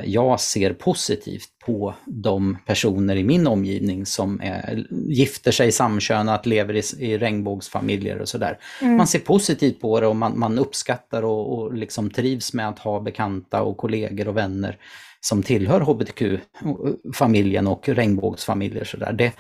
jag 0.06 0.40
ser 0.40 0.74
positivt 0.74 1.50
på 1.66 1.94
de 2.06 2.58
personer 2.66 3.16
i 3.16 3.24
min 3.24 3.48
omgivning 3.48 4.06
som 4.06 4.42
är, 4.42 4.88
gifter 4.90 5.52
sig 5.52 5.72
samkönat, 5.72 6.46
lever 6.46 6.74
i, 6.74 6.82
i 7.00 7.18
regnbågsfamiljer 7.18 8.22
och 8.22 8.30
sådär. 8.30 8.60
Mm. 8.82 8.98
Man 8.98 9.08
ser 9.08 9.20
positivt 9.20 9.82
på 9.82 10.00
det 10.00 10.08
och 10.08 10.16
man, 10.16 10.40
man 10.40 10.60
uppskattar 10.60 11.24
och, 11.24 11.54
och 11.54 11.74
liksom 11.74 12.10
trivs 12.10 12.54
med 12.54 12.70
att 12.70 12.80
ha 12.80 13.00
bekanta 13.00 13.62
och 13.62 13.78
kollegor 13.78 14.28
och 14.28 14.38
vänner 14.38 14.78
som 15.22 15.44
tillhör 15.44 15.82
hbtq-familjen 15.82 17.68
och 17.68 17.90
regnbågsfamiljer. 17.90 18.84
Så 18.84 18.98
där. 18.98 19.14
Det, 19.14 19.34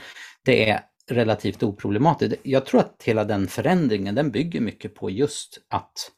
det 0.45 0.69
är 0.69 0.79
relativt 1.09 1.63
oproblematiskt. 1.63 2.35
Jag 2.43 2.65
tror 2.65 2.79
att 2.79 3.01
hela 3.05 3.23
den 3.23 3.47
förändringen 3.47 4.15
den 4.15 4.31
bygger 4.31 4.61
mycket 4.61 4.95
på 4.95 5.09
just 5.09 5.59
att 5.69 6.11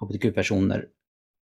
hbtq-personer 0.00 0.84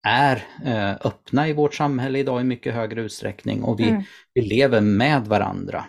är 0.04 0.44
eh, 0.66 0.92
öppna 1.08 1.48
i 1.48 1.54
vårt 1.54 1.76
samhälle 1.76 2.20
idag 2.20 2.42
i 2.42 2.44
mycket 2.44 2.74
högre 2.74 3.02
utsträckning 3.02 3.64
och 3.64 3.80
vi, 3.80 3.90
mm. 3.90 4.04
vi 4.34 4.42
lever 4.42 4.82
med 4.82 5.26
varandra. 5.26 5.86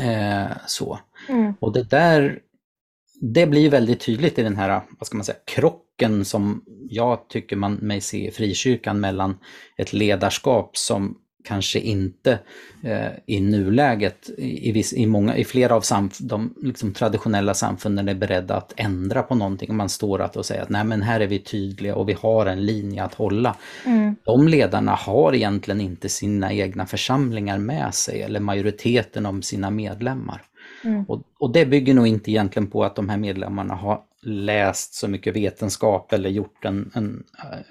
Eh, 0.00 0.56
så. 0.66 0.98
Mm. 1.28 1.54
Och 1.60 1.72
det 1.72 1.82
där, 1.82 2.38
det 3.20 3.46
blir 3.46 3.70
väldigt 3.70 4.00
tydligt 4.00 4.38
i 4.38 4.42
den 4.42 4.56
här, 4.56 4.80
vad 4.98 5.06
ska 5.06 5.16
man 5.16 5.24
säga, 5.24 5.38
krocken 5.44 6.24
som 6.24 6.64
jag 6.90 7.28
tycker 7.28 7.56
man 7.56 7.74
mig 7.74 8.00
se 8.00 8.28
i 8.28 8.30
frikyrkan 8.30 9.00
mellan 9.00 9.38
ett 9.76 9.92
ledarskap 9.92 10.76
som 10.76 11.18
kanske 11.44 11.78
inte 11.78 12.38
eh, 12.82 13.08
i 13.26 13.40
nuläget 13.40 14.30
i, 14.38 14.72
viss, 14.72 14.92
i, 14.92 15.06
många, 15.06 15.36
i 15.36 15.44
flera 15.44 15.74
av 15.74 15.80
samf 15.80 16.18
de 16.18 16.54
liksom, 16.62 16.92
traditionella 16.92 17.54
samfunden 17.54 18.08
är 18.08 18.14
beredda 18.14 18.56
att 18.56 18.72
ändra 18.76 19.22
på 19.22 19.34
någonting. 19.34 19.76
Man 19.76 19.88
står 19.88 20.22
att 20.22 20.36
och 20.36 20.46
säger 20.46 20.62
att 20.62 20.68
nej 20.68 20.84
men 20.84 21.02
här 21.02 21.20
är 21.20 21.26
vi 21.26 21.38
tydliga 21.38 21.96
och 21.96 22.08
vi 22.08 22.12
har 22.12 22.46
en 22.46 22.66
linje 22.66 23.02
att 23.02 23.14
hålla. 23.14 23.56
Mm. 23.86 24.16
De 24.24 24.48
ledarna 24.48 24.94
har 24.94 25.34
egentligen 25.34 25.80
inte 25.80 26.08
sina 26.08 26.52
egna 26.52 26.86
församlingar 26.86 27.58
med 27.58 27.94
sig 27.94 28.22
eller 28.22 28.40
majoriteten 28.40 29.26
av 29.26 29.40
sina 29.40 29.70
medlemmar. 29.70 30.42
Mm. 30.84 31.04
Och, 31.04 31.22
och 31.38 31.52
det 31.52 31.66
bygger 31.66 31.94
nog 31.94 32.06
inte 32.06 32.30
egentligen 32.30 32.70
på 32.70 32.84
att 32.84 32.96
de 32.96 33.08
här 33.08 33.16
medlemmarna 33.16 33.74
har 33.74 34.00
läst 34.22 34.94
så 34.94 35.08
mycket 35.08 35.36
vetenskap 35.36 36.12
eller 36.12 36.30
gjort 36.30 36.64
en, 36.64 36.90
en 36.94 37.24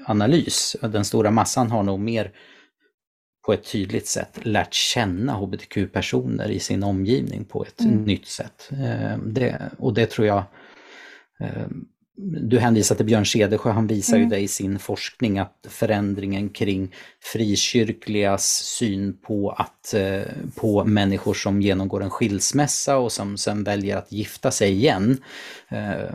analys. 0.05 0.75
Den 0.81 1.05
stora 1.05 1.31
massan 1.31 1.71
har 1.71 1.83
nog 1.83 1.99
mer 1.99 2.31
på 3.45 3.53
ett 3.53 3.71
tydligt 3.71 4.07
sätt 4.07 4.39
lärt 4.41 4.73
känna 4.73 5.33
hbtq-personer 5.33 6.51
i 6.51 6.59
sin 6.59 6.83
omgivning 6.83 7.45
på 7.45 7.65
ett 7.65 7.81
mm. 7.81 8.03
nytt 8.03 8.27
sätt. 8.27 8.69
Eh, 8.71 9.17
det, 9.25 9.71
och 9.77 9.93
det 9.93 10.05
tror 10.05 10.27
jag, 10.27 10.43
eh, 11.39 11.67
du 12.41 12.59
hänvisar 12.59 12.95
till 12.95 13.05
Björn 13.05 13.25
Cedersjö, 13.25 13.71
han 13.71 13.87
visar 13.87 14.17
mm. 14.17 14.29
ju 14.29 14.35
det 14.35 14.41
i 14.41 14.47
sin 14.47 14.79
forskning 14.79 15.39
att 15.39 15.67
förändringen 15.69 16.49
kring 16.49 16.93
frikyrkligas 17.33 18.45
syn 18.47 19.17
på, 19.17 19.49
att, 19.49 19.93
eh, 19.93 20.21
på 20.55 20.83
människor 20.83 21.33
som 21.33 21.61
genomgår 21.61 22.03
en 22.03 22.09
skilsmässa 22.09 22.97
och 22.97 23.11
som 23.11 23.37
sen 23.37 23.63
väljer 23.63 23.97
att 23.97 24.11
gifta 24.11 24.51
sig 24.51 24.71
igen. 24.71 25.17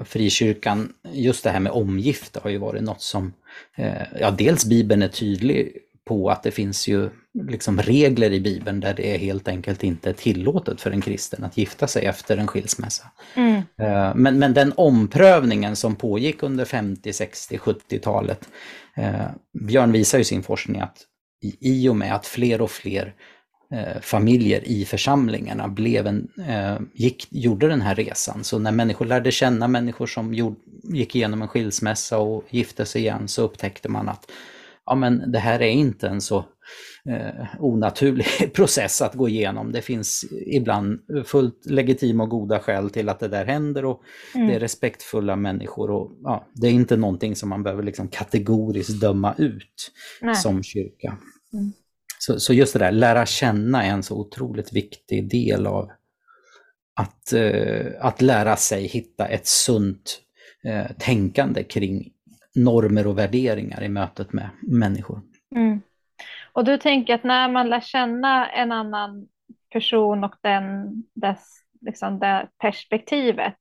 Frikyrkan, 0.04 0.92
just 1.12 1.44
det 1.44 1.50
här 1.50 1.60
med 1.60 1.72
omgifte 1.72 2.40
har 2.42 2.50
ju 2.50 2.58
varit 2.58 2.82
något 2.82 3.02
som, 3.02 3.32
ja 4.20 4.30
dels 4.30 4.64
Bibeln 4.64 5.02
är 5.02 5.08
tydlig 5.08 5.72
på 6.08 6.30
att 6.30 6.42
det 6.42 6.50
finns 6.50 6.88
ju 6.88 7.10
liksom 7.48 7.78
regler 7.78 8.32
i 8.32 8.40
Bibeln 8.40 8.80
där 8.80 8.94
det 8.94 9.14
är 9.14 9.18
helt 9.18 9.48
enkelt 9.48 9.84
inte 9.84 10.12
tillåtet 10.12 10.80
för 10.80 10.90
en 10.90 11.00
kristen 11.00 11.44
att 11.44 11.56
gifta 11.56 11.86
sig 11.86 12.04
efter 12.04 12.36
en 12.36 12.46
skilsmässa. 12.46 13.04
Mm. 13.34 13.56
Eh, 13.56 14.14
men, 14.14 14.38
men 14.38 14.54
den 14.54 14.72
omprövningen 14.76 15.76
som 15.76 15.96
pågick 15.96 16.42
under 16.42 16.64
50, 16.64 17.12
60, 17.12 17.58
70-talet, 17.58 18.48
eh, 18.96 19.26
Björn 19.60 19.92
visar 19.92 20.18
ju 20.18 20.24
sin 20.24 20.42
forskning 20.42 20.80
att 20.80 20.96
i, 21.60 21.88
och 21.88 21.96
med 21.96 22.14
att 22.14 22.26
fler 22.26 22.60
och 22.60 22.70
fler 22.70 23.14
eh, 23.72 24.00
familjer 24.00 24.68
i 24.68 24.84
församlingarna 24.84 25.68
blev 25.68 26.06
en, 26.06 26.28
gick, 26.94 27.26
gjorde 27.30 27.68
den 27.68 27.80
här 27.80 27.94
resan. 27.94 28.44
Så 28.44 28.58
när 28.58 28.72
människor 28.72 29.06
lärde 29.06 29.32
känna 29.32 29.68
människor 29.68 30.06
som 30.06 30.34
gjorde, 30.34 30.56
gick 30.82 31.16
igenom 31.16 31.42
en 31.42 31.48
skilsmässa 31.48 32.18
och 32.18 32.44
gifte 32.50 32.86
sig 32.86 33.02
igen 33.02 33.28
så 33.28 33.42
upptäckte 33.42 33.88
man 33.88 34.08
att 34.08 34.30
ja, 34.86 34.94
men 34.94 35.32
det 35.32 35.38
här 35.38 35.62
är 35.62 35.70
inte 35.70 36.08
en 36.08 36.20
så 36.20 36.38
eh, 37.08 37.44
onaturlig 37.58 38.26
process 38.54 39.02
att 39.02 39.14
gå 39.14 39.28
igenom. 39.28 39.72
Det 39.72 39.82
finns 39.82 40.24
ibland 40.46 41.00
fullt 41.24 41.66
legitima 41.66 42.22
och 42.22 42.30
goda 42.30 42.58
skäl 42.58 42.90
till 42.90 43.08
att 43.08 43.20
det 43.20 43.28
där 43.28 43.44
händer 43.44 43.84
och 43.84 44.02
mm. 44.34 44.48
det 44.48 44.54
är 44.54 44.60
respektfulla 44.60 45.36
människor. 45.36 45.90
Och, 45.90 46.12
ja, 46.22 46.48
det 46.54 46.66
är 46.66 46.72
inte 46.72 46.96
någonting 46.96 47.36
som 47.36 47.48
man 47.48 47.62
behöver 47.62 47.82
liksom 47.82 48.08
kategoriskt 48.08 49.00
döma 49.00 49.34
ut 49.38 49.92
Nej. 50.20 50.34
som 50.34 50.62
kyrka. 50.62 51.18
Mm. 51.52 51.72
Så, 52.18 52.40
så 52.40 52.54
just 52.54 52.72
det 52.72 52.78
där, 52.78 52.92
lära 52.92 53.26
känna 53.26 53.84
är 53.84 53.90
en 53.90 54.02
så 54.02 54.16
otroligt 54.20 54.72
viktig 54.72 55.30
del 55.30 55.66
av 55.66 55.90
att, 57.00 57.32
eh, 57.32 57.86
att 58.00 58.22
lära 58.22 58.56
sig 58.56 58.86
hitta 58.86 59.26
ett 59.26 59.46
sunt 59.46 60.20
eh, 60.64 60.96
tänkande 60.98 61.64
kring 61.64 62.12
normer 62.54 63.06
och 63.06 63.18
värderingar 63.18 63.82
i 63.82 63.88
mötet 63.88 64.32
med 64.32 64.48
människor. 64.62 65.20
Mm. 65.56 65.80
Och 66.52 66.64
du 66.64 66.78
tänker 66.78 67.14
att 67.14 67.24
när 67.24 67.48
man 67.48 67.68
lär 67.68 67.80
känna 67.80 68.50
en 68.50 68.72
annan 68.72 69.28
person 69.72 70.24
och 70.24 70.34
den, 70.40 70.92
dess, 71.14 71.56
liksom 71.80 72.18
det 72.18 72.48
perspektivet 72.58 73.56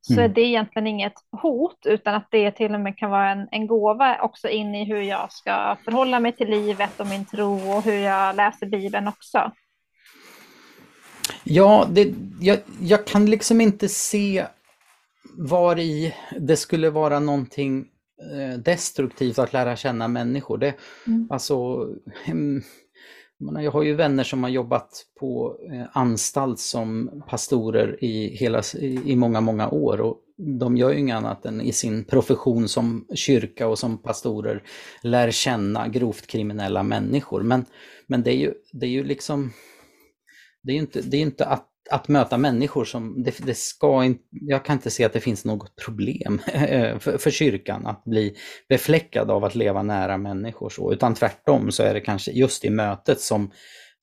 så 0.00 0.12
mm. 0.12 0.24
är 0.24 0.28
det 0.28 0.40
egentligen 0.40 0.86
inget 0.86 1.14
hot 1.42 1.78
utan 1.84 2.14
att 2.14 2.28
det 2.30 2.50
till 2.50 2.74
och 2.74 2.80
med 2.80 2.98
kan 2.98 3.10
vara 3.10 3.30
en, 3.30 3.48
en 3.50 3.66
gåva 3.66 4.20
också 4.20 4.48
in 4.48 4.74
i 4.74 4.84
hur 4.84 5.02
jag 5.02 5.32
ska 5.32 5.76
förhålla 5.84 6.20
mig 6.20 6.32
till 6.32 6.50
livet 6.50 7.00
och 7.00 7.06
min 7.06 7.24
tro 7.24 7.76
och 7.76 7.82
hur 7.82 7.98
jag 7.98 8.36
läser 8.36 8.66
Bibeln 8.66 9.08
också. 9.08 9.52
Ja, 11.44 11.86
det, 11.90 12.14
jag, 12.40 12.58
jag 12.80 13.06
kan 13.06 13.26
liksom 13.26 13.60
inte 13.60 13.88
se 13.88 14.46
var 15.38 15.78
i 15.78 16.14
det 16.40 16.56
skulle 16.56 16.90
vara 16.90 17.20
någonting 17.20 17.86
destruktivt 18.58 19.38
att 19.38 19.52
lära 19.52 19.76
känna 19.76 20.08
människor. 20.08 20.58
Det, 20.58 20.74
mm. 21.06 21.26
alltså, 21.30 21.86
jag 23.38 23.72
har 23.72 23.82
ju 23.82 23.94
vänner 23.94 24.24
som 24.24 24.42
har 24.42 24.50
jobbat 24.50 25.06
på 25.20 25.58
eh, 25.72 25.86
anstalt 25.92 26.60
som 26.60 27.22
pastorer 27.28 28.04
i, 28.04 28.36
hela, 28.36 28.62
i 29.04 29.16
många, 29.16 29.40
många 29.40 29.68
år 29.68 30.00
och 30.00 30.20
de 30.36 30.76
gör 30.76 30.92
ju 30.92 30.98
inget 30.98 31.16
annat 31.16 31.46
än 31.46 31.60
i 31.60 31.72
sin 31.72 32.04
profession 32.04 32.68
som 32.68 33.06
kyrka 33.14 33.68
och 33.68 33.78
som 33.78 33.98
pastorer 33.98 34.62
lär 35.02 35.30
känna 35.30 35.88
grovt 35.88 36.26
kriminella 36.26 36.82
människor. 36.82 37.42
Men, 37.42 37.64
men 38.06 38.22
det, 38.22 38.30
är 38.30 38.36
ju, 38.36 38.54
det 38.72 38.86
är 38.86 38.90
ju 38.90 39.04
liksom, 39.04 39.52
det 40.62 40.72
är 40.72 40.76
inte, 40.76 41.02
det 41.02 41.16
är 41.16 41.20
inte 41.20 41.46
att 41.46 41.68
att 41.90 42.08
möta 42.08 42.38
människor 42.38 42.84
som, 42.84 43.22
det, 43.22 43.46
det, 43.46 43.56
ska 43.56 44.04
inte, 44.04 44.24
jag 44.30 44.64
kan 44.64 44.76
inte 44.76 44.90
se 44.90 45.04
att 45.04 45.12
det 45.12 45.20
finns 45.20 45.44
något 45.44 45.76
problem 45.76 46.40
för, 46.98 47.18
för 47.18 47.30
kyrkan 47.30 47.86
att 47.86 48.04
bli 48.04 48.36
befläckad 48.68 49.30
av 49.30 49.44
att 49.44 49.54
leva 49.54 49.82
nära 49.82 50.18
människor 50.18 50.70
så, 50.70 50.92
utan 50.92 51.14
tvärtom 51.14 51.72
så 51.72 51.82
är 51.82 51.94
det 51.94 52.00
kanske 52.00 52.30
just 52.30 52.64
i 52.64 52.70
mötet 52.70 53.20
som 53.20 53.50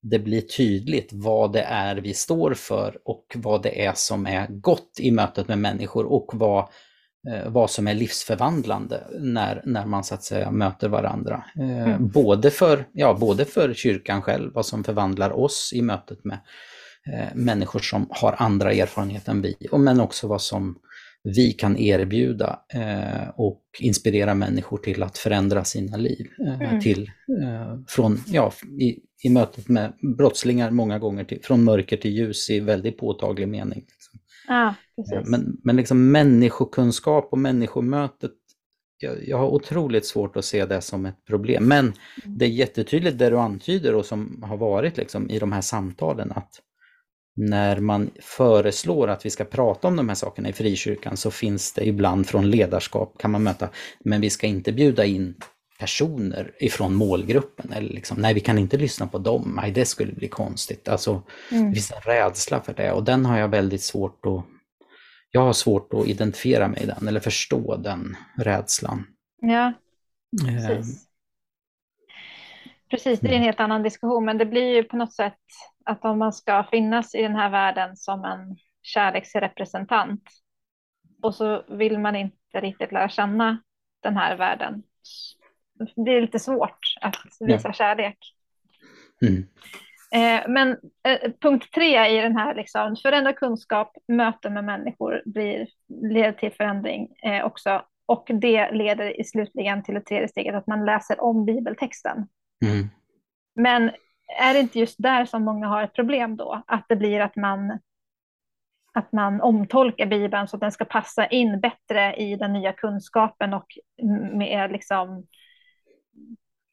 det 0.01 0.19
blir 0.19 0.41
tydligt 0.41 1.09
vad 1.13 1.53
det 1.53 1.61
är 1.61 1.95
vi 1.95 2.13
står 2.13 2.53
för 2.53 2.97
och 3.05 3.25
vad 3.35 3.63
det 3.63 3.85
är 3.85 3.93
som 3.95 4.25
är 4.27 4.47
gott 4.47 4.97
i 4.99 5.11
mötet 5.11 5.47
med 5.47 5.59
människor 5.59 6.05
och 6.05 6.31
vad, 6.33 6.59
eh, 7.29 7.49
vad 7.49 7.69
som 7.69 7.87
är 7.87 7.93
livsförvandlande 7.93 9.03
när, 9.19 9.61
när 9.65 9.85
man 9.85 10.03
så 10.03 10.13
att 10.13 10.23
säga 10.23 10.51
möter 10.51 10.89
varandra. 10.89 11.43
Eh, 11.59 11.83
mm. 11.83 12.07
Både, 12.07 12.51
för, 12.51 12.85
ja, 12.93 13.17
både 13.19 13.45
för 13.45 13.73
kyrkan 13.73 14.21
själv, 14.21 14.51
vad 14.53 14.65
som 14.65 14.83
förvandlar 14.83 15.31
oss 15.31 15.71
i 15.75 15.81
mötet 15.81 16.25
med 16.25 16.39
människor 17.33 17.79
som 17.79 18.07
har 18.09 18.35
andra 18.37 18.73
erfarenheter 18.73 19.31
än 19.31 19.41
vi, 19.41 19.55
men 19.71 19.99
också 19.99 20.27
vad 20.27 20.41
som 20.41 20.75
vi 21.23 21.51
kan 21.51 21.77
erbjuda 21.77 22.59
eh, 22.73 23.29
och 23.35 23.61
inspirera 23.79 24.33
människor 24.33 24.77
till 24.77 25.03
att 25.03 25.17
förändra 25.17 25.63
sina 25.63 25.97
liv. 25.97 26.27
Eh, 26.47 26.61
mm. 26.61 26.81
till, 26.81 27.11
från, 27.87 28.19
ja, 28.27 28.53
i, 28.79 28.99
i 29.23 29.29
mötet 29.29 29.69
med 29.69 29.93
brottslingar 30.17 30.71
många 30.71 30.99
gånger 30.99 31.23
till, 31.23 31.39
från 31.43 31.63
mörker 31.63 31.97
till 31.97 32.11
ljus 32.11 32.49
i 32.49 32.59
väldigt 32.59 32.97
påtaglig 32.97 33.47
mening. 33.47 33.85
Ah, 34.47 34.73
men 35.25 35.57
men 35.63 35.75
liksom 35.75 36.11
människokunskap 36.11 37.29
och 37.31 37.37
människomötet 37.37 38.31
jag, 39.01 39.27
jag, 39.27 39.37
har 39.37 39.47
otroligt 39.47 40.05
svårt 40.05 40.37
att 40.37 40.45
se 40.45 40.65
det 40.65 40.81
som 40.81 41.05
ett 41.05 41.25
problem. 41.25 41.63
Men 41.63 41.85
mm. 41.85 42.37
det 42.37 42.45
är 42.45 42.49
jättetydligt 42.49 43.17
det 43.17 43.29
du 43.29 43.37
antyder 43.37 43.95
och 43.95 44.05
som 44.05 44.43
har 44.43 44.57
varit 44.57 44.97
liksom 44.97 45.29
i 45.29 45.39
de 45.39 45.51
här 45.51 45.61
samtalen 45.61 46.31
att 46.31 46.61
när 47.41 47.79
man 47.79 48.09
föreslår 48.19 49.07
att 49.07 49.25
vi 49.25 49.29
ska 49.29 49.45
prata 49.45 49.87
om 49.87 49.95
de 49.95 50.09
här 50.09 50.15
sakerna 50.15 50.49
i 50.49 50.53
frikyrkan 50.53 51.17
så 51.17 51.31
finns 51.31 51.73
det 51.73 51.87
ibland 51.87 52.27
från 52.27 52.49
ledarskap 52.49 53.17
kan 53.17 53.31
man 53.31 53.43
möta, 53.43 53.69
men 53.99 54.21
vi 54.21 54.29
ska 54.29 54.47
inte 54.47 54.71
bjuda 54.71 55.05
in 55.05 55.35
personer 55.79 56.51
ifrån 56.59 56.95
målgruppen. 56.95 57.73
Eller 57.73 57.89
liksom, 57.89 58.21
nej, 58.21 58.33
vi 58.33 58.39
kan 58.39 58.57
inte 58.57 58.77
lyssna 58.77 59.07
på 59.07 59.17
dem, 59.17 59.59
nej 59.61 59.71
det 59.71 59.85
skulle 59.85 60.13
bli 60.13 60.27
konstigt. 60.27 60.87
Alltså, 60.87 61.21
mm. 61.51 61.69
Det 61.69 61.75
finns 61.75 61.91
en 61.91 62.01
rädsla 62.01 62.61
för 62.61 62.73
det 62.73 62.91
och 62.91 63.03
den 63.03 63.25
har 63.25 63.39
jag 63.39 63.47
väldigt 63.47 63.83
svårt 63.83 64.25
att 64.25 64.45
jag 65.31 65.41
har 65.41 65.53
svårt 65.53 65.93
att 65.93 66.07
identifiera 66.07 66.67
mig 66.67 66.83
i 66.83 66.85
den 66.85 67.07
eller 67.07 67.19
förstå 67.19 67.77
den 67.77 68.17
rädslan. 68.37 69.03
Ja, 69.41 69.73
eh, 70.47 70.67
precis. 70.67 71.07
Precis, 72.89 73.19
det 73.19 73.27
är 73.27 73.33
en 73.33 73.43
helt 73.43 73.59
annan 73.59 73.83
diskussion, 73.83 74.25
men 74.25 74.37
det 74.37 74.45
blir 74.45 74.75
ju 74.75 74.83
på 74.83 74.97
något 74.97 75.13
sätt 75.13 75.33
att 75.85 76.05
om 76.05 76.19
man 76.19 76.33
ska 76.33 76.63
finnas 76.71 77.15
i 77.15 77.21
den 77.21 77.35
här 77.35 77.49
världen 77.49 77.97
som 77.97 78.25
en 78.25 78.57
kärleksrepresentant 78.81 80.23
och 81.21 81.35
så 81.35 81.63
vill 81.69 81.99
man 81.99 82.15
inte 82.15 82.35
riktigt 82.61 82.91
lära 82.91 83.09
känna 83.09 83.63
den 84.03 84.17
här 84.17 84.37
världen. 84.37 84.83
Det 85.95 86.03
blir 86.03 86.21
lite 86.21 86.39
svårt 86.39 86.79
att 87.01 87.15
visa 87.39 87.67
ja. 87.67 87.73
kärlek. 87.73 88.17
Mm. 89.21 89.47
Eh, 90.13 90.49
men 90.49 90.69
eh, 91.03 91.31
punkt 91.41 91.73
tre 91.73 92.17
i 92.17 92.21
den 92.21 92.37
här, 92.37 92.55
liksom, 92.55 92.95
förändra 92.95 93.33
kunskap, 93.33 93.97
möte 94.07 94.49
med 94.49 94.63
människor 94.63 95.21
blir, 95.25 95.67
leder 96.11 96.31
till 96.31 96.51
förändring 96.51 97.15
eh, 97.23 97.45
också. 97.45 97.85
Och 98.05 98.27
det 98.33 98.71
leder 98.71 99.19
i 99.19 99.23
slutligen 99.23 99.83
till 99.83 99.93
det 99.93 100.01
tredje 100.01 100.27
steget, 100.27 100.55
att 100.55 100.67
man 100.67 100.85
läser 100.85 101.21
om 101.21 101.45
bibeltexten. 101.45 102.27
Mm. 102.65 102.89
Men 103.55 103.91
är 104.39 104.53
det 104.53 104.59
inte 104.59 104.79
just 104.79 104.95
där 104.97 105.25
som 105.25 105.43
många 105.43 105.67
har 105.67 105.83
ett 105.83 105.93
problem 105.93 106.37
då? 106.37 106.63
Att 106.67 106.85
det 106.89 106.95
blir 106.95 107.19
att 107.19 107.35
man, 107.35 107.79
att 108.93 109.11
man 109.11 109.41
omtolkar 109.41 110.05
Bibeln 110.05 110.47
så 110.47 110.55
att 110.55 110.61
den 110.61 110.71
ska 110.71 110.85
passa 110.85 111.25
in 111.25 111.59
bättre 111.59 112.15
i 112.15 112.35
den 112.35 112.53
nya 112.53 112.73
kunskapen 112.73 113.53
och 113.53 113.67
med 114.33 114.71
liksom 114.71 115.27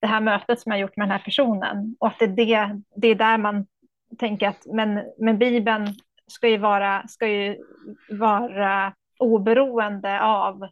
det 0.00 0.06
här 0.06 0.20
mötet 0.20 0.60
som 0.60 0.72
jag 0.72 0.80
gjort 0.80 0.96
med 0.96 1.08
den 1.08 1.12
här 1.12 1.24
personen. 1.24 1.96
Och 2.00 2.06
att 2.06 2.18
det 2.18 2.24
är, 2.24 2.28
det, 2.28 2.82
det 2.96 3.08
är 3.08 3.14
där 3.14 3.38
man 3.38 3.66
tänker 4.18 4.48
att 4.48 4.66
men, 4.66 5.04
men 5.18 5.38
Bibeln 5.38 5.94
ska 6.26 6.48
ju, 6.48 6.58
vara, 6.58 7.08
ska 7.08 7.28
ju 7.28 7.56
vara 8.10 8.92
oberoende 9.18 10.20
av 10.20 10.68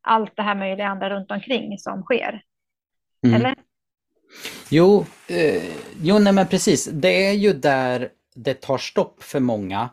allt 0.00 0.36
det 0.36 0.42
här 0.42 0.54
möjliga 0.54 0.88
andra 0.88 1.10
runt 1.10 1.30
omkring 1.30 1.78
som 1.78 2.02
sker. 2.02 2.42
Mm. 3.26 3.36
Eller? 3.36 3.54
Jo, 4.70 5.06
eh, 5.28 5.62
jo 6.02 6.18
nej 6.18 6.32
men 6.32 6.46
precis. 6.46 6.88
Det 6.92 7.26
är 7.26 7.32
ju 7.32 7.52
där 7.52 8.08
det 8.34 8.54
tar 8.54 8.78
stopp 8.78 9.22
för 9.22 9.40
många. 9.40 9.88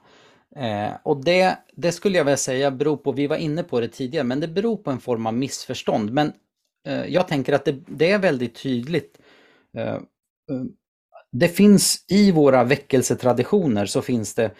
Eh, 0.56 0.92
och 1.04 1.24
det, 1.24 1.58
det 1.76 1.92
skulle 1.92 2.18
jag 2.18 2.26
vilja 2.26 2.38
säga 2.38 2.72
beror 2.72 2.98
på, 2.98 3.12
vi 3.12 3.28
var 3.28 3.38
inne 3.38 3.64
på 3.64 3.80
det 3.80 3.88
tidigare, 3.88 4.24
men 4.24 4.40
det 4.40 4.48
beror 4.48 4.78
på 4.78 4.92
en 4.92 5.00
form 5.00 5.26
av 5.26 5.34
missförstånd. 5.34 6.14
Men 6.14 6.34
eh, 6.88 7.06
jag 7.06 7.28
tänker 7.28 7.54
att 7.54 7.66
det, 7.66 7.76
det, 7.88 8.12
är 8.12 8.20
väldigt 8.20 8.56
tydligt. 8.56 9.20
Eh, 9.78 9.94
eh, 9.94 10.02
det 11.36 11.48
finns 11.48 12.06
i 12.10 12.32
våra 12.32 12.64
väckelsetraditioner 12.64 13.86
så 13.86 14.02
finns 14.02 14.36
det, 14.36 14.52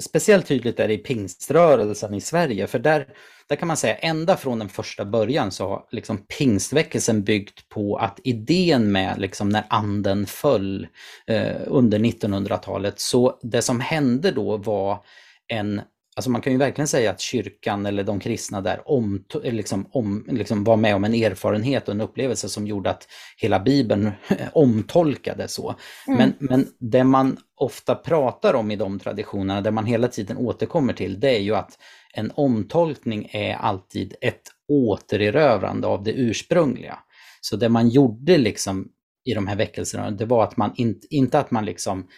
speciellt 0.00 0.46
tydligt 0.46 0.80
är 0.80 0.88
det 0.88 0.94
i 0.94 0.98
pingströrelsen 0.98 2.14
i 2.14 2.20
Sverige, 2.20 2.66
för 2.66 2.78
där, 2.78 3.06
där 3.48 3.56
kan 3.56 3.68
man 3.68 3.76
säga 3.76 3.94
ända 3.94 4.36
från 4.36 4.58
den 4.58 4.68
första 4.68 5.04
början 5.04 5.50
så 5.50 5.68
har 5.68 5.86
liksom 5.90 6.26
pingstväckelsen 6.38 7.24
byggt 7.24 7.68
på 7.68 7.96
att 7.96 8.20
idén 8.24 8.92
med 8.92 9.18
liksom 9.18 9.48
när 9.48 9.64
anden 9.68 10.26
föll 10.26 10.86
eh, 11.26 11.56
under 11.66 11.98
1900-talet, 11.98 13.00
så 13.00 13.38
det 13.42 13.62
som 13.62 13.80
hände 13.80 14.30
då 14.30 14.56
var 14.56 15.04
en 15.48 15.80
Alltså 16.16 16.30
man 16.30 16.40
kan 16.40 16.52
ju 16.52 16.58
verkligen 16.58 16.88
säga 16.88 17.10
att 17.10 17.20
kyrkan 17.20 17.86
eller 17.86 18.04
de 18.04 18.20
kristna 18.20 18.60
där 18.60 18.90
om, 18.90 19.24
liksom, 19.42 19.86
om, 19.90 20.24
liksom 20.28 20.64
var 20.64 20.76
med 20.76 20.94
om 20.94 21.04
en 21.04 21.14
erfarenhet 21.14 21.88
och 21.88 21.94
en 21.94 22.00
upplevelse 22.00 22.48
som 22.48 22.66
gjorde 22.66 22.90
att 22.90 23.08
hela 23.36 23.60
Bibeln 23.60 24.10
omtolkades 24.52 25.52
så. 25.52 25.74
Mm. 26.08 26.18
Men, 26.18 26.34
men 26.38 26.68
det 26.78 27.04
man 27.04 27.36
ofta 27.56 27.94
pratar 27.94 28.54
om 28.54 28.70
i 28.70 28.76
de 28.76 28.98
traditionerna, 28.98 29.60
där 29.60 29.70
man 29.70 29.86
hela 29.86 30.08
tiden 30.08 30.36
återkommer 30.36 30.92
till, 30.92 31.20
det 31.20 31.36
är 31.36 31.40
ju 31.40 31.54
att 31.54 31.78
en 32.14 32.32
omtolkning 32.34 33.28
är 33.32 33.54
alltid 33.54 34.14
ett 34.20 34.42
återerövrande 34.68 35.86
av 35.86 36.02
det 36.02 36.12
ursprungliga. 36.12 36.98
Så 37.40 37.56
det 37.56 37.68
man 37.68 37.88
gjorde 37.88 38.38
liksom 38.38 38.88
i 39.24 39.34
de 39.34 39.46
här 39.46 39.56
väckelserna, 39.56 40.10
det 40.10 40.24
var 40.24 40.44
att 40.44 40.56
man 40.56 40.72
inte, 40.76 41.06
inte 41.10 41.38
att 41.38 41.50
man 41.50 41.64
liksom 41.64 42.08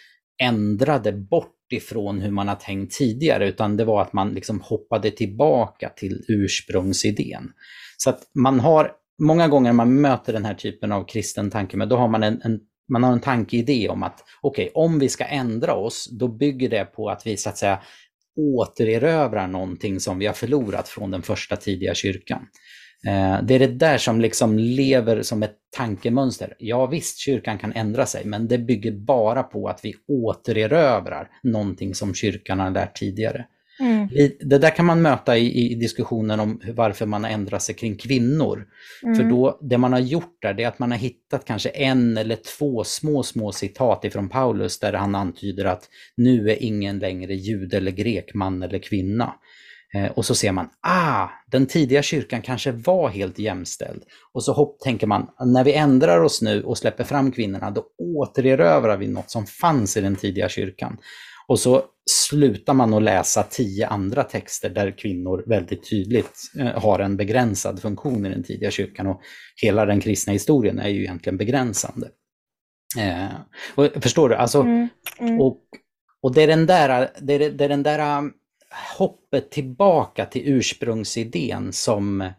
ändrade 0.42 1.12
bort 1.12 1.54
ifrån 1.72 2.20
hur 2.20 2.30
man 2.30 2.48
har 2.48 2.54
tänkt 2.54 2.98
tidigare, 2.98 3.48
utan 3.48 3.76
det 3.76 3.84
var 3.84 4.02
att 4.02 4.12
man 4.12 4.30
liksom 4.34 4.60
hoppade 4.60 5.10
tillbaka 5.10 5.88
till 5.88 6.24
ursprungsidén. 6.28 7.50
Så 7.96 8.10
att 8.10 8.20
man 8.34 8.60
har, 8.60 8.92
många 9.22 9.48
gånger 9.48 9.68
när 9.68 9.76
man 9.76 10.00
möter 10.00 10.32
den 10.32 10.44
här 10.44 10.54
typen 10.54 10.92
av 10.92 11.04
kristen 11.04 11.50
tanke, 11.50 11.76
men 11.76 11.88
då 11.88 11.96
har 11.96 12.08
man 12.08 12.22
en, 12.22 12.40
en 12.42 12.60
man 12.92 13.02
har 13.02 13.12
en 13.12 13.20
tankeidé 13.20 13.88
om 13.88 14.02
att 14.02 14.24
okej, 14.40 14.64
okay, 14.64 14.72
om 14.74 14.98
vi 14.98 15.08
ska 15.08 15.24
ändra 15.24 15.74
oss, 15.74 16.08
då 16.10 16.28
bygger 16.28 16.68
det 16.68 16.84
på 16.84 17.08
att 17.10 17.26
vi 17.26 17.36
så 17.36 17.48
att 17.48 17.58
säga 17.58 17.82
återerövrar 18.36 19.46
någonting 19.46 20.00
som 20.00 20.18
vi 20.18 20.26
har 20.26 20.34
förlorat 20.34 20.88
från 20.88 21.10
den 21.10 21.22
första 21.22 21.56
tidiga 21.56 21.94
kyrkan. 21.94 22.46
Eh, 23.06 23.42
det 23.42 23.54
är 23.54 23.58
det 23.58 23.66
där 23.66 23.98
som 23.98 24.20
liksom 24.20 24.58
lever 24.58 25.22
som 25.22 25.42
ett 25.42 25.56
tankemönster. 25.76 26.54
Ja 26.58 26.86
visst, 26.86 27.18
kyrkan 27.18 27.58
kan 27.58 27.72
ändra 27.72 28.06
sig, 28.06 28.24
men 28.24 28.48
det 28.48 28.58
bygger 28.58 28.92
bara 28.92 29.42
på 29.42 29.68
att 29.68 29.80
vi 29.82 29.94
återerövrar 30.08 31.28
någonting 31.42 31.94
som 31.94 32.14
kyrkan 32.14 32.60
har 32.60 32.70
lärt 32.70 32.96
tidigare. 32.96 33.44
Mm. 33.80 34.08
Det 34.40 34.58
där 34.58 34.76
kan 34.76 34.86
man 34.86 35.02
möta 35.02 35.36
i, 35.36 35.72
i, 35.72 35.74
diskussionen 35.74 36.40
om 36.40 36.60
varför 36.74 37.06
man 37.06 37.24
har 37.24 37.30
ändrat 37.30 37.62
sig 37.62 37.74
kring 37.74 37.96
kvinnor. 37.96 38.66
Mm. 39.02 39.14
För 39.14 39.24
då, 39.24 39.58
det 39.62 39.78
man 39.78 39.92
har 39.92 40.00
gjort 40.00 40.42
där, 40.42 40.54
det 40.54 40.62
är 40.62 40.68
att 40.68 40.78
man 40.78 40.90
har 40.90 40.98
hittat 40.98 41.44
kanske 41.44 41.68
en 41.68 42.16
eller 42.16 42.36
två 42.58 42.84
små, 42.84 43.22
små 43.22 43.52
citat 43.52 44.04
ifrån 44.04 44.28
Paulus 44.28 44.78
där 44.78 44.92
han 44.92 45.14
antyder 45.14 45.64
att 45.64 45.88
nu 46.16 46.50
är 46.50 46.62
ingen 46.62 46.98
längre 46.98 47.34
jud 47.34 47.74
eller 47.74 47.90
grek, 47.90 48.34
man 48.34 48.62
eller 48.62 48.78
kvinna. 48.78 49.34
Eh, 49.94 50.10
och 50.10 50.24
så 50.24 50.34
ser 50.34 50.52
man, 50.52 50.68
ah, 50.80 51.28
den 51.50 51.66
tidiga 51.66 52.02
kyrkan 52.02 52.42
kanske 52.42 52.72
var 52.72 53.08
helt 53.08 53.38
jämställd. 53.38 54.02
Och 54.32 54.44
så 54.44 54.52
hopp, 54.52 54.80
tänker 54.80 55.06
man, 55.06 55.30
när 55.46 55.64
vi 55.64 55.72
ändrar 55.72 56.20
oss 56.20 56.42
nu 56.42 56.62
och 56.62 56.78
släpper 56.78 57.04
fram 57.04 57.32
kvinnorna, 57.32 57.70
då 57.70 57.84
återerövrar 57.98 58.96
vi 58.96 59.08
något 59.08 59.30
som 59.30 59.46
fanns 59.46 59.96
i 59.96 60.00
den 60.00 60.16
tidiga 60.16 60.48
kyrkan. 60.48 60.98
Och 61.46 61.60
så 61.60 61.82
slutar 62.10 62.74
man 62.74 62.94
att 62.94 63.02
läsa 63.02 63.42
tio 63.42 63.86
andra 63.86 64.24
texter 64.24 64.70
där 64.70 64.98
kvinnor 64.98 65.44
väldigt 65.46 65.90
tydligt 65.90 66.36
eh, 66.58 66.82
har 66.82 66.98
en 66.98 67.16
begränsad 67.16 67.82
funktion 67.82 68.26
i 68.26 68.28
den 68.28 68.42
tidiga 68.42 68.70
kyrkan. 68.70 69.06
Och 69.06 69.20
hela 69.62 69.86
den 69.86 70.00
kristna 70.00 70.32
historien 70.32 70.78
är 70.78 70.88
ju 70.88 71.02
egentligen 71.02 71.36
begränsande. 71.36 72.08
Eh, 72.98 73.28
och, 73.74 74.02
förstår 74.02 74.28
du? 74.28 74.34
Alltså, 74.34 74.60
mm, 74.60 74.88
mm. 75.18 75.40
Och, 75.40 75.62
och 76.22 76.34
det 76.34 76.42
är 76.42 76.46
den 76.46 76.66
där, 76.66 77.10
det 77.20 77.34
är, 77.34 77.50
det 77.50 77.64
är 77.64 77.68
den 77.68 77.82
där 77.82 78.30
hoppet 78.98 79.50
tillbaka 79.50 80.26
till 80.26 80.42
ursprungsidén 80.44 81.72
som, 81.72 82.30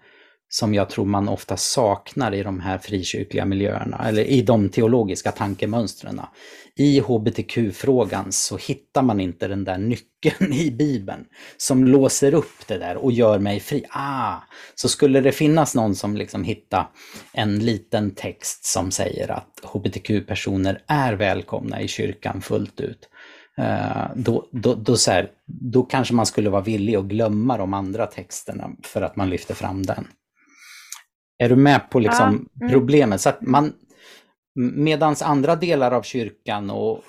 som 0.49 0.73
jag 0.73 0.89
tror 0.89 1.05
man 1.05 1.29
ofta 1.29 1.57
saknar 1.57 2.33
i 2.33 2.43
de 2.43 2.59
här 2.59 2.77
frikyrkliga 2.77 3.45
miljöerna, 3.45 4.07
eller 4.07 4.23
i 4.23 4.41
de 4.41 4.69
teologiska 4.69 5.31
tankemönstren. 5.31 6.21
I 6.75 6.99
hbtq-frågan 6.99 8.31
så 8.31 8.57
hittar 8.57 9.01
man 9.01 9.19
inte 9.19 9.47
den 9.47 9.63
där 9.63 9.77
nyckeln 9.77 10.53
i 10.53 10.71
Bibeln 10.71 11.25
som 11.57 11.85
låser 11.85 12.33
upp 12.33 12.67
det 12.67 12.77
där 12.77 12.97
och 12.97 13.11
gör 13.11 13.39
mig 13.39 13.59
fri. 13.59 13.85
Ah, 13.89 14.35
så 14.75 14.89
skulle 14.89 15.21
det 15.21 15.31
finnas 15.31 15.75
någon 15.75 15.95
som 15.95 16.17
liksom 16.17 16.43
hittar 16.43 16.87
en 17.33 17.59
liten 17.59 18.15
text 18.15 18.65
som 18.65 18.91
säger 18.91 19.31
att 19.31 19.59
hbtq-personer 19.63 20.83
är 20.87 21.13
välkomna 21.13 21.81
i 21.81 21.87
kyrkan 21.87 22.41
fullt 22.41 22.81
ut, 22.81 23.09
då, 24.15 24.47
då, 24.51 24.73
då, 24.75 24.95
så 24.95 25.11
här, 25.11 25.31
då 25.45 25.83
kanske 25.83 26.13
man 26.13 26.25
skulle 26.25 26.49
vara 26.49 26.61
villig 26.61 26.95
att 26.95 27.05
glömma 27.05 27.57
de 27.57 27.73
andra 27.73 28.05
texterna 28.05 28.71
för 28.83 29.01
att 29.01 29.15
man 29.15 29.29
lyfter 29.29 29.53
fram 29.53 29.83
den. 29.83 30.07
Är 31.37 31.49
du 31.49 31.55
med 31.55 31.89
på 31.89 31.99
liksom 31.99 32.49
ja, 32.53 32.65
mm. 32.65 32.73
problemet? 32.73 33.21
Så 33.21 33.29
att 33.29 33.41
man, 33.41 33.73
medans 34.75 35.21
andra 35.21 35.55
delar 35.55 35.91
av 35.91 36.01
kyrkan 36.01 36.69
och, 36.69 37.03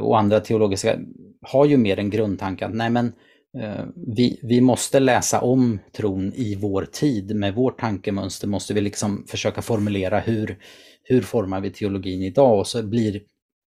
och 0.00 0.18
andra 0.18 0.40
teologiska 0.40 0.98
har 1.42 1.66
ju 1.66 1.76
mer 1.76 1.98
en 1.98 2.10
grundtanke 2.10 2.66
att 2.66 2.74
nej 2.74 2.90
men 2.90 3.12
eh, 3.58 3.84
vi, 4.16 4.40
vi 4.42 4.60
måste 4.60 5.00
läsa 5.00 5.40
om 5.40 5.78
tron 5.92 6.32
i 6.34 6.54
vår 6.54 6.84
tid. 6.92 7.36
Med 7.36 7.54
vårt 7.54 7.80
tankemönster 7.80 8.48
måste 8.48 8.74
vi 8.74 8.80
liksom 8.80 9.24
försöka 9.28 9.62
formulera 9.62 10.20
hur, 10.20 10.58
hur 11.02 11.22
formar 11.22 11.60
vi 11.60 11.70
teologin 11.70 12.22
idag 12.22 12.58
och 12.58 12.66
så 12.66 12.82
blir 12.82 13.20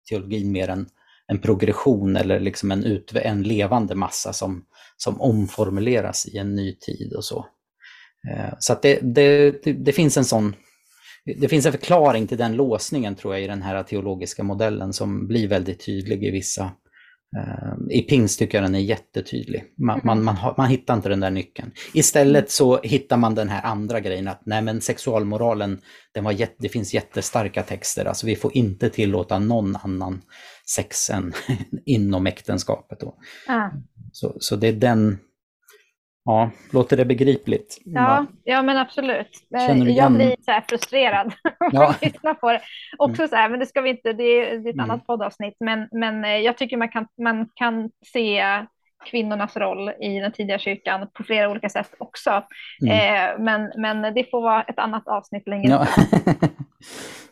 teologin 0.09 0.51
mer 0.51 0.67
en 0.67 0.85
en 1.29 1.39
progression 1.39 2.15
eller 2.15 2.39
liksom 2.39 2.71
en, 2.71 2.83
ut, 2.83 3.15
en 3.15 3.43
levande 3.43 3.95
massa 3.95 4.33
som, 4.33 4.65
som 4.97 5.21
omformuleras 5.21 6.25
i 6.27 6.37
en 6.37 6.55
ny 6.55 6.75
tid 6.75 7.13
och 7.13 7.25
så. 7.25 7.45
Eh, 8.31 8.53
så 8.59 8.73
att 8.73 8.81
det, 8.81 8.99
det, 9.01 9.51
det, 9.63 9.91
finns 9.91 10.17
en 10.17 10.25
sån 10.25 10.55
det 11.25 11.47
finns 11.47 11.65
en 11.65 11.71
förklaring 11.71 12.27
till 12.27 12.37
den 12.37 12.55
låsningen 12.55 13.15
tror 13.15 13.33
jag 13.33 13.43
i 13.43 13.47
den 13.47 13.61
här 13.61 13.83
teologiska 13.83 14.43
modellen 14.43 14.93
som 14.93 15.27
blir 15.27 15.47
väldigt 15.47 15.85
tydlig 15.85 16.23
i 16.23 16.31
vissa 16.31 16.63
eh, 17.37 17.73
i 17.91 18.01
pingst 18.01 18.39
tycker 18.39 18.57
jag 18.57 18.65
den 18.65 18.75
är 18.75 18.79
jättetydlig. 18.79 19.63
Man, 19.77 20.01
man, 20.03 20.23
man, 20.23 20.35
man, 20.57 20.69
hittar 20.69 20.93
inte 20.93 21.09
den 21.09 21.19
där 21.19 21.29
nyckeln. 21.29 21.71
Istället 21.93 22.51
så 22.51 22.81
hittar 22.81 23.17
man 23.17 23.35
den 23.35 23.49
här 23.49 23.65
andra 23.65 23.99
grejen 23.99 24.27
att 24.27 24.41
nej 24.45 24.61
men 24.61 24.81
sexualmoralen, 24.81 25.81
den 26.13 26.23
var 26.23 26.31
jätte, 26.31 26.55
det 26.59 26.69
finns 26.69 26.93
jättestarka 26.93 27.63
texter, 27.63 28.05
alltså 28.05 28.25
vi 28.25 28.35
får 28.35 28.57
inte 28.57 28.89
tillåta 28.89 29.39
någon 29.39 29.75
annan 29.75 30.21
sexen 30.75 31.33
inom 31.85 32.27
äktenskapet. 32.27 32.99
Då. 32.99 33.15
Ah. 33.47 33.69
Så, 34.11 34.37
så 34.39 34.55
det 34.55 34.67
är 34.67 34.73
den, 34.73 35.17
ja, 36.25 36.51
låter 36.73 36.97
det 36.97 37.05
begripligt? 37.05 37.77
Ja, 37.85 38.25
ja 38.43 38.61
men 38.61 38.77
absolut. 38.77 39.29
Jag 39.49 40.11
blir 40.11 40.35
så 40.45 40.51
här 40.51 40.63
frustrerad 40.69 41.33
ja. 41.71 41.95
lyssnar 42.01 42.33
på 42.33 42.51
det. 42.51 42.61
Också 42.97 43.27
så 43.27 43.35
här, 43.35 43.49
men 43.49 43.59
det 43.59 43.65
ska 43.65 43.81
vi 43.81 43.89
inte, 43.89 44.13
det 44.13 44.23
är, 44.23 44.59
ett 44.59 44.73
mm. 44.73 44.79
annat 44.79 45.07
poddavsnitt, 45.07 45.55
men, 45.59 45.87
men 45.91 46.25
eh, 46.25 46.37
jag 46.37 46.57
tycker 46.57 46.77
man 46.77 46.89
kan, 46.89 47.07
man 47.17 47.49
kan 47.55 47.89
se 48.13 48.43
kvinnornas 49.05 49.57
roll 49.57 49.89
i 49.89 50.19
den 50.19 50.31
tidiga 50.31 50.59
kyrkan 50.59 51.07
på 51.13 51.23
flera 51.23 51.49
olika 51.49 51.69
sätt 51.69 51.93
också. 51.97 52.43
Mm. 52.81 52.93
Eh, 52.93 53.39
men, 53.39 53.71
men 53.75 54.13
det 54.13 54.29
får 54.31 54.41
vara 54.41 54.63
ett 54.63 54.79
annat 54.79 55.07
avsnitt 55.07 55.47
längre 55.47 55.69
ja. 55.69 55.87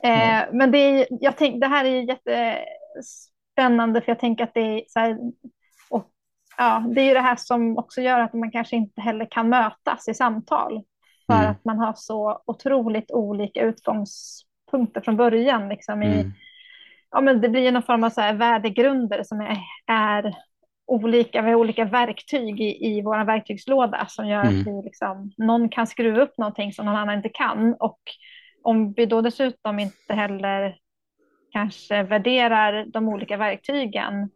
eh, 0.09 0.45
Men 0.51 0.71
det, 0.71 0.77
är, 0.77 1.07
jag 1.09 1.37
tänk, 1.37 1.61
det 1.61 1.67
här 1.67 1.85
är 1.85 2.01
jätte 2.01 2.57
spännande 3.53 4.01
för 4.01 4.11
jag 4.11 4.19
tänker 4.19 4.43
att 4.43 4.53
det 4.53 4.61
är 4.61 4.81
så 4.87 4.99
här, 4.99 5.17
ja, 6.57 6.83
det 6.95 7.01
är 7.01 7.05
ju 7.05 7.13
det 7.13 7.21
här 7.21 7.35
som 7.35 7.77
också 7.77 8.01
gör 8.01 8.19
att 8.19 8.33
man 8.33 8.51
kanske 8.51 8.75
inte 8.75 9.01
heller 9.01 9.27
kan 9.31 9.49
mötas 9.49 10.07
i 10.07 10.13
samtal 10.13 10.83
för 11.25 11.39
mm. 11.39 11.51
att 11.51 11.65
man 11.65 11.79
har 11.79 11.93
så 11.95 12.41
otroligt 12.45 13.11
olika 13.11 13.61
utgångspunkter 13.61 15.01
från 15.01 15.17
början. 15.17 15.69
Liksom, 15.69 16.03
i, 16.03 16.19
mm. 16.19 16.31
ja, 17.11 17.21
men 17.21 17.41
det 17.41 17.49
blir 17.49 17.71
någon 17.71 17.83
form 17.83 18.03
av 18.03 18.09
så 18.09 18.21
här 18.21 18.33
värdegrunder 18.33 19.23
som 19.23 19.41
är, 19.41 19.57
är 19.87 20.35
olika, 20.87 21.41
vi 21.41 21.49
har 21.49 21.55
olika 21.55 21.85
verktyg 21.85 22.61
i, 22.61 22.87
i 22.87 23.01
vår 23.01 23.25
verktygslåda 23.25 24.05
som 24.09 24.27
gör 24.27 24.43
mm. 24.43 24.59
att 24.59 24.67
vi 24.67 24.81
liksom, 24.83 25.31
någon 25.37 25.69
kan 25.69 25.87
skruva 25.87 26.21
upp 26.21 26.37
någonting 26.37 26.73
som 26.73 26.85
någon 26.85 26.95
annan 26.95 27.17
inte 27.17 27.29
kan. 27.29 27.73
Och 27.73 27.99
om 28.63 28.93
vi 28.93 29.05
då 29.05 29.21
dessutom 29.21 29.79
inte 29.79 30.13
heller 30.13 30.77
kanske 31.51 32.03
värderar 32.03 32.85
de 32.85 33.09
olika 33.09 33.37
verktygen 33.37 34.29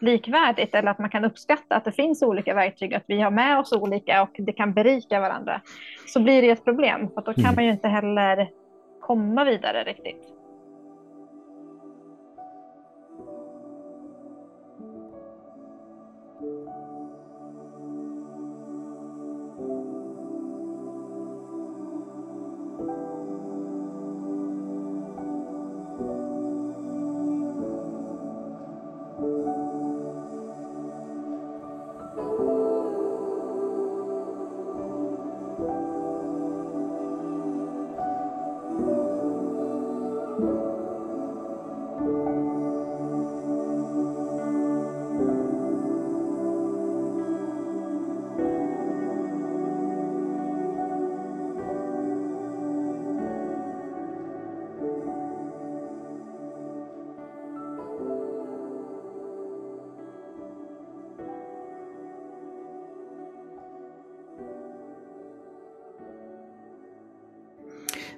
likvärdigt 0.00 0.74
eller 0.74 0.90
att 0.90 0.98
man 0.98 1.10
kan 1.10 1.24
uppskatta 1.24 1.76
att 1.76 1.84
det 1.84 1.92
finns 1.92 2.22
olika 2.22 2.54
verktyg, 2.54 2.94
att 2.94 3.04
vi 3.06 3.20
har 3.20 3.30
med 3.30 3.58
oss 3.58 3.72
olika 3.72 4.22
och 4.22 4.36
det 4.38 4.52
kan 4.52 4.72
berika 4.72 5.20
varandra, 5.20 5.60
så 6.06 6.20
blir 6.20 6.42
det 6.42 6.50
ett 6.50 6.64
problem. 6.64 7.08
För 7.14 7.22
då 7.22 7.34
kan 7.34 7.44
mm. 7.44 7.54
man 7.54 7.64
ju 7.64 7.70
inte 7.70 7.88
heller 7.88 8.50
komma 9.00 9.44
vidare 9.44 9.84
riktigt. 9.84 10.37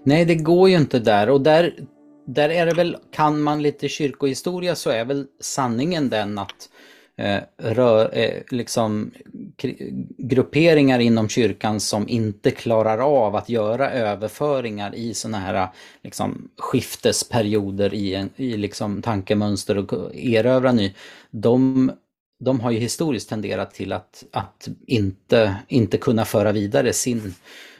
Nej, 0.04 0.24
det 0.24 0.34
går 0.34 0.68
ju 0.68 0.76
inte 0.76 0.98
där. 0.98 1.30
Och 1.30 1.40
där, 1.40 1.74
där 2.26 2.48
är 2.48 2.66
det 2.66 2.74
väl, 2.74 2.96
kan 3.10 3.40
man 3.40 3.62
lite 3.62 3.88
kyrkohistoria 3.88 4.74
så 4.74 4.90
är 4.90 5.04
väl 5.04 5.26
sanningen 5.40 6.08
den 6.08 6.38
att 6.38 6.68
eh, 7.16 7.40
rör, 7.56 8.18
eh, 8.18 8.42
liksom, 8.50 9.10
grupperingar 10.18 10.98
inom 10.98 11.28
kyrkan 11.28 11.80
som 11.80 12.08
inte 12.08 12.50
klarar 12.50 12.98
av 12.98 13.36
att 13.36 13.48
göra 13.48 13.90
överföringar 13.90 14.94
i 14.94 15.14
sådana 15.14 15.38
här 15.38 15.68
liksom, 16.02 16.48
skiftesperioder 16.58 17.94
i, 17.94 18.14
en, 18.14 18.30
i 18.36 18.56
liksom, 18.56 19.02
tankemönster 19.02 19.78
och 19.78 20.14
erövra 20.14 20.72
ny, 20.72 20.94
de, 21.30 21.92
de 22.44 22.60
har 22.60 22.70
ju 22.70 22.78
historiskt 22.78 23.28
tenderat 23.28 23.74
till 23.74 23.92
att, 23.92 24.24
att 24.32 24.68
inte, 24.86 25.56
inte 25.68 25.98
kunna 25.98 26.24
föra 26.24 26.52
vidare 26.52 26.92
sin 26.92 27.34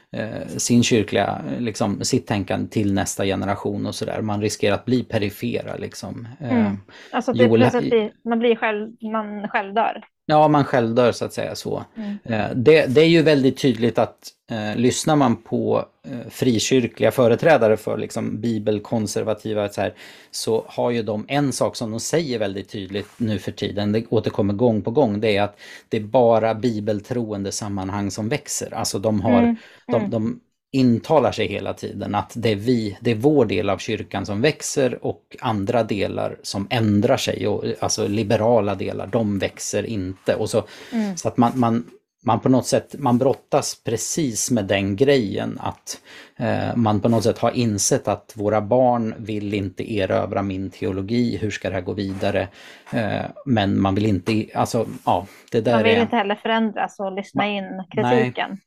sin 0.57 0.83
kyrkliga, 0.83 1.41
liksom, 1.59 2.03
sitt 2.03 2.27
tänkande 2.27 2.69
till 2.69 2.93
nästa 2.93 3.25
generation 3.25 3.85
och 3.85 3.95
sådär. 3.95 4.21
Man 4.21 4.41
riskerar 4.41 4.75
att 4.75 4.85
bli 4.85 5.03
perifera 5.03 5.75
liksom. 5.75 6.27
Eh, 6.39 6.59
mm. 6.59 6.77
Alltså 7.11 7.33
det, 7.33 7.43
Joel, 7.43 7.69
blir, 7.71 8.11
man 8.29 8.39
blir 8.39 8.55
själv, 8.55 8.91
man 9.01 9.47
själv 9.47 9.73
dör. 9.73 10.03
Ja, 10.31 10.47
man 10.47 10.63
självdör 10.63 11.11
så 11.11 11.25
att 11.25 11.33
säga 11.33 11.55
så. 11.55 11.83
Mm. 11.97 12.17
Eh, 12.23 12.55
det, 12.55 12.85
det, 12.85 13.01
är 13.01 13.07
ju 13.07 13.21
väldigt 13.21 13.57
tydligt 13.57 13.99
att 13.99 14.17
eh, 14.51 14.75
lyssnar 14.75 15.15
man 15.15 15.35
på 15.35 15.85
eh, 16.07 16.29
frikyrkliga 16.29 17.11
företrädare 17.11 17.77
för 17.77 17.97
liksom, 17.97 18.41
bibelkonservativa 18.41 19.69
så, 19.69 19.81
här, 19.81 19.93
så 20.31 20.65
har 20.67 20.91
ju 20.91 21.03
de 21.03 21.25
en 21.27 21.51
sak 21.51 21.75
som 21.75 21.91
de 21.91 21.99
säger 21.99 22.39
väldigt 22.39 22.69
tydligt 22.69 23.07
nu 23.17 23.39
för 23.39 23.51
tiden, 23.51 23.91
det 23.91 24.05
återkommer 24.09 24.53
gång 24.53 24.81
på 24.81 24.91
gång, 24.91 25.21
det 25.21 25.37
är 25.37 25.41
att 25.41 25.59
det 25.89 25.97
är 25.97 26.01
bara 26.01 26.55
bibeltroende 26.55 27.51
sammanhang 27.51 28.11
som 28.11 28.29
växer. 28.29 28.73
Alltså 28.73 28.99
de 28.99 29.21
har, 29.21 29.39
mm. 29.39 29.55
Mm. 29.87 30.01
De, 30.01 30.09
de 30.09 30.39
intalar 30.71 31.31
sig 31.31 31.47
hela 31.47 31.73
tiden 31.73 32.15
att 32.15 32.33
det 32.35 32.49
är 32.49 32.55
vi, 32.55 32.97
det 33.01 33.11
är 33.11 33.15
vår 33.15 33.45
del 33.45 33.69
av 33.69 33.77
kyrkan 33.77 34.25
som 34.25 34.41
växer 34.41 35.05
och 35.05 35.37
andra 35.39 35.83
delar 35.83 36.37
som 36.43 36.67
ändrar 36.69 37.17
sig, 37.17 37.47
och, 37.47 37.63
alltså 37.79 38.07
liberala 38.07 38.75
delar, 38.75 39.07
de 39.07 39.39
växer 39.39 39.83
inte. 39.83 40.35
Och 40.35 40.49
så, 40.49 40.63
mm. 40.91 41.17
så 41.17 41.27
att 41.27 41.37
man, 41.37 41.51
man, 41.55 41.83
man 42.25 42.39
på 42.39 42.49
något 42.49 42.67
sätt, 42.67 42.95
man 42.99 43.17
brottas 43.17 43.83
precis 43.83 44.51
med 44.51 44.65
den 44.65 44.95
grejen 44.95 45.57
att 45.61 46.01
eh, 46.37 46.75
man 46.75 47.01
på 47.01 47.09
något 47.09 47.23
sätt 47.23 47.37
har 47.37 47.51
insett 47.51 48.07
att 48.07 48.33
våra 48.35 48.61
barn 48.61 49.15
vill 49.17 49.53
inte 49.53 49.93
erövra 49.93 50.41
min 50.41 50.69
teologi, 50.69 51.37
hur 51.37 51.51
ska 51.51 51.69
det 51.69 51.75
här 51.75 51.81
gå 51.81 51.93
vidare? 51.93 52.47
Eh, 52.93 53.25
men 53.45 53.81
man 53.81 53.95
vill 53.95 54.05
inte, 54.05 54.45
alltså 54.53 54.85
ja, 55.05 55.27
det 55.51 55.61
där 55.61 55.73
Man 55.73 55.83
vill 55.83 55.97
är... 55.97 56.01
inte 56.01 56.15
heller 56.15 56.35
förändras 56.35 56.99
och 56.99 57.11
lyssna 57.11 57.47
in 57.47 57.83
kritiken. 57.91 58.49
Nej. 58.49 58.59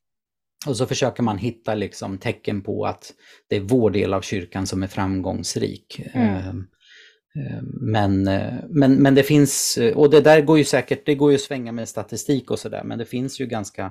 Och 0.66 0.76
så 0.76 0.86
försöker 0.86 1.22
man 1.22 1.38
hitta 1.38 1.74
liksom 1.74 2.18
tecken 2.18 2.62
på 2.62 2.86
att 2.86 3.12
det 3.48 3.56
är 3.56 3.60
vår 3.60 3.90
del 3.90 4.14
av 4.14 4.20
kyrkan 4.20 4.66
som 4.66 4.82
är 4.82 4.86
framgångsrik. 4.86 6.00
Mm. 6.14 6.28
Ehm, 6.28 6.66
ehm, 7.36 7.64
men, 7.80 8.28
eh, 8.28 8.54
men, 8.68 8.94
men 8.94 9.14
det 9.14 9.22
finns, 9.22 9.78
och 9.94 10.10
det 10.10 10.20
där 10.20 10.40
går 10.40 10.58
ju 10.58 10.64
säkert, 10.64 11.06
det 11.06 11.14
går 11.14 11.30
ju 11.30 11.34
att 11.34 11.40
svänga 11.40 11.72
med 11.72 11.88
statistik 11.88 12.50
och 12.50 12.58
sådär, 12.58 12.84
men 12.84 12.98
det 12.98 13.04
finns 13.04 13.40
ju 13.40 13.46
ganska 13.46 13.84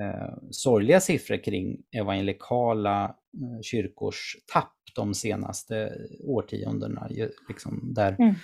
eh, 0.00 0.34
sorgliga 0.50 1.00
siffror 1.00 1.44
kring 1.44 1.76
evangelikala 1.96 3.04
eh, 3.04 3.60
kyrkors 3.62 4.36
tapp 4.52 4.70
de 4.94 5.14
senaste 5.14 5.92
årtiondena. 6.24 7.08
Liksom 7.48 7.92
där, 7.94 8.16
mm. 8.18 8.34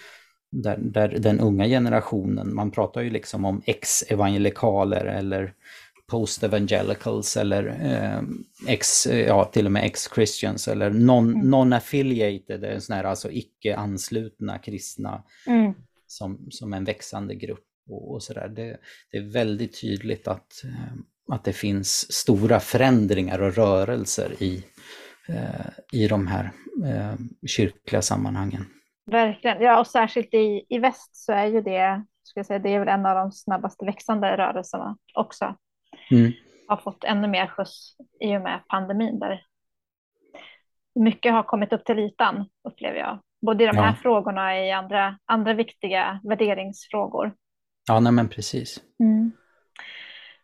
där, 0.50 0.76
där 0.76 1.08
den 1.08 1.40
unga 1.40 1.66
generationen, 1.66 2.54
man 2.54 2.70
pratar 2.70 3.00
ju 3.00 3.10
liksom 3.10 3.44
om 3.44 3.62
ex-evangelikaler 3.66 5.04
eller 5.04 5.54
post-evangelicals 6.10 7.36
eller 7.36 7.66
eh, 7.66 8.22
ex, 8.68 9.06
ja, 9.06 9.44
till 9.44 9.66
och 9.66 9.72
med 9.72 9.84
ex-christians 9.84 10.68
eller 10.68 10.90
non-affiliated, 10.90 12.64
mm. 12.64 12.72
non 12.72 12.80
sån 12.80 12.96
alltså 12.96 13.30
icke-anslutna 13.30 14.58
kristna 14.58 15.22
mm. 15.46 15.74
som, 16.06 16.46
som 16.50 16.72
en 16.72 16.84
växande 16.84 17.34
grupp 17.34 17.66
och, 17.90 18.14
och 18.14 18.22
sådär. 18.22 18.48
Det, 18.48 18.76
det, 19.12 19.18
är 19.18 19.32
väldigt 19.32 19.80
tydligt 19.80 20.28
att, 20.28 20.64
eh, 20.64 21.34
att 21.34 21.44
det 21.44 21.52
finns 21.52 22.12
stora 22.12 22.60
förändringar 22.60 23.42
och 23.42 23.54
rörelser 23.54 24.42
i, 24.42 24.64
eh, 25.28 25.66
i 25.92 26.08
de 26.08 26.26
här 26.26 26.52
eh, 26.86 27.14
kyrkliga 27.46 28.02
sammanhangen. 28.02 28.66
Verkligen, 29.10 29.62
ja 29.62 29.80
och 29.80 29.86
särskilt 29.86 30.34
i, 30.34 30.66
i 30.68 30.78
väst 30.78 31.16
så 31.16 31.32
är 31.32 31.46
ju 31.46 31.60
det, 31.60 32.04
ska 32.22 32.38
jag 32.38 32.46
säga, 32.46 32.58
det 32.58 32.74
är 32.74 32.78
väl 32.78 32.88
en 32.88 33.06
av 33.06 33.16
de 33.16 33.32
snabbast 33.32 33.82
växande 33.82 34.36
rörelserna 34.36 34.96
också 35.14 35.56
mm. 36.10 36.32
har 36.68 36.76
fått 36.76 37.04
ännu 37.04 37.28
mer 37.28 37.46
skjuts 37.46 37.96
i 38.20 38.36
och 38.36 38.40
med 38.40 38.60
pandemin 38.68 39.18
där 39.18 39.42
mycket 40.94 41.32
har 41.32 41.42
kommit 41.42 41.72
upp 41.72 41.84
till 41.84 41.98
ytan 41.98 42.48
upplever 42.68 42.98
jag. 42.98 43.18
Både 43.42 43.64
i 43.64 43.66
de 43.66 43.76
här 43.76 43.86
ja. 43.86 43.96
frågorna 44.02 44.50
och 44.50 44.56
i 44.56 44.70
andra, 44.70 45.18
andra 45.24 45.54
viktiga 45.54 46.20
värderingsfrågor. 46.22 47.32
Ja, 47.88 48.00
nej 48.00 48.12
men 48.12 48.28
precis. 48.28 48.80
Mm. 49.00 49.32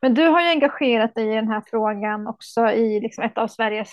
Men 0.00 0.14
du 0.14 0.26
har 0.26 0.40
ju 0.40 0.48
engagerat 0.48 1.14
dig 1.14 1.32
i 1.32 1.34
den 1.34 1.48
här 1.48 1.62
frågan 1.70 2.26
också 2.26 2.70
i 2.70 3.00
liksom 3.00 3.24
ett 3.24 3.38
av 3.38 3.48
Sveriges 3.48 3.90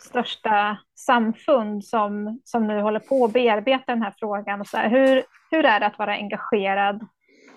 största 0.00 0.78
samfund 0.94 1.84
som, 1.84 2.40
som 2.44 2.66
nu 2.66 2.80
håller 2.80 3.00
på 3.00 3.24
att 3.24 3.32
bearbeta 3.32 3.92
den 3.92 4.02
här 4.02 4.14
frågan. 4.18 4.60
Och 4.60 4.66
så 4.66 4.76
här, 4.76 4.90
hur, 4.90 5.24
hur 5.50 5.64
är 5.64 5.80
det 5.80 5.86
att 5.86 5.98
vara 5.98 6.12
engagerad 6.12 7.06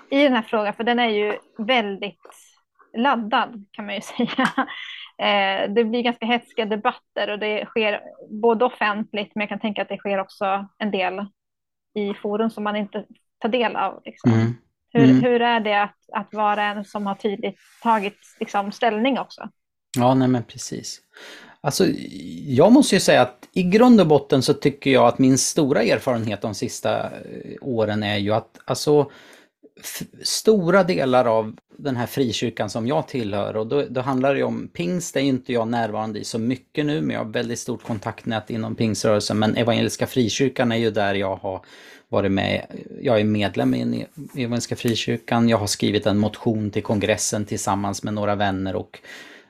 i 0.10 0.24
den 0.24 0.34
här 0.34 0.42
frågan? 0.42 0.74
För 0.74 0.84
den 0.84 1.00
är 1.00 1.10
ju 1.10 1.38
väldigt 1.58 2.20
laddad 2.98 3.66
kan 3.72 3.86
man 3.86 3.96
ju 3.96 4.02
säga. 4.18 4.68
Eh, 5.18 5.72
det 5.74 5.84
blir 5.84 6.02
ganska 6.02 6.26
hätska 6.26 6.66
debatter 6.66 7.30
och 7.32 7.40
det 7.40 7.66
sker 7.66 8.02
både 8.30 8.66
offentligt 8.66 9.32
men 9.36 9.42
jag 9.42 9.50
kan 9.50 9.60
tänka 9.60 9.82
att 9.82 9.90
det 9.90 9.98
sker 9.98 10.20
också 10.20 10.68
en 10.78 10.92
del 10.92 11.26
i 11.94 12.14
forum 12.14 12.50
som 12.50 12.64
man 12.64 12.76
inte 12.76 13.06
tar 13.40 13.50
del 13.50 13.76
av. 13.76 14.02
Liksom. 14.06 14.34
Mm. 14.34 14.54
Hur, 14.94 15.04
mm. 15.04 15.24
hur 15.24 15.42
är 15.42 15.60
det 15.60 15.84
att, 15.84 15.98
att 16.14 16.34
vara 16.34 16.64
en 16.64 16.86
som 16.86 17.08
har 17.08 17.16
tydligt 17.16 17.60
tagit 17.84 18.18
liksom, 18.40 18.72
ställning 18.72 19.20
också? 19.20 19.50
Ja, 19.98 20.14
nej 20.14 20.28
men 20.28 20.44
precis. 20.44 21.02
Alltså, 21.62 21.86
jag 22.46 22.72
måste 22.72 22.96
ju 22.96 23.00
säga 23.00 23.22
att 23.22 23.50
i 23.54 23.64
grund 23.64 24.02
och 24.02 24.08
botten 24.08 24.42
så 24.42 24.54
tycker 24.54 24.92
jag 24.92 25.08
att 25.08 25.20
min 25.20 25.38
stora 25.38 25.84
erfarenhet 25.84 26.42
de 26.42 26.56
sista 26.56 27.04
eh, 27.04 27.56
åren 27.62 28.04
är 28.04 28.18
ju 28.18 28.32
att 28.34 28.60
alltså, 28.66 29.12
stora 30.24 30.84
delar 30.84 31.26
av 31.26 31.56
den 31.78 31.96
här 31.96 32.06
frikyrkan 32.06 32.70
som 32.70 32.88
jag 32.88 33.08
tillhör. 33.08 33.56
Och 33.56 33.68
då, 33.68 33.86
då 33.90 34.02
handlar 34.02 34.36
det 34.36 34.44
om 34.44 34.70
pingst, 34.74 35.14
det 35.14 35.20
är 35.20 35.24
inte 35.24 35.54
jag 35.54 35.68
närvarande 35.68 36.20
i 36.20 36.24
så 36.24 36.40
mycket 36.40 36.86
nu, 36.86 37.02
men 37.02 37.14
jag 37.14 37.26
har 37.26 37.32
väldigt 37.32 37.60
stort 37.60 37.84
kontaktnät 37.84 38.50
inom 38.50 38.76
pingströrelsen. 38.76 39.40
Men 39.40 39.56
Evangeliska 39.56 40.08
frikyrkan 40.08 40.72
är 40.72 40.76
ju 40.76 40.92
där 40.92 41.16
jag 41.16 41.36
har 41.36 41.62
varit 42.10 42.32
med, 42.32 42.66
jag 43.02 43.20
är 43.20 43.24
medlem 43.24 43.74
i 43.74 44.02
e, 44.02 44.06
Evangeliska 44.36 44.76
frikyrkan, 44.76 45.50
jag 45.50 45.58
har 45.58 45.68
skrivit 45.68 46.06
en 46.06 46.18
motion 46.18 46.72
till 46.72 46.84
kongressen 46.84 47.46
tillsammans 47.46 48.04
med 48.04 48.14
några 48.14 48.36
vänner. 48.36 48.76
Och 48.76 49.00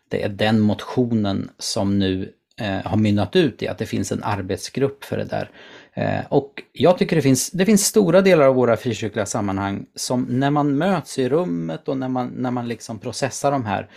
det 0.09 0.24
är 0.24 0.30
den 0.30 0.59
motionen 0.59 1.49
som 1.57 1.99
nu 1.99 2.34
eh, 2.57 2.86
har 2.86 2.97
mynnat 2.97 3.36
ut 3.36 3.63
i 3.63 3.67
att 3.67 3.78
det 3.78 3.86
finns 3.86 4.11
en 4.11 4.24
arbetsgrupp 4.24 5.03
för 5.03 5.17
det 5.17 5.26
där. 5.26 5.49
Eh, 5.94 6.20
och 6.30 6.64
jag 6.74 6.98
tycker 6.98 7.16
det 7.16 7.22
finns, 7.22 7.52
det 7.52 7.66
finns 7.66 7.86
stora 7.86 8.22
delar 8.22 8.46
av 8.48 8.56
våra 8.56 8.78
frikyrkliga 8.78 9.26
sammanhang 9.26 9.86
som 9.96 10.22
när 10.30 10.50
man 10.50 10.78
möts 10.78 11.20
i 11.20 11.30
rummet 11.30 11.88
och 11.88 11.98
när 11.98 12.10
man, 12.10 12.28
när 12.28 12.52
man 12.52 12.68
liksom 12.68 13.00
processar 13.00 13.52
de 13.52 13.66
här, 13.66 13.89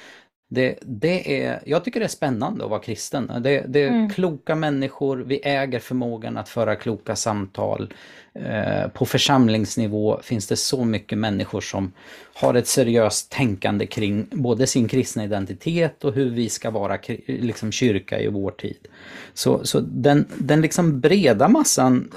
det, 0.51 0.79
det 0.83 1.43
är, 1.45 1.63
jag 1.67 1.85
tycker 1.85 2.01
det 2.01 2.07
är 2.07 2.09
spännande 2.09 2.65
att 2.65 2.71
vara 2.71 2.81
kristen. 2.81 3.33
Det, 3.41 3.65
det 3.69 3.83
är 3.83 3.89
mm. 3.89 4.11
kloka 4.11 4.55
människor, 4.55 5.17
vi 5.17 5.41
äger 5.45 5.79
förmågan 5.79 6.37
att 6.37 6.49
föra 6.49 6.77
kloka 6.77 7.17
samtal. 7.17 7.93
Eh, 8.39 8.89
på 8.89 9.07
församlingsnivå 9.07 10.21
finns 10.23 10.47
det 10.47 10.57
så 10.57 10.85
mycket 10.85 11.19
människor 11.19 11.61
som 11.61 11.93
har 12.35 12.55
ett 12.55 12.67
seriöst 12.67 13.31
tänkande 13.31 13.87
kring 13.87 14.27
både 14.31 14.67
sin 14.67 14.89
kristna 14.89 15.25
identitet 15.25 16.05
och 16.05 16.13
hur 16.13 16.31
vi 16.31 16.49
ska 16.49 16.71
vara 16.71 16.99
liksom, 17.27 17.73
kyrka 17.73 18.21
i 18.21 18.29
vår 18.29 18.51
tid. 18.51 18.89
Så, 19.35 19.65
så 19.65 19.81
den, 19.81 20.27
den 20.39 20.61
liksom 20.61 21.01
breda 21.01 21.49
massan 21.49 22.13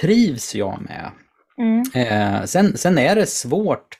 trivs 0.00 0.54
jag 0.54 0.78
med. 0.82 1.10
Mm. 1.58 1.82
Eh, 1.94 2.44
sen, 2.44 2.76
sen 2.76 2.98
är 2.98 3.14
det 3.14 3.26
svårt, 3.26 3.98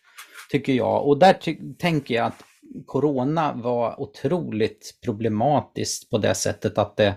tycker 0.50 0.72
jag, 0.72 1.06
och 1.06 1.18
där 1.18 1.36
tänker 1.78 2.14
jag 2.14 2.26
att 2.26 2.42
corona 2.86 3.52
var 3.52 4.00
otroligt 4.00 4.98
problematiskt 5.04 6.10
på 6.10 6.18
det 6.18 6.34
sättet 6.34 6.78
att 6.78 6.96
det, 6.96 7.14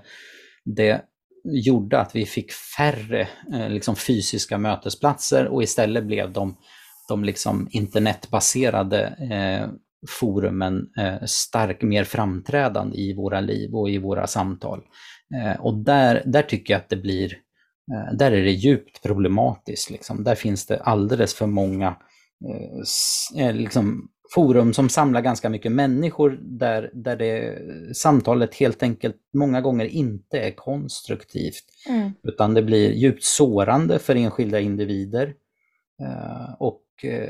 det 0.65 1.01
gjorde 1.43 1.99
att 1.99 2.15
vi 2.15 2.25
fick 2.25 2.51
färre 2.51 3.27
eh, 3.53 3.69
liksom 3.69 3.95
fysiska 3.95 4.57
mötesplatser 4.57 5.47
och 5.47 5.63
istället 5.63 6.03
blev 6.03 6.31
de, 6.31 6.57
de 7.09 7.23
liksom 7.23 7.67
internetbaserade 7.71 9.07
eh, 9.31 9.69
forumen 10.09 10.89
eh, 10.97 11.23
stark, 11.25 11.81
mer 11.81 12.03
framträdande 12.03 12.97
i 12.97 13.13
våra 13.13 13.41
liv 13.41 13.75
och 13.75 13.89
i 13.89 13.97
våra 13.97 14.27
samtal. 14.27 14.81
Eh, 15.35 15.61
och 15.61 15.77
där, 15.77 16.23
där 16.25 16.41
tycker 16.41 16.73
jag 16.73 16.79
att 16.79 16.89
det 16.89 16.95
blir, 16.95 17.33
eh, 17.93 18.17
där 18.17 18.31
är 18.31 18.43
det 18.43 18.51
djupt 18.51 19.03
problematiskt. 19.03 19.89
Liksom. 19.89 20.23
Där 20.23 20.35
finns 20.35 20.65
det 20.65 20.79
alldeles 20.79 21.33
för 21.33 21.47
många 21.47 21.95
eh, 22.49 23.45
eh 23.45 23.55
liksom 23.55 24.09
forum 24.33 24.73
som 24.73 24.89
samlar 24.89 25.21
ganska 25.21 25.49
mycket 25.49 25.71
människor 25.71 26.39
där, 26.41 26.89
där 26.93 27.15
det, 27.15 27.57
samtalet 27.95 28.55
helt 28.55 28.83
enkelt 28.83 29.15
många 29.33 29.61
gånger 29.61 29.85
inte 29.85 30.39
är 30.39 30.51
konstruktivt. 30.51 31.63
Mm. 31.89 32.11
Utan 32.23 32.53
det 32.53 32.61
blir 32.61 32.91
djupt 32.91 33.23
sårande 33.23 33.99
för 33.99 34.15
enskilda 34.15 34.59
individer. 34.59 35.33
Uh, 36.01 36.53
och, 36.59 36.81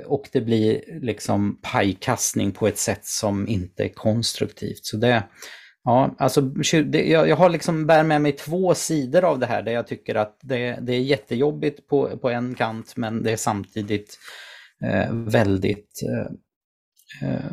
och 0.06 0.30
det 0.32 0.42
blir 0.42 1.00
liksom 1.02 1.60
pajkastning 1.62 2.52
på 2.52 2.68
ett 2.68 2.78
sätt 2.78 3.06
som 3.06 3.48
inte 3.48 3.84
är 3.84 3.90
konstruktivt. 3.90 4.86
Så 4.86 4.98
det, 4.98 5.24
Ja, 5.88 6.16
alltså 6.18 6.42
det, 6.42 7.10
jag, 7.10 7.30
jag 7.30 7.36
har 7.36 7.50
liksom 7.50 7.88
bär 7.88 8.04
med 8.04 8.22
mig 8.22 8.32
två 8.32 8.76
sidor 8.76 9.24
av 9.24 9.40
det 9.40 9.46
här 9.46 9.62
där 9.62 9.72
jag 9.72 9.88
tycker 9.88 10.16
att 10.16 10.38
det, 10.42 10.80
det 10.82 10.94
är 10.94 11.00
jättejobbigt 11.00 11.88
på, 11.88 12.18
på 12.18 12.30
en 12.30 12.56
kant 12.56 12.94
men 12.98 13.24
det 13.24 13.32
är 13.32 13.38
samtidigt 13.38 14.18
eh, 14.84 15.14
väldigt, 15.14 16.02
eh, 16.04 16.20
eh, 16.20 16.32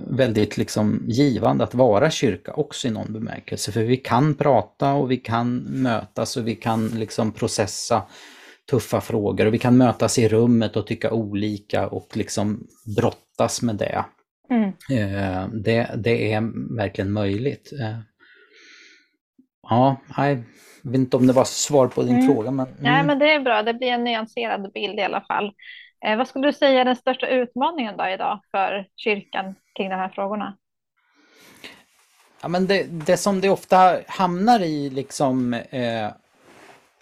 väldigt 0.06 0.56
liksom 0.56 1.04
givande 1.08 1.64
att 1.64 1.74
vara 1.74 2.10
kyrka 2.10 2.52
också 2.52 2.88
i 2.88 2.90
någon 2.90 3.12
bemärkelse. 3.12 3.72
För 3.72 3.82
vi 3.82 3.96
kan 3.96 4.34
prata 4.34 4.92
och 4.92 5.10
vi 5.10 5.16
kan 5.16 5.56
mötas 5.56 6.36
och 6.36 6.48
vi 6.48 6.54
kan 6.54 6.88
liksom 6.88 7.32
processa 7.32 8.02
tuffa 8.70 9.00
frågor 9.00 9.46
och 9.46 9.54
vi 9.54 9.58
kan 9.58 9.76
mötas 9.76 10.18
i 10.18 10.28
rummet 10.28 10.76
och 10.76 10.86
tycka 10.86 11.10
olika 11.10 11.88
och 11.88 12.16
liksom 12.16 12.66
brottas 12.96 13.62
med 13.62 13.76
det. 13.76 14.04
Mm. 14.50 14.68
Eh, 14.68 15.48
det, 15.48 15.90
det 15.96 16.32
är 16.32 16.40
verkligen 16.76 17.12
möjligt. 17.12 17.72
Eh, 17.80 17.98
Ja, 19.68 19.96
jag 20.16 20.90
vet 20.90 20.94
inte 20.94 21.16
om 21.16 21.26
det 21.26 21.32
var 21.32 21.44
svar 21.44 21.88
på 21.88 22.02
din 22.02 22.16
mm. 22.16 22.26
fråga. 22.26 22.50
Men, 22.50 22.66
mm. 22.66 22.78
Nej, 22.80 23.04
men 23.04 23.18
det 23.18 23.32
är 23.32 23.40
bra. 23.40 23.62
Det 23.62 23.74
blir 23.74 23.88
en 23.88 24.04
nyanserad 24.04 24.72
bild 24.72 24.98
i 24.98 25.02
alla 25.02 25.20
fall. 25.20 25.52
Eh, 26.04 26.16
vad 26.16 26.28
skulle 26.28 26.46
du 26.46 26.52
säga 26.52 26.80
är 26.80 26.84
den 26.84 26.96
största 26.96 27.26
utmaningen 27.26 27.96
då 27.96 28.08
idag 28.08 28.40
för 28.50 28.86
kyrkan 28.96 29.54
kring 29.76 29.90
de 29.90 29.96
här 29.96 30.08
frågorna? 30.08 30.56
Ja, 32.42 32.48
men 32.48 32.66
det, 32.66 32.82
det 32.82 33.16
som 33.16 33.40
det 33.40 33.50
ofta 33.50 33.98
hamnar 34.06 34.60
i 34.60 34.90
liksom 34.90 35.54
eh, 35.54 36.06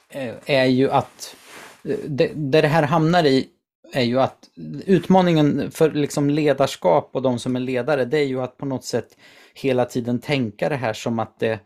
eh 0.09 0.35
är 0.47 0.65
ju 0.65 0.91
att 0.91 1.37
eh, 1.85 1.97
det, 2.09 2.31
det, 2.35 2.61
det 2.61 2.69
här 2.69 2.83
hamnar 2.83 3.25
i 3.25 3.49
är 3.93 4.03
ju 4.03 4.21
att 4.21 4.51
utmaningen 4.87 5.71
för 5.71 5.91
liksom 5.91 6.31
ledarskap 6.31 7.11
och 7.13 7.23
de 7.23 7.39
som 7.39 7.57
är 7.57 7.61
ledare, 7.61 8.05
det 8.05 8.19
är 8.19 8.27
ju 8.27 8.43
att 8.43 8.57
på 8.57 8.67
något 8.67 8.85
sätt 8.85 9.17
hela 9.55 9.85
tiden 9.85 10.19
tänka 10.19 10.69
det 10.69 10.77
här 10.77 10.93
som 10.93 11.19
att 11.19 11.39
det 11.39 11.61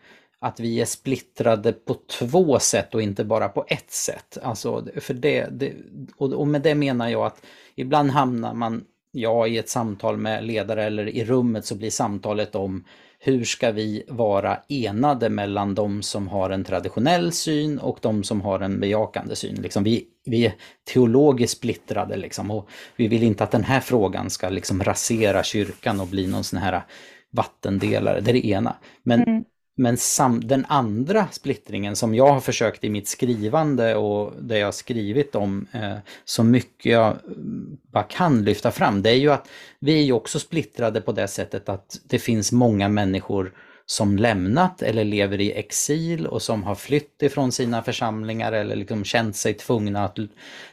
att 0.44 0.60
vi 0.60 0.80
är 0.80 0.84
splittrade 0.84 1.72
på 1.72 1.96
två 2.18 2.58
sätt 2.58 2.94
och 2.94 3.02
inte 3.02 3.24
bara 3.24 3.48
på 3.48 3.64
ett 3.68 3.90
sätt. 3.90 4.38
Alltså, 4.42 4.86
för 4.96 5.14
det, 5.14 5.48
det 5.52 5.72
och, 6.16 6.48
med 6.48 6.62
det 6.62 6.74
menar 6.74 7.08
jag 7.08 7.26
att 7.26 7.42
ibland 7.74 8.10
hamnar 8.10 8.54
man, 8.54 8.84
ja, 9.12 9.46
i 9.46 9.58
ett 9.58 9.68
samtal 9.68 10.16
med 10.16 10.44
ledare 10.44 10.84
eller 10.84 11.08
i 11.08 11.24
rummet 11.24 11.66
så 11.66 11.74
blir 11.74 11.90
samtalet 11.90 12.54
om 12.54 12.84
hur 13.18 13.44
ska 13.44 13.70
vi 13.70 14.04
vara 14.08 14.58
enade 14.68 15.28
mellan 15.28 15.74
de 15.74 16.02
som 16.02 16.28
har 16.28 16.50
en 16.50 16.64
traditionell 16.64 17.32
syn 17.32 17.78
och 17.78 17.98
de 18.02 18.24
som 18.24 18.40
har 18.40 18.60
en 18.60 18.80
bejakande 18.80 19.36
syn. 19.36 19.54
Liksom 19.54 19.84
vi, 19.84 20.04
vi 20.24 20.46
är 20.46 20.54
teologiskt 20.92 21.56
splittrade 21.56 22.16
liksom, 22.16 22.50
och 22.50 22.68
vi 22.96 23.08
vill 23.08 23.22
inte 23.22 23.44
att 23.44 23.50
den 23.50 23.64
här 23.64 23.80
frågan 23.80 24.30
ska 24.30 24.48
liksom 24.48 24.84
rasera 24.84 25.42
kyrkan 25.42 26.00
och 26.00 26.08
bli 26.08 26.26
någon 26.26 26.44
sån 26.44 26.58
här 26.58 26.82
vattendelare, 27.30 28.20
det 28.20 28.30
är 28.30 28.32
det 28.32 28.46
ena. 28.46 28.76
Men 29.02 29.22
mm. 29.22 29.44
Men 29.74 29.96
sam, 29.96 30.46
den 30.46 30.64
andra 30.68 31.28
splittringen 31.32 31.96
som 31.96 32.14
jag 32.14 32.32
har 32.32 32.40
försökt 32.40 32.84
i 32.84 32.90
mitt 32.90 33.08
skrivande 33.08 33.96
och 33.96 34.32
det 34.40 34.58
jag 34.58 34.74
skrivit 34.74 35.34
om 35.34 35.66
eh, 35.72 35.96
så 36.24 36.44
mycket 36.44 36.92
jag 36.92 37.16
mm, 37.26 37.76
bara 37.92 38.02
kan 38.02 38.44
lyfta 38.44 38.70
fram, 38.70 39.02
det 39.02 39.10
är 39.10 39.18
ju 39.18 39.32
att 39.32 39.48
vi 39.78 39.98
är 39.98 40.02
ju 40.02 40.12
också 40.12 40.38
splittrade 40.38 41.00
på 41.00 41.12
det 41.12 41.28
sättet 41.28 41.68
att 41.68 42.00
det 42.04 42.18
finns 42.18 42.52
många 42.52 42.88
människor 42.88 43.52
som 43.86 44.16
lämnat 44.16 44.82
eller 44.82 45.04
lever 45.04 45.40
i 45.40 45.52
exil 45.52 46.26
och 46.26 46.42
som 46.42 46.62
har 46.62 46.74
flytt 46.74 47.22
ifrån 47.22 47.52
sina 47.52 47.82
församlingar 47.82 48.52
eller 48.52 48.76
liksom 48.76 49.04
känt 49.04 49.36
sig 49.36 49.54
tvungna 49.54 50.04
att 50.04 50.18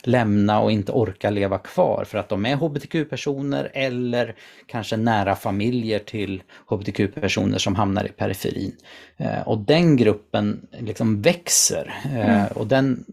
lämna 0.04 0.60
och 0.60 0.72
inte 0.72 0.92
orka 0.92 1.30
leva 1.30 1.58
kvar 1.58 2.06
för 2.08 2.18
att 2.18 2.30
de 2.30 2.46
är 2.46 2.56
hbtq-personer 2.56 3.72
eller 3.74 4.36
kanske 4.66 4.98
nära 4.98 5.36
familjer 5.36 6.00
till 6.00 6.44
hbtq-personer 6.68 7.58
som 7.58 7.76
hamnar 7.76 8.06
i 8.06 8.10
periferin. 8.10 8.76
Eh, 9.18 9.42
och 9.42 9.58
den 9.58 9.98
gruppen 9.98 10.68
liksom 10.80 11.22
växer 11.22 11.94
eh, 12.06 12.40
mm. 12.40 12.48
och 12.56 12.68
den 12.68 13.06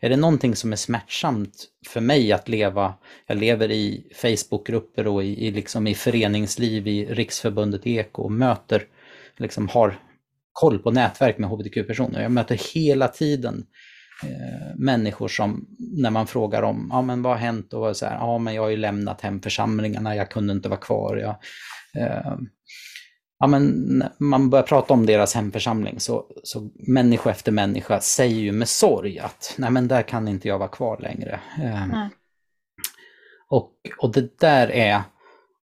är 0.00 0.10
det 0.10 0.16
någonting 0.16 0.56
som 0.56 0.72
är 0.72 0.76
smärtsamt 0.76 1.66
för 1.88 2.00
mig 2.00 2.32
att 2.32 2.48
leva, 2.48 2.94
jag 3.26 3.38
lever 3.38 3.70
i 3.70 4.12
Facebookgrupper 4.14 5.06
och 5.06 5.24
i, 5.24 5.46
i, 5.46 5.50
liksom 5.50 5.86
i 5.86 5.94
föreningsliv 5.94 6.88
i 6.88 7.04
Riksförbundet 7.04 7.86
Eko 7.86 8.22
och 8.22 8.32
möter, 8.32 8.82
liksom 9.36 9.68
har 9.68 9.98
koll 10.52 10.78
på 10.78 10.90
nätverk 10.90 11.38
med 11.38 11.50
hbtq-personer. 11.50 12.22
Jag 12.22 12.32
möter 12.32 12.74
hela 12.74 13.08
tiden 13.08 13.66
eh, 14.22 14.76
människor 14.76 15.28
som, 15.28 15.66
när 15.78 16.10
man 16.10 16.26
frågar 16.26 16.62
om, 16.62 16.88
ja 16.92 17.02
men 17.02 17.22
vad 17.22 17.32
har 17.32 17.40
hänt? 17.40 17.72
Och 17.72 17.96
så 17.96 18.06
här, 18.06 18.14
ja 18.14 18.38
men 18.38 18.54
jag 18.54 18.62
har 18.62 18.68
ju 18.70 18.76
lämnat 18.76 19.20
hemförsamlingarna, 19.20 20.16
jag 20.16 20.30
kunde 20.30 20.52
inte 20.52 20.68
vara 20.68 20.80
kvar. 20.80 21.16
Jag, 21.16 21.36
eh, 22.02 22.36
ja, 23.38 23.46
men 23.46 24.02
man 24.18 24.50
börjar 24.50 24.62
prata 24.62 24.94
om 24.94 25.06
deras 25.06 25.34
hemförsamling 25.34 26.00
så, 26.00 26.24
så 26.42 26.70
människa 26.74 27.30
efter 27.30 27.52
människa 27.52 28.00
säger 28.00 28.40
ju 28.40 28.52
med 28.52 28.68
sorg 28.68 29.18
att 29.18 29.54
nej 29.58 29.70
men 29.70 29.88
där 29.88 30.02
kan 30.02 30.28
inte 30.28 30.48
jag 30.48 30.58
vara 30.58 30.68
kvar 30.68 30.98
längre. 31.00 31.40
Mm. 31.58 32.08
Och, 33.48 33.72
och 33.98 34.12
det 34.12 34.38
där 34.38 34.70
är 34.70 35.02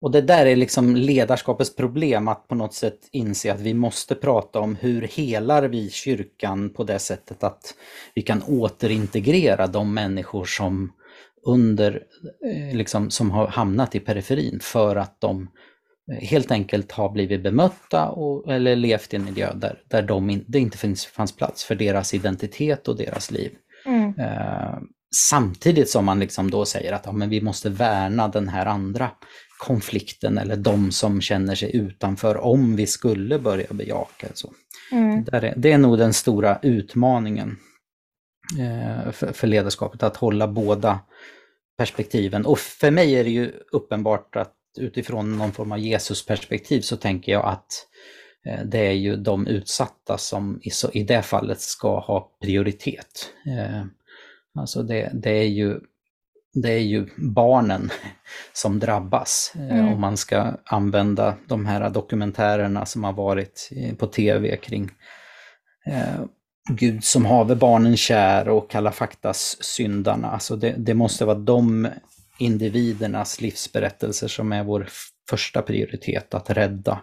och 0.01 0.11
det 0.11 0.21
där 0.21 0.47
är 0.47 0.57
liksom 0.57 0.97
ledarskapets 0.97 1.77
problem, 1.77 2.29
att 2.29 2.49
på 2.49 2.55
något 2.55 2.75
sätt 2.75 3.09
inse 3.13 3.53
att 3.53 3.61
vi 3.61 3.75
måste 3.75 4.15
prata 4.15 4.61
om 4.61 4.77
hur 4.77 5.03
helar 5.03 5.63
vi 5.63 5.91
kyrkan 5.91 6.71
på 6.71 6.85
det 6.85 6.99
sättet 6.99 7.45
att 7.45 7.75
vi 8.15 8.23
kan 8.23 8.43
återintegrera 8.43 9.67
de 9.67 9.95
människor 9.95 10.45
som 10.45 10.93
under, 11.43 12.03
eh, 12.45 12.77
liksom, 12.77 13.11
som 13.11 13.31
har 13.31 13.47
hamnat 13.47 13.95
i 13.95 14.01
periferin 14.01 14.61
för 14.63 14.97
att 14.97 15.21
de 15.21 15.51
helt 16.09 16.51
enkelt 16.51 16.93
har 16.93 17.09
blivit 17.09 17.43
bemötta 17.43 18.09
och, 18.09 18.53
eller 18.53 18.77
levt 18.77 19.15
i 19.15 19.17
en 19.17 19.25
miljö 19.25 19.55
där, 19.55 19.83
där 19.89 20.03
de 20.03 20.31
in, 20.31 20.45
det 20.49 20.59
inte 20.59 20.79
finns, 20.79 21.07
fanns 21.07 21.37
plats 21.37 21.65
för 21.65 21.75
deras 21.75 22.15
identitet 22.15 22.89
och 22.89 22.97
deras 22.97 23.31
liv. 23.31 23.51
Mm. 23.87 24.15
Eh, 24.19 24.79
samtidigt 25.31 25.91
som 25.91 26.05
man 26.05 26.21
liksom 26.21 26.51
då 26.51 26.65
säger 26.65 26.93
att 26.93 27.07
ja, 27.07 27.13
men 27.13 27.31
vi 27.31 27.41
måste 27.41 27.71
värna 27.71 28.29
den 28.29 28.49
här 28.49 28.67
andra 28.67 29.11
konflikten 29.59 30.39
eller 30.39 30.57
de 30.57 30.91
som 30.91 31.21
känner 31.21 31.55
sig 31.55 31.77
utanför 31.77 32.37
om 32.37 32.77
vi 32.77 32.87
skulle 32.87 33.39
börja 33.39 33.67
bejaka. 33.71 34.27
Så. 34.35 34.53
Mm. 34.93 35.25
Det, 35.25 35.37
är, 35.37 35.55
det 35.57 35.73
är 35.73 35.79
nog 35.79 35.99
den 35.99 36.13
stora 36.13 36.59
utmaningen 36.63 37.57
eh, 38.59 39.13
för, 39.13 39.33
för 39.33 39.47
ledarskapet, 39.47 40.03
att 40.03 40.17
hålla 40.17 40.49
båda 40.49 41.01
perspektiven. 41.79 42.47
Och 42.47 42.59
för 42.59 42.91
mig 42.91 43.15
är 43.15 43.25
det 43.25 43.31
ju 43.31 43.53
uppenbart 43.73 44.37
att 44.37 44.55
utifrån 44.77 45.39
någon 45.39 45.53
form 45.53 45.73
av 45.73 45.79
Jesusperspektiv 45.79 46.81
så 46.81 46.97
tänker 46.97 47.33
jag 47.33 47.47
att 47.47 47.87
eh, 48.47 48.61
det 48.65 48.79
är 48.79 48.93
ju 48.93 49.17
de 49.17 49.47
utsatta 49.47 50.19
som 50.19 50.61
i, 50.93 51.03
det 51.03 51.23
fallet 51.23 51.61
ska 51.61 51.99
ha 52.01 52.33
prioritet. 52.41 53.33
Eh, 53.47 53.85
alltså 54.55 54.83
det, 54.83 55.11
det, 55.15 55.31
är 55.31 55.49
ju, 55.49 55.81
det 56.55 56.73
är 56.73 56.83
ju 56.83 57.09
barnen 57.17 57.91
som 58.53 58.79
drabbas 58.79 59.53
eh, 59.55 59.79
mm. 59.79 59.93
om 59.93 60.01
man 60.01 60.17
ska 60.17 60.57
använda 60.65 61.35
de 61.47 61.67
här 61.67 61.91
dokumentärerna 61.91 62.87
som 62.87 63.05
har 63.05 63.13
varit 63.13 63.71
på 63.99 64.07
tv 64.07 64.57
kring 64.57 64.91
Gud 66.71 67.05
som 67.05 67.25
haver 67.25 67.55
barnen 67.55 67.97
kär 67.97 68.49
och 68.49 68.71
Kalla 68.71 68.93
faktas 68.93 69.57
syndarna. 69.61 70.31
Alltså 70.31 70.57
det, 70.57 70.75
det 70.79 70.95
måste 70.95 71.25
vara 71.25 71.39
de 71.39 71.89
individernas 72.39 73.41
livsberättelser 73.41 74.29
som 74.29 74.53
är 74.53 74.65
vår 74.65 74.89
första 75.31 75.63
prioritet 75.63 76.35
att 76.35 76.51
rädda 76.51 77.03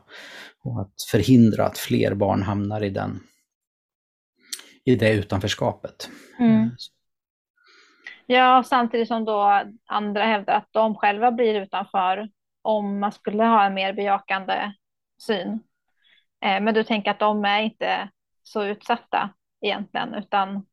och 0.64 0.82
att 0.82 1.02
förhindra 1.12 1.66
att 1.66 1.78
fler 1.78 2.14
barn 2.14 2.42
hamnar 2.42 2.84
i, 2.84 2.90
den, 2.90 3.20
i 4.86 4.96
det 4.96 5.14
utanförskapet. 5.14 6.10
Mm. 6.40 6.62
Eh, 6.62 6.70
ja, 8.26 8.64
samtidigt 8.64 9.08
som 9.08 9.26
då 9.26 9.64
andra 9.86 10.26
hävdar 10.26 10.54
att 10.54 10.70
de 10.72 10.96
själva 10.96 11.32
blir 11.32 11.62
utanför 11.62 12.30
om 12.62 13.00
man 13.00 13.12
skulle 13.12 13.44
ha 13.44 13.66
en 13.66 13.74
mer 13.74 13.94
bejakande 13.94 14.74
syn. 15.22 15.60
Eh, 16.46 16.62
men 16.62 16.74
du 16.74 16.84
tänker 16.84 17.12
att 17.12 17.20
de 17.20 17.46
är 17.46 17.62
inte 17.62 18.10
så 18.44 18.64
utsatta 18.64 19.30
egentligen, 19.62 20.14
utan 20.14 20.66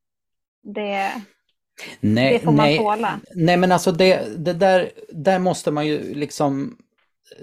det, 0.63 1.13
Nej, 2.01 2.33
det 2.33 2.39
får 2.39 2.53
man 2.53 2.66
nej, 2.66 2.79
tåla. 2.79 3.20
Nej 3.35 3.57
men 3.57 3.73
alltså 3.73 3.93
det, 3.93 4.23
det 4.37 4.53
där, 4.53 4.91
där 5.12 5.39
måste 5.39 5.70
man 5.70 5.87
ju 5.87 6.14
liksom 6.14 6.77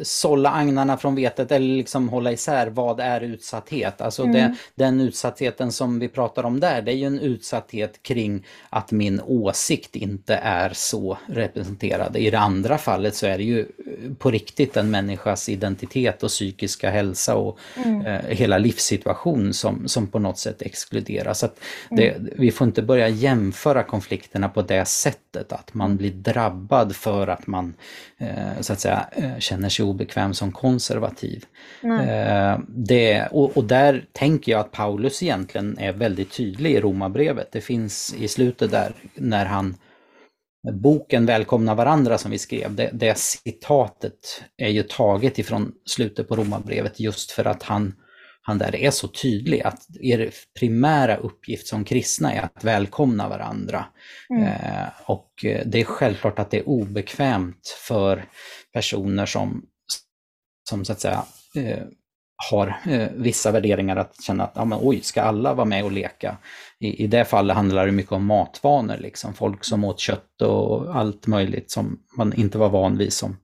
sålla 0.01 0.49
agnarna 0.49 0.97
från 0.97 1.15
vetet 1.15 1.51
eller 1.51 1.75
liksom 1.77 2.09
hålla 2.09 2.31
isär 2.31 2.67
vad 2.67 2.99
är 2.99 3.21
utsatthet. 3.21 4.01
Alltså 4.01 4.23
mm. 4.23 4.33
det, 4.33 4.55
den 4.75 5.01
utsattheten 5.01 5.71
som 5.71 5.99
vi 5.99 6.07
pratar 6.07 6.43
om 6.43 6.59
där, 6.59 6.81
det 6.81 6.91
är 6.91 6.95
ju 6.95 7.05
en 7.05 7.19
utsatthet 7.19 8.03
kring 8.03 8.45
att 8.69 8.91
min 8.91 9.21
åsikt 9.21 9.95
inte 9.95 10.35
är 10.35 10.69
så 10.73 11.17
representerad. 11.25 12.17
I 12.17 12.29
det 12.29 12.39
andra 12.39 12.77
fallet 12.77 13.15
så 13.15 13.25
är 13.25 13.37
det 13.37 13.43
ju 13.43 13.65
på 14.19 14.31
riktigt 14.31 14.77
en 14.77 14.91
människas 14.91 15.49
identitet 15.49 16.23
och 16.23 16.29
psykiska 16.29 16.89
hälsa 16.89 17.35
och 17.35 17.59
mm. 17.75 18.05
eh, 18.05 18.21
hela 18.21 18.57
livssituation 18.57 19.53
som, 19.53 19.87
som 19.87 20.07
på 20.07 20.19
något 20.19 20.37
sätt 20.37 20.61
exkluderas. 20.61 21.39
Så 21.39 21.49
det, 21.89 22.09
mm. 22.09 22.29
Vi 22.35 22.51
får 22.51 22.67
inte 22.67 22.81
börja 22.81 23.07
jämföra 23.07 23.83
konflikterna 23.83 24.49
på 24.49 24.61
det 24.61 24.85
sättet, 24.85 25.51
att 25.51 25.73
man 25.73 25.97
blir 25.97 26.11
drabbad 26.11 26.95
för 26.95 27.27
att 27.27 27.47
man 27.47 27.73
eh, 28.17 28.61
så 28.61 28.73
att 28.73 28.79
säga 28.79 29.05
eh, 29.11 29.39
känner 29.39 29.69
sig 29.69 29.78
obekväm 29.84 30.34
som 30.34 30.51
konservativ. 30.51 31.45
Eh, 31.84 32.59
det, 32.67 33.27
och, 33.32 33.57
och, 33.57 33.63
där 33.63 34.05
tänker 34.11 34.51
jag 34.51 34.61
att 34.61 34.71
Paulus 34.71 35.23
egentligen 35.23 35.77
är 35.80 35.93
väldigt 35.93 36.32
tydlig 36.32 36.71
i 36.71 36.82
Romarbrevet. 36.82 37.51
Det 37.51 37.61
finns 37.61 38.15
i 38.19 38.27
slutet 38.27 38.71
där 38.71 38.93
när 39.15 39.45
han 39.45 39.75
Boken 40.71 41.25
Välkomna 41.25 41.75
varandra 41.75 42.17
som 42.17 42.32
vi 42.32 42.38
skrev, 42.38 42.75
det, 42.75 42.89
det 42.93 43.17
citatet 43.17 44.43
är 44.57 44.69
ju 44.69 44.84
taget 44.84 45.39
ifrån 45.39 45.71
slutet 45.86 46.27
på 46.27 46.36
Romarbrevet 46.36 46.99
just 46.99 47.32
för 47.32 47.45
att 47.45 47.63
han, 47.63 47.95
han 48.41 48.57
där 48.57 48.75
är 48.75 48.91
så 48.91 49.07
tydlig 49.07 49.61
att 49.61 49.82
er 50.01 50.32
primära 50.59 51.15
uppgift 51.15 51.67
som 51.67 51.84
kristna 51.84 52.34
är 52.34 52.41
att 52.41 52.63
välkomna 52.63 53.30
varandra. 53.30 53.86
Mm. 54.30 54.43
Eh, 54.43 54.88
och 55.05 55.32
det 55.65 55.80
är 55.80 55.84
självklart 55.84 56.39
att 56.39 56.51
det 56.51 56.57
är 56.57 56.69
obekvämt 56.69 57.77
för 57.88 58.25
personer 58.73 59.25
som, 59.25 59.65
som 60.70 60.86
så 60.86 60.91
att 60.91 60.99
säga 60.99 61.24
eh, 61.55 61.84
har 62.51 62.82
eh, 62.86 63.07
vissa 63.15 63.51
värderingar 63.51 63.95
att 63.95 64.22
känna 64.24 64.43
att, 64.43 64.51
ja 64.55 64.65
men 64.65 64.80
oj, 64.82 65.01
ska 65.01 65.22
alla 65.22 65.53
vara 65.53 65.65
med 65.65 65.84
och 65.84 65.91
leka? 65.91 66.38
I, 66.80 67.03
i 67.03 67.07
det 67.07 67.26
fallet 67.26 67.55
handlar 67.55 67.86
det 67.86 67.91
mycket 67.91 68.11
om 68.11 68.26
matvanor, 68.26 68.97
liksom. 68.97 69.34
folk 69.34 69.63
som 69.63 69.84
åt 69.84 69.99
kött 69.99 70.41
och 70.41 70.95
allt 70.95 71.28
möjligt 71.28 71.72
som 71.72 71.99
man 72.17 72.34
inte 72.34 72.57
var 72.57 72.70
van 72.70 72.97
vid 72.97 73.13
som 73.13 73.38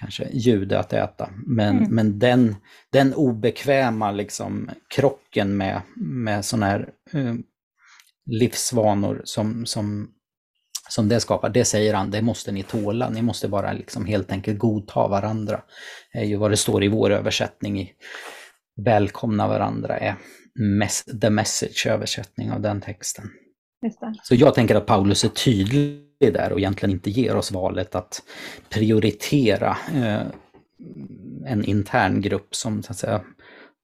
kanske 0.00 0.28
jude 0.32 0.78
att 0.78 0.92
äta. 0.92 1.30
Men, 1.46 1.78
mm. 1.78 1.94
men 1.94 2.18
den, 2.18 2.56
den 2.92 3.14
obekväma 3.14 4.10
liksom, 4.10 4.70
krocken 4.94 5.56
med, 5.56 5.80
med 5.96 6.44
sådana 6.44 6.66
här 6.66 6.88
eh, 7.12 7.34
livsvanor 8.30 9.22
som, 9.24 9.66
som 9.66 10.08
som 10.88 11.08
det 11.08 11.20
skapar, 11.20 11.48
det 11.48 11.64
säger 11.64 11.94
han, 11.94 12.10
det 12.10 12.22
måste 12.22 12.52
ni 12.52 12.62
tåla. 12.62 13.10
Ni 13.10 13.22
måste 13.22 13.48
bara 13.48 13.72
liksom 13.72 14.06
helt 14.06 14.32
enkelt 14.32 14.58
godta 14.58 15.08
varandra. 15.08 15.62
Det 16.12 16.18
är 16.18 16.24
ju 16.24 16.36
vad 16.36 16.50
det 16.50 16.56
står 16.56 16.84
i 16.84 16.88
vår 16.88 17.10
översättning 17.10 17.80
i 17.80 17.92
Välkomna 18.76 19.48
varandra 19.48 19.98
är 19.98 20.16
mes 20.54 21.04
the 21.20 21.30
message 21.30 21.86
översättning 21.86 22.52
av 22.52 22.60
den 22.60 22.80
texten. 22.80 23.30
Så 24.22 24.34
jag 24.34 24.54
tänker 24.54 24.74
att 24.74 24.86
Paulus 24.86 25.24
är 25.24 25.28
tydlig 25.28 26.02
där 26.18 26.52
och 26.52 26.58
egentligen 26.58 26.90
inte 26.90 27.10
ger 27.10 27.36
oss 27.36 27.52
valet 27.52 27.94
att 27.94 28.22
prioritera 28.68 29.76
eh, 29.94 30.22
en 31.46 31.64
intern 31.64 32.20
grupp 32.20 32.54
som 32.54 32.82
så 32.82 32.92
att 32.92 32.98
säga 32.98 33.20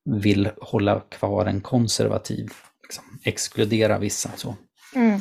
vill 0.05 0.51
hålla 0.61 1.01
kvar 1.01 1.47
en 1.47 1.61
konservativ, 1.61 2.51
liksom, 2.83 3.05
exkludera 3.25 3.99
vissa. 3.99 4.31
Så. 4.37 4.57
Mm. 4.95 5.21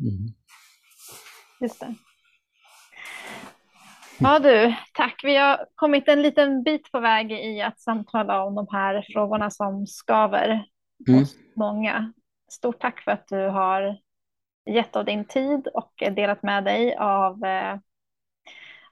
Mm. 0.00 0.32
Just 1.60 1.80
det. 1.80 1.94
Ja 4.20 4.38
du, 4.38 4.74
tack. 4.94 5.20
Vi 5.24 5.36
har 5.36 5.66
kommit 5.74 6.08
en 6.08 6.22
liten 6.22 6.62
bit 6.62 6.92
på 6.92 7.00
väg 7.00 7.32
i 7.32 7.62
att 7.62 7.80
samtala 7.80 8.44
om 8.44 8.54
de 8.54 8.66
här 8.70 9.04
frågorna 9.12 9.50
som 9.50 9.86
skaver 9.86 10.64
mm. 11.08 11.20
hos 11.20 11.36
många. 11.56 12.12
Stort 12.50 12.80
tack 12.80 13.00
för 13.00 13.10
att 13.10 13.28
du 13.28 13.48
har 13.48 13.98
gett 14.70 14.96
av 14.96 15.04
din 15.04 15.24
tid 15.24 15.68
och 15.74 15.92
delat 15.96 16.42
med 16.42 16.64
dig 16.64 16.96
av, 16.96 17.44
eh, 17.44 17.78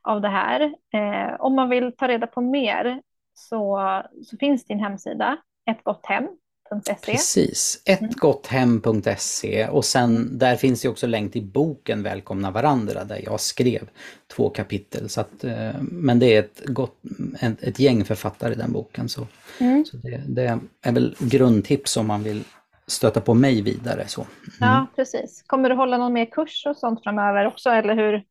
av 0.02 0.20
det 0.20 0.28
här. 0.28 0.60
Eh, 0.94 1.40
om 1.40 1.54
man 1.54 1.68
vill 1.68 1.96
ta 1.96 2.08
reda 2.08 2.26
på 2.26 2.40
mer 2.40 3.02
så, 3.34 3.80
så 4.24 4.36
finns 4.36 4.64
din 4.64 4.80
hemsida, 4.80 5.36
Ett 5.70 5.84
gott 5.84 6.06
hem, 6.06 6.28
Precis, 7.02 7.82
ettgotthem.se 7.84 9.68
och 9.68 9.84
sen 9.84 10.38
där 10.38 10.56
finns 10.56 10.82
det 10.82 10.88
också 10.88 11.06
länk 11.06 11.32
till 11.32 11.44
boken 11.44 12.02
Välkomna 12.02 12.50
varandra 12.50 13.04
där 13.04 13.20
jag 13.24 13.40
skrev 13.40 13.88
två 14.36 14.50
kapitel. 14.50 15.08
Så 15.08 15.20
att, 15.20 15.44
eh, 15.44 15.70
men 15.80 16.18
det 16.18 16.34
är 16.34 16.38
ett, 16.38 16.62
gott, 16.64 17.00
ett, 17.40 17.62
ett 17.62 17.78
gäng 17.78 18.04
författare 18.04 18.52
i 18.52 18.56
den 18.56 18.72
boken. 18.72 19.08
Så, 19.08 19.26
mm. 19.58 19.84
så 19.84 19.96
det, 19.96 20.22
det, 20.26 20.58
är 20.82 20.92
väl 20.92 21.16
grundtips 21.18 21.96
om 21.96 22.06
man 22.06 22.22
vill 22.22 22.44
stöta 22.86 23.20
på 23.20 23.34
mig 23.34 23.62
vidare. 23.62 24.08
Så. 24.08 24.20
Mm. 24.20 24.30
Ja, 24.60 24.86
precis. 24.96 25.44
Kommer 25.46 25.68
du 25.68 25.74
hålla 25.74 25.98
någon 25.98 26.12
mer 26.12 26.26
kurs 26.26 26.66
och 26.66 26.76
sånt 26.76 27.02
framöver 27.02 27.46
också 27.46 27.70
eller 27.70 27.94
hur, 27.94 28.22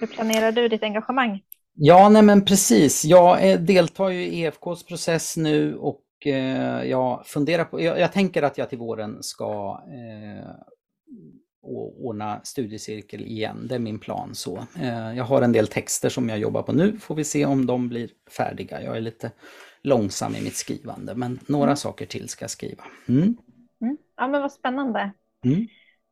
hur 0.00 0.06
planerar 0.06 0.52
du 0.52 0.68
ditt 0.68 0.82
engagemang? 0.82 1.42
Ja, 1.76 2.08
nej 2.08 2.22
men 2.22 2.44
precis. 2.44 3.04
Jag 3.04 3.60
deltar 3.60 4.08
ju 4.08 4.24
i 4.24 4.40
EFKs 4.40 4.84
process 4.88 5.36
nu 5.36 5.76
och 5.76 6.00
eh, 6.26 6.84
jag 6.84 7.26
funderar 7.26 7.64
på, 7.64 7.80
jag, 7.80 7.98
jag, 7.98 8.12
tänker 8.12 8.42
att 8.42 8.58
jag 8.58 8.68
till 8.68 8.78
våren 8.78 9.22
ska 9.22 9.80
eh, 9.88 10.50
ordna 11.98 12.40
studiecirkel 12.44 13.22
igen. 13.22 13.66
Det 13.68 13.74
är 13.74 13.78
min 13.78 13.98
plan 13.98 14.34
så. 14.34 14.66
Eh, 14.80 15.16
jag 15.16 15.24
har 15.24 15.42
en 15.42 15.52
del 15.52 15.66
texter 15.66 16.08
som 16.08 16.28
jag 16.28 16.38
jobbar 16.38 16.62
på 16.62 16.72
nu, 16.72 16.98
får 16.98 17.14
vi 17.14 17.24
se 17.24 17.46
om 17.46 17.66
de 17.66 17.88
blir 17.88 18.10
färdiga. 18.36 18.82
Jag 18.82 18.96
är 18.96 19.00
lite 19.00 19.30
långsam 19.82 20.34
i 20.34 20.42
mitt 20.42 20.56
skrivande, 20.56 21.14
men 21.14 21.40
några 21.46 21.64
mm. 21.64 21.76
saker 21.76 22.06
till 22.06 22.28
ska 22.28 22.42
jag 22.42 22.50
skriva. 22.50 22.84
Mm. 23.08 23.36
Mm. 23.80 23.96
Ja, 24.16 24.28
men 24.28 24.42
vad 24.42 24.52
spännande. 24.52 25.10
Mm. 25.44 25.66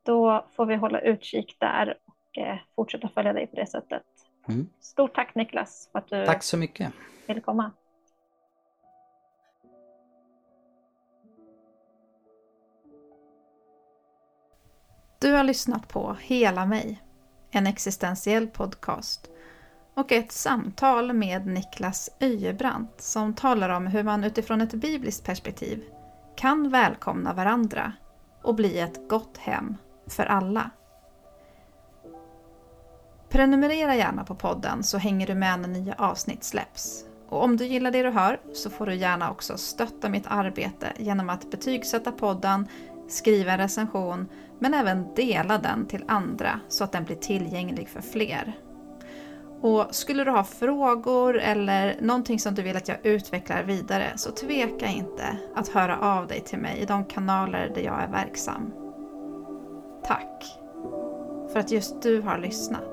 Då 0.06 0.46
får 0.56 0.66
vi 0.66 0.74
hålla 0.74 1.00
utkik 1.00 1.56
där 1.60 1.98
och 2.04 2.42
eh, 2.42 2.58
fortsätta 2.76 3.08
följa 3.08 3.32
dig 3.32 3.46
på 3.46 3.56
det 3.56 3.66
sättet. 3.66 4.02
Mm. 4.48 4.68
Stort 4.80 5.14
tack 5.14 5.34
Niklas 5.34 5.88
för 5.92 5.98
att 5.98 6.08
du 6.08 6.26
tack 6.26 6.42
så 6.42 6.56
mycket. 6.56 6.92
ville 7.26 7.40
komma. 7.40 7.70
Du 15.22 15.32
har 15.32 15.44
lyssnat 15.44 15.88
på 15.88 16.16
Hela 16.20 16.66
mig, 16.66 17.02
en 17.50 17.66
existentiell 17.66 18.46
podcast 18.46 19.30
och 19.94 20.12
ett 20.12 20.32
samtal 20.32 21.12
med 21.12 21.46
Niklas 21.46 22.10
Öjebrant 22.20 23.00
som 23.00 23.34
talar 23.34 23.68
om 23.68 23.86
hur 23.86 24.02
man 24.02 24.24
utifrån 24.24 24.60
ett 24.60 24.74
bibliskt 24.74 25.24
perspektiv 25.24 25.84
kan 26.36 26.70
välkomna 26.70 27.32
varandra 27.32 27.92
och 28.42 28.54
bli 28.54 28.78
ett 28.78 29.08
gott 29.08 29.38
hem 29.38 29.76
för 30.06 30.26
alla. 30.26 30.70
Prenumerera 33.28 33.94
gärna 33.94 34.24
på 34.24 34.34
podden 34.34 34.82
så 34.82 34.98
hänger 34.98 35.26
du 35.26 35.34
med 35.34 35.60
när 35.60 35.68
nya 35.68 35.94
avsnitt 35.98 36.44
släpps. 36.44 37.04
Och 37.28 37.44
om 37.44 37.56
du 37.56 37.66
gillar 37.66 37.90
det 37.90 38.02
du 38.02 38.10
hör 38.10 38.40
så 38.54 38.70
får 38.70 38.86
du 38.86 38.94
gärna 38.94 39.30
också 39.30 39.56
stötta 39.56 40.08
mitt 40.08 40.26
arbete 40.26 40.92
genom 40.98 41.30
att 41.30 41.50
betygsätta 41.50 42.12
podden, 42.12 42.68
skriva 43.09 43.53
en 43.53 43.59
recension 43.59 44.28
men 44.59 44.74
även 44.74 45.14
dela 45.14 45.59
den 45.59 45.86
till 45.86 46.05
andra 46.09 46.61
så 46.68 46.84
att 46.84 46.92
den 46.92 47.05
blir 47.05 47.16
tillgänglig 47.16 47.88
för 47.88 48.00
fler. 48.00 48.53
Och 49.61 49.94
skulle 49.94 50.24
du 50.24 50.30
ha 50.30 50.44
frågor 50.44 51.38
eller 51.38 51.96
någonting 52.00 52.38
som 52.38 52.55
du 52.55 52.62
vill 52.62 52.76
att 52.76 52.88
jag 52.88 53.07
utvecklar 53.07 53.62
vidare 53.62 54.12
så 54.16 54.30
tveka 54.30 54.86
inte 54.86 55.38
att 55.55 55.68
höra 55.68 55.98
av 55.98 56.26
dig 56.26 56.40
till 56.40 56.59
mig 56.59 56.78
i 56.78 56.84
de 56.84 57.05
kanaler 57.05 57.72
där 57.74 57.82
jag 57.82 58.03
är 58.03 58.09
verksam. 58.09 58.72
Tack 60.05 60.44
för 61.53 61.61
att 61.61 61.70
just 61.70 62.03
du 62.03 62.20
har 62.20 62.38
lyssnat. 62.38 62.91